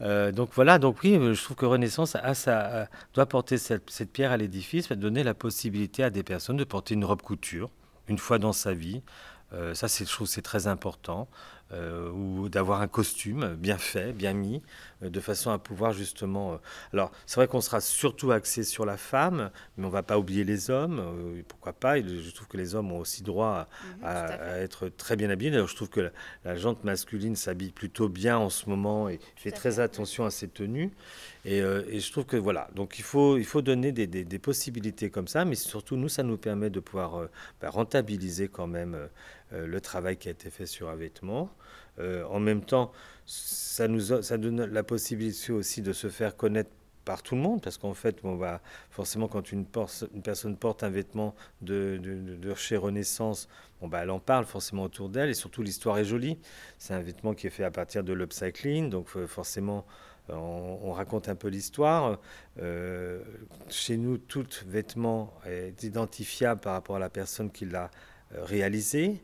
euh, 0.03 0.31
Donc 0.31 0.51
voilà, 0.55 0.79
donc 0.79 0.99
oui, 1.03 1.15
je 1.15 1.43
trouve 1.43 1.57
que 1.57 1.67
Renaissance 1.67 2.17
a, 2.17 2.35
ça, 2.35 2.89
doit 3.15 3.27
porter 3.27 3.59
cette, 3.59 4.13
pierre 4.13 4.31
à 4.31 4.37
l'édifice, 4.37 4.93
donner 4.93 5.25
la 5.25 5.35
possibilité 5.35 6.05
à 6.05 6.11
des 6.11 6.23
personnes 6.23 6.59
de 6.59 6.65
porter 6.65 6.95
une 6.95 7.05
robe 7.05 7.23
couture 7.23 7.71
une 8.09 8.19
fois 8.19 8.39
dans 8.39 8.53
sa 8.53 8.73
vie. 8.73 9.03
Euh, 9.53 9.75
ça, 9.75 9.87
je 9.87 10.05
trouve 10.05 10.27
c'est 10.27 10.43
très 10.43 10.67
important. 10.67 11.29
Euh, 11.73 12.13
ou 12.13 12.49
d'avoir 12.49 12.81
un 12.81 12.87
costume 12.87 13.57
bien 13.57 13.77
fait, 13.77 14.13
bien 14.13 14.35
mis, 14.35 14.63
euh, 15.03 15.11
de 15.11 15.19
façon 15.19 15.51
à 15.51 15.59
pouvoir 15.59 15.93
justement... 15.93 16.53
Euh, 16.53 16.57
alors, 16.93 17.11
c'est 17.27 17.41
vrai 17.41 17.49
qu'on 17.49 17.61
sera 17.61 17.81
surtout 17.81 18.31
axé 18.31 18.63
sur 18.63 18.87
la 18.87 18.97
femme, 18.97 19.51
mais 19.77 19.85
on 19.85 19.89
ne 19.89 19.93
va 19.93 20.05
pas 20.05 20.17
oublier 20.17 20.45
les 20.45 20.71
hommes. 20.71 21.03
pourquoi 21.49 21.73
pas 21.73 22.01
Je 22.01 22.31
trouve 22.33 22.47
que 22.47 22.57
les 22.57 22.77
hommes 22.77 22.93
ont 22.93 23.01
aussi 23.01 23.25
droit 23.25 23.67
à, 24.05 24.23
mhm, 24.23 24.63
être 24.63 24.89
très 24.91 25.17
bien 25.17 25.29
habillés. 25.29 25.51
D'ailleurs, 25.51 25.67
je 25.67 25.75
trouve 25.75 25.91
que 25.91 26.03
la, 26.03 26.11
la 26.45 26.55
jante 26.55 26.85
masculine 26.85 27.35
s'habille 27.35 27.73
plutôt 27.73 28.09
bien 28.09 28.39
en 28.39 28.49
ce 28.49 28.71
moment 28.71 29.09
et 29.09 29.19
fait 29.35 29.51
très 29.51 29.81
attention 29.81 30.25
à 30.25 30.31
ses 30.31 30.47
tenues. 30.47 30.93
Et, 31.45 31.61
je 31.61 32.13
trouve 32.13 32.27
que 32.27 32.37
voilà, 32.37 32.69
donc 32.75 32.99
il 32.99 33.05
faut, 33.05 33.39
il 33.39 33.45
faut 33.45 33.63
donner 33.63 33.91
des, 33.93 34.07
des, 34.07 34.39
possibilités 34.39 35.11
comme 35.11 35.29
ça, 35.29 35.45
mais 35.45 35.55
surtout 35.55 35.97
nous, 35.97 36.09
ça 36.09 36.25
nous 36.25 36.37
permet 36.37 36.71
de 36.71 36.81
pouvoir 36.81 37.29
bah, 37.61 37.71
rentabiliser 37.71 38.49
quand 38.49 38.67
même 38.67 38.97
le 39.53 39.81
travail 39.81 40.17
qui 40.17 40.29
a 40.29 40.33
été 40.33 40.51
fait 40.51 40.67
sur 40.67 40.89
un 40.89 40.97
vêtement. 40.97 41.51
Euh, 41.99 42.25
en 42.25 42.41
même 42.41 42.63
temps, 42.63 42.93
ça 43.25 43.89
nous 43.89 44.23
ça 44.23 44.39
donne 44.39 44.65
la 44.65 44.83
possibilité 44.83 45.53
aussi 45.53 45.83
de 45.83 45.93
se 45.93 46.09
faire 46.09 46.37
connaître 46.37 46.71
par 47.05 47.23
tout 47.23 47.37
le 47.37 47.41
monde, 47.41 47.63
parce 47.63 47.79
qu'en 47.79 47.95
fait, 47.95 48.19
on 48.25 48.35
va 48.35 48.61
forcément 48.91 49.29
quand 49.29 49.53
une, 49.53 49.65
personne 49.65 50.57
porte 50.57 50.83
un 50.83 50.91
vêtement 50.91 51.37
de, 51.61 52.01
chez 52.57 52.77
Renaissance, 52.77 53.49
bon, 53.81 53.87
bah, 53.87 54.01
elle 54.03 54.11
en 54.11 54.19
parle 54.19 54.45
forcément 54.45 54.83
autour 54.83 55.09
d'elle, 55.09 55.31
et 55.31 55.35
surtout 55.35 55.63
l'histoire 55.63 55.99
est 55.99 56.05
jolie. 56.05 56.37
C'est 56.79 56.95
un 56.95 57.01
vêtement 57.01 57.33
qui 57.33 57.47
est 57.47 57.51
fait 57.51 57.63
à 57.63 57.71
partir 57.71 58.03
de 58.03 58.13
l'upcycling, 58.13 58.91
donc 58.91 59.07
euh, 59.17 59.29
forcément 59.29 59.87
on, 60.29 60.91
raconte 60.91 61.29
un 61.29 61.37
peu 61.37 61.47
l'histoire. 61.47 62.19
Euh, 62.61 63.23
chez 63.69 63.97
nous, 63.97 64.19
tout 64.19 64.49
vêtement 64.67 65.33
est 65.47 65.81
identifiable 65.85 66.61
par 66.61 66.73
rapport 66.73 66.97
à 66.97 66.99
la 66.99 67.11
personne 67.11 67.53
qui 67.53 67.67
l'a 67.67 67.93
réalisé. 68.33 69.23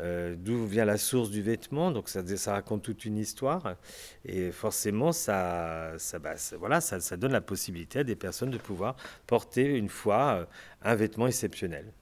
Euh, 0.00 0.34
d'où 0.38 0.66
vient 0.66 0.84
la 0.84 0.96
source 0.96 1.30
du 1.30 1.42
vêtement. 1.42 1.90
Donc 1.90 2.08
ça, 2.08 2.22
raconte 2.52 2.82
toute 2.82 3.04
une 3.04 3.18
histoire. 3.18 3.76
Et 4.24 4.50
forcément, 4.50 5.12
ça, 5.12 5.92
ça, 5.98 6.18
bah, 6.18 6.34
voilà, 6.58 6.80
ça, 6.80 7.00
ça, 7.00 7.16
donne 7.16 7.32
la 7.32 7.40
possibilité 7.40 8.00
à 8.00 8.04
des 8.04 8.16
personnes 8.16 8.50
de 8.50 8.58
pouvoir 8.58 8.96
porter 9.26 9.64
une 9.64 9.88
fois 9.88 10.40
euh, 10.40 10.44
un 10.82 10.94
vêtement 10.94 11.26
exceptionnel. 11.26 11.92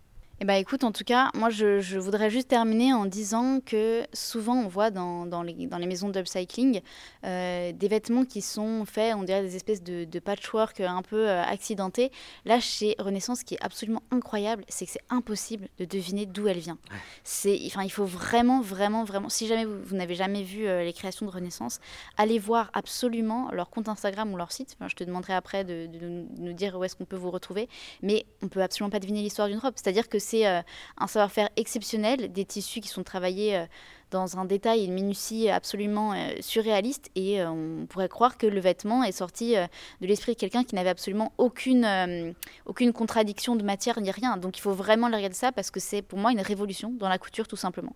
Eh 0.43 0.47
ben, 0.47 0.55
écoute, 0.55 0.85
en 0.85 0.93
tout 0.93 1.05
cas, 1.05 1.29
moi, 1.35 1.51
je, 1.51 1.99
voudrais 1.99 2.31
juste 2.31 2.49
terminer 2.49 2.95
en 2.95 3.05
disant 3.05 3.61
que 3.61 4.07
souvent, 4.15 4.55
on 4.55 4.69
voit 4.69 4.91
dans, 4.91 5.27
dans, 5.27 5.43
les, 5.43 5.67
dans 5.67 5.77
les, 5.77 5.87
maisons 5.87 6.09
d'upcycling 6.09 6.81
euh, 7.27 7.73
des 7.73 7.89
vêtements 7.89 8.25
qui 8.25 8.41
sont 8.41 8.87
faits, 8.87 9.15
on 9.15 9.23
dirait 9.23 9.43
des 9.43 9.55
espèces 9.55 9.83
de, 9.83 10.07
patchwork 10.19 10.81
un 10.81 11.03
peu 11.03 11.29
euh, 11.29 11.43
accidentés. 11.43 12.11
Là, 12.47 12.59
chez 12.59 12.97
Renaissance, 12.99 13.41
ce 13.41 13.45
qui 13.45 13.57
est 13.57 13.63
absolument 13.63 14.03
incroyable, 14.11 14.65
c'est 14.69 14.87
que 14.87 14.93
c'est 14.93 15.05
impossible 15.11 15.69
de 15.79 15.85
deviner 15.85 16.25
d'où 16.25 16.49
elle 16.49 16.59
vient. 16.59 16.79
C'est, 17.23 17.61
enfin, 17.67 17.83
il 17.83 17.91
faut 17.91 18.07
vraiment, 18.07 18.63
vraiment, 18.63 19.05
vraiment, 19.05 19.29
si 19.29 19.47
jamais 19.47 19.67
vous, 19.67 19.95
n'avez 19.95 20.15
jamais 20.15 20.43
vu 20.43 20.67
euh, 20.67 20.85
les 20.85 20.95
créations 20.95 21.27
de 21.27 21.31
Renaissance, 21.31 21.81
allez 22.17 22.39
voir 22.39 22.71
absolument 22.73 23.51
leur 23.53 23.69
compte 23.69 23.91
Instagram 23.91 24.33
ou 24.33 24.39
leur 24.39 24.53
site. 24.53 24.79
je 24.89 24.95
te 24.95 25.05
demanderai 25.05 25.35
après 25.35 25.65
de, 25.65 25.87
de 25.87 26.25
nous 26.39 26.55
dire 26.55 26.79
où 26.79 26.85
est-ce 26.85 26.97
qu'on 26.97 27.05
peut 27.05 27.17
vous 27.17 27.31
retrouver. 27.31 27.69
Mais 28.01 28.25
on 28.41 28.49
peut 28.49 28.63
absolument 28.63 28.91
pas 28.91 29.01
deviner 29.01 29.21
l'histoire 29.21 29.47
d'une 29.47 29.59
robe. 29.59 29.75
C'est-à-dire 29.77 30.09
que 30.09 30.19
c'est 30.31 30.47
euh, 30.47 30.63
un 30.97 31.07
savoir-faire 31.07 31.49
exceptionnel, 31.57 32.33
des 32.33 32.45
tissus 32.45 32.81
qui 32.81 32.89
sont 32.89 33.03
travaillés 33.03 33.57
euh, 33.57 33.67
dans 34.11 34.39
un 34.39 34.45
détail 34.45 34.81
et 34.81 34.85
une 34.85 34.95
minutie 34.95 35.49
absolument 35.49 36.15
surréaliste 36.41 37.11
et 37.15 37.43
on 37.45 37.87
pourrait 37.89 38.09
croire 38.09 38.39
que 38.39 38.47
le 38.47 38.61
vêtement 38.61 39.05
est 39.05 39.13
sorti 39.13 39.55
de 39.55 40.07
l'esprit 40.07 40.33
de 40.33 40.39
quelqu'un 40.39 40.65
qui 40.65 40.75
n'avait 40.75 40.91
absolument 40.91 41.33
aucune, 41.39 42.35
aucune 42.67 42.93
contradiction 42.93 43.57
de 43.57 43.63
matière 43.63 44.01
ni 44.01 44.11
rien. 44.11 44.37
Donc 44.37 44.59
il 44.59 44.61
faut 44.61 44.73
vraiment 44.73 45.07
regarder 45.07 45.35
ça 45.35 45.53
parce 45.53 45.71
que 45.71 45.81
c'est 45.81 46.03
pour 46.03 46.19
moi 46.19 46.33
une 46.33 46.41
révolution 46.41 46.93
dans 46.99 47.09
la 47.09 47.19
couture 47.19 47.47
tout 47.47 47.57
simplement. 47.57 47.95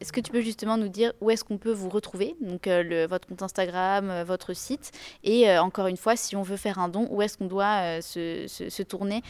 Est-ce 0.00 0.12
que 0.12 0.20
tu 0.20 0.30
peux 0.30 0.40
justement 0.40 0.76
nous 0.76 0.88
dire 0.88 1.12
où 1.20 1.30
est-ce 1.30 1.44
qu'on 1.44 1.58
peut 1.58 1.72
vous 1.72 1.88
retrouver? 1.88 2.36
Donc 2.40 2.68
votre 3.08 3.26
compte 3.26 3.42
Instagram, 3.42 4.22
votre 4.26 4.54
site 4.54 4.92
et 5.22 5.56
encore 5.58 5.86
une 5.86 5.96
fois 5.96 6.16
si 6.16 6.36
on 6.36 6.42
veut 6.42 6.56
faire 6.56 6.78
un 6.78 6.88
don, 6.88 7.08
où 7.10 7.22
est-ce 7.22 7.38
qu'on 7.38 7.46
doit 7.46 8.00
se, 8.02 8.46
se, 8.48 8.82
tourner 8.82 9.22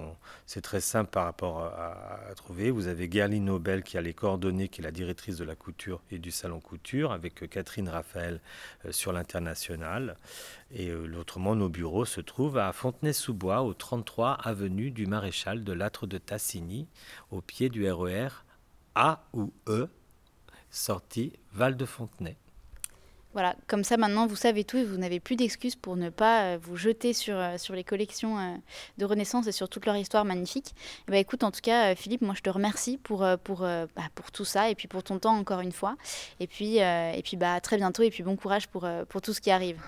c'est 0.45 0.61
très 0.61 0.81
simple 0.81 1.11
par 1.11 1.25
rapport 1.25 1.61
à, 1.63 2.19
trouver. 2.35 2.71
Vous 2.71 2.87
avez 2.87 3.09
Gerline 3.09 3.45
Nobel 3.45 3.83
qui 3.83 3.97
a 3.97 4.01
les 4.01 4.13
coordonnées, 4.13 4.67
qui 4.67 4.81
est 4.81 4.83
la 4.83 4.91
directrice 4.91 5.37
de 5.37 5.43
la 5.43 5.55
couture 5.55 6.01
et 6.11 6.19
du 6.19 6.31
salon 6.31 6.59
couture, 6.59 7.11
avec 7.11 7.49
Catherine 7.49 7.89
Raphaël 7.89 8.39
euh, 8.85 8.91
sur 8.91 9.13
l'international. 9.13 10.17
Et 10.71 10.89
euh, 10.89 11.13
autrement, 11.19 11.55
nos 11.55 11.69
bureaux 11.69 12.05
se 12.05 12.21
trouvent 12.21 12.57
à 12.57 12.71
Fontenay-sous-Bois, 12.73 13.61
au 13.61 13.73
33 13.73 14.33
avenue 14.33 14.91
du 14.91 15.05
Maréchal 15.07 15.63
de 15.63 15.73
Lattre 15.73 16.07
de 16.07 16.17
Tassigny, 16.17 16.87
au 17.31 17.41
pied 17.41 17.69
du 17.69 17.89
RER 17.89 18.27
e 18.27 18.29
A 18.95 19.23
ou 19.33 19.53
E, 19.67 19.87
sortie 20.69 21.33
Val-de-Fontenay. 21.53 22.37
Voilà, 23.33 23.55
comme 23.67 23.85
ça 23.85 23.95
maintenant 23.95 24.27
vous 24.27 24.35
savez 24.35 24.65
tout 24.65 24.77
et 24.77 24.83
vous 24.83 24.97
n'avez 24.97 25.21
plus 25.21 25.37
d'excuses 25.37 25.77
pour 25.77 25.95
ne 25.95 26.09
pas 26.09 26.43
euh, 26.43 26.57
vous 26.61 26.75
jeter 26.75 27.13
sur, 27.13 27.35
euh, 27.37 27.57
sur 27.57 27.73
les 27.73 27.83
collections 27.85 28.37
euh, 28.37 28.55
de 28.97 29.05
Renaissance 29.05 29.47
et 29.47 29.53
sur 29.53 29.69
toute 29.69 29.85
leur 29.85 29.95
histoire 29.95 30.25
magnifique. 30.25 30.75
Et 31.07 31.11
bah, 31.11 31.17
écoute, 31.17 31.43
en 31.43 31.51
tout 31.51 31.61
cas, 31.61 31.95
Philippe, 31.95 32.21
moi 32.21 32.33
je 32.35 32.41
te 32.41 32.49
remercie 32.49 32.97
pour, 32.97 33.25
pour, 33.43 33.59
bah, 33.59 33.87
pour 34.15 34.31
tout 34.31 34.45
ça 34.45 34.69
et 34.69 34.75
puis 34.75 34.87
pour 34.87 35.03
ton 35.03 35.19
temps 35.19 35.37
encore 35.37 35.61
une 35.61 35.71
fois. 35.71 35.95
Et 36.39 36.47
puis, 36.47 36.77
et 36.77 37.21
puis 37.23 37.37
bah, 37.37 37.55
à 37.55 37.61
très 37.61 37.77
bientôt 37.77 38.03
et 38.03 38.09
puis 38.09 38.23
bon 38.23 38.35
courage 38.35 38.67
pour, 38.67 38.87
pour 39.07 39.21
tout 39.21 39.33
ce 39.33 39.41
qui 39.41 39.51
arrive. 39.51 39.79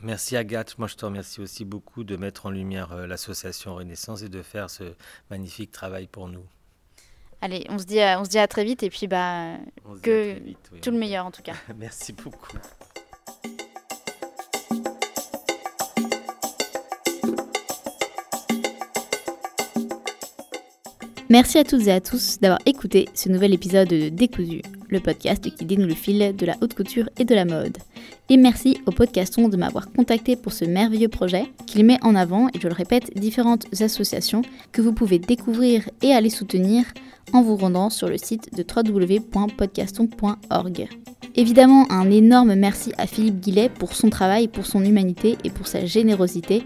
Merci 0.00 0.36
Agathe, 0.36 0.78
moi 0.78 0.86
je 0.86 0.94
te 0.94 1.04
remercie 1.04 1.40
aussi 1.40 1.64
beaucoup 1.64 2.04
de 2.04 2.16
mettre 2.16 2.46
en 2.46 2.50
lumière 2.50 2.94
l'association 3.06 3.74
Renaissance 3.74 4.22
et 4.22 4.28
de 4.28 4.42
faire 4.42 4.70
ce 4.70 4.94
magnifique 5.30 5.72
travail 5.72 6.06
pour 6.06 6.28
nous. 6.28 6.44
Allez, 7.40 7.64
on 7.68 7.78
se 7.78 7.84
dit, 7.84 8.00
on 8.00 8.24
se 8.24 8.30
dit 8.30 8.38
à 8.38 8.48
très 8.48 8.64
vite 8.64 8.82
et 8.82 8.90
puis 8.90 9.06
bah, 9.06 9.52
que 10.02 10.38
tout 10.82 10.90
le 10.90 10.98
meilleur 10.98 11.24
en 11.24 11.30
tout 11.30 11.42
cas. 11.42 11.54
Merci 11.76 12.12
beaucoup. 12.12 12.58
Merci 21.30 21.58
à 21.58 21.64
toutes 21.64 21.86
et 21.86 21.92
à 21.92 22.00
tous 22.00 22.38
d'avoir 22.40 22.58
écouté 22.64 23.06
ce 23.12 23.28
nouvel 23.28 23.52
épisode 23.52 23.88
de 23.88 24.08
Décousu, 24.08 24.62
le 24.88 24.98
podcast 24.98 25.54
qui 25.54 25.66
dénoue 25.66 25.86
le 25.86 25.94
fil 25.94 26.34
de 26.34 26.46
la 26.46 26.56
haute 26.62 26.72
couture 26.72 27.10
et 27.18 27.26
de 27.26 27.34
la 27.34 27.44
mode. 27.44 27.76
Et 28.30 28.38
merci 28.38 28.78
au 28.86 28.92
podcaston 28.92 29.50
de 29.50 29.58
m'avoir 29.58 29.92
contacté 29.92 30.36
pour 30.36 30.54
ce 30.54 30.64
merveilleux 30.64 31.08
projet 31.08 31.52
qu'il 31.66 31.84
met 31.84 32.02
en 32.02 32.14
avant, 32.14 32.48
et 32.48 32.58
je 32.58 32.66
le 32.66 32.72
répète, 32.72 33.14
différentes 33.14 33.66
associations 33.78 34.40
que 34.72 34.80
vous 34.80 34.94
pouvez 34.94 35.18
découvrir 35.18 35.90
et 36.00 36.12
aller 36.12 36.30
soutenir 36.30 36.86
en 37.34 37.42
vous 37.42 37.56
rendant 37.56 37.90
sur 37.90 38.08
le 38.08 38.16
site 38.16 38.56
de 38.56 38.64
www.podcaston.org. 38.64 40.88
Évidemment, 41.34 41.84
un 41.90 42.10
énorme 42.10 42.54
merci 42.54 42.94
à 42.96 43.06
Philippe 43.06 43.40
Guillet 43.40 43.68
pour 43.68 43.94
son 43.94 44.08
travail, 44.08 44.48
pour 44.48 44.64
son 44.64 44.82
humanité 44.82 45.36
et 45.44 45.50
pour 45.50 45.66
sa 45.66 45.84
générosité 45.84 46.64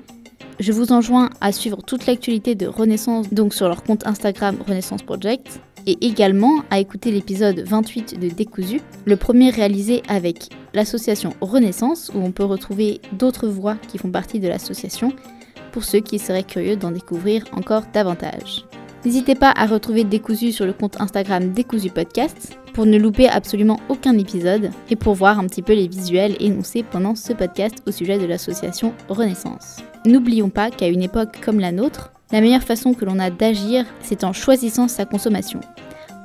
je 0.62 0.70
vous 0.70 0.92
enjoins 0.92 1.28
à 1.40 1.50
suivre 1.50 1.82
toute 1.82 2.06
l'actualité 2.06 2.54
de 2.54 2.66
Renaissance 2.66 3.32
donc 3.32 3.52
sur 3.52 3.66
leur 3.66 3.82
compte 3.82 4.06
Instagram 4.06 4.56
Renaissance 4.64 5.02
Project 5.02 5.60
et 5.88 5.98
également 6.06 6.62
à 6.70 6.78
écouter 6.78 7.10
l'épisode 7.10 7.58
28 7.58 8.20
de 8.20 8.28
Décousu, 8.28 8.80
le 9.04 9.16
premier 9.16 9.50
réalisé 9.50 10.02
avec 10.06 10.50
l'association 10.72 11.34
Renaissance 11.40 12.12
où 12.14 12.20
on 12.20 12.30
peut 12.30 12.44
retrouver 12.44 13.00
d'autres 13.18 13.48
voix 13.48 13.74
qui 13.88 13.98
font 13.98 14.12
partie 14.12 14.38
de 14.38 14.46
l'association 14.46 15.12
pour 15.72 15.82
ceux 15.82 15.98
qui 15.98 16.20
seraient 16.20 16.44
curieux 16.44 16.76
d'en 16.76 16.92
découvrir 16.92 17.42
encore 17.52 17.82
davantage. 17.92 18.64
N'hésitez 19.04 19.34
pas 19.34 19.52
à 19.56 19.66
retrouver 19.66 20.04
Décousu 20.04 20.52
sur 20.52 20.64
le 20.64 20.72
compte 20.72 21.00
Instagram 21.00 21.50
Décousu 21.50 21.90
Podcast 21.90 22.56
pour 22.73 22.87
ne 22.87 22.99
louper 22.99 23.29
absolument 23.29 23.79
aucun 23.89 24.16
épisode 24.18 24.70
et 24.91 24.97
pour 24.97 25.14
voir 25.14 25.39
un 25.39 25.47
petit 25.47 25.62
peu 25.62 25.75
les 25.75 25.89
visuels 25.89 26.37
énoncés 26.41 26.83
pendant 26.83 27.14
ce 27.14 27.33
podcast 27.33 27.77
au 27.87 27.91
sujet 27.91 28.18
de 28.18 28.27
l'association 28.27 28.95
Renaissance. 29.09 29.79
N'oublions 30.05 30.51
pas 30.51 30.70
qu'à 30.70 30.89
une 30.89 31.03
époque 31.03 31.41
comme 31.45 31.61
la 31.61 31.73
nôtre, 31.73 32.12
la 32.33 32.41
meilleure 32.41 32.62
façon 32.62 32.95
que 32.95 33.05
l'on 33.05 33.18
a 33.18 33.31
d'agir, 33.31 33.85
c'est 34.01 34.25
en 34.25 34.33
choisissant 34.33 34.89
sa 34.89 35.05
consommation. 35.05 35.61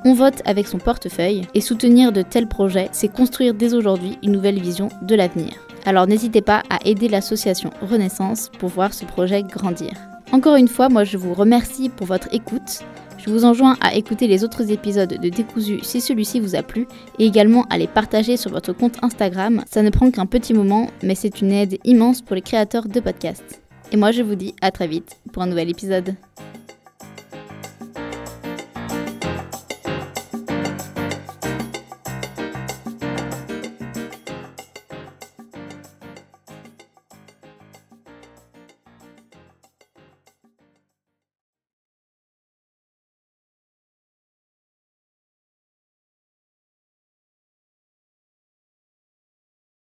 On 0.04 0.14
vote 0.14 0.42
avec 0.44 0.68
son 0.68 0.78
portefeuille 0.78 1.42
et 1.54 1.60
soutenir 1.60 2.12
de 2.12 2.22
tels 2.22 2.48
projets, 2.48 2.88
c'est 2.92 3.12
construire 3.12 3.54
dès 3.54 3.74
aujourd'hui 3.74 4.16
une 4.22 4.32
nouvelle 4.32 4.60
vision 4.60 4.88
de 5.02 5.14
l'avenir. 5.14 5.52
Alors 5.84 6.06
n'hésitez 6.06 6.40
pas 6.40 6.62
à 6.70 6.78
aider 6.84 7.08
l'association 7.08 7.70
Renaissance 7.82 8.50
pour 8.58 8.68
voir 8.68 8.94
ce 8.94 9.04
projet 9.04 9.42
grandir. 9.42 9.92
Encore 10.32 10.56
une 10.56 10.68
fois, 10.68 10.88
moi 10.88 11.04
je 11.04 11.16
vous 11.16 11.34
remercie 11.34 11.88
pour 11.88 12.06
votre 12.06 12.28
écoute. 12.32 12.80
Je 13.28 13.32
vous 13.34 13.44
enjoins 13.44 13.76
à 13.82 13.94
écouter 13.94 14.26
les 14.26 14.42
autres 14.42 14.72
épisodes 14.72 15.20
de 15.20 15.28
Décousu 15.28 15.80
si 15.82 16.00
celui-ci 16.00 16.40
vous 16.40 16.56
a 16.56 16.62
plu 16.62 16.88
et 17.18 17.26
également 17.26 17.66
à 17.68 17.76
les 17.76 17.86
partager 17.86 18.38
sur 18.38 18.50
votre 18.50 18.72
compte 18.72 18.96
Instagram. 19.02 19.64
Ça 19.70 19.82
ne 19.82 19.90
prend 19.90 20.10
qu'un 20.10 20.24
petit 20.24 20.54
moment, 20.54 20.88
mais 21.02 21.14
c'est 21.14 21.42
une 21.42 21.52
aide 21.52 21.76
immense 21.84 22.22
pour 22.22 22.36
les 22.36 22.40
créateurs 22.40 22.88
de 22.88 23.00
podcasts. 23.00 23.60
Et 23.92 23.98
moi, 23.98 24.12
je 24.12 24.22
vous 24.22 24.34
dis 24.34 24.54
à 24.62 24.70
très 24.70 24.86
vite 24.86 25.18
pour 25.30 25.42
un 25.42 25.46
nouvel 25.46 25.68
épisode. 25.68 26.14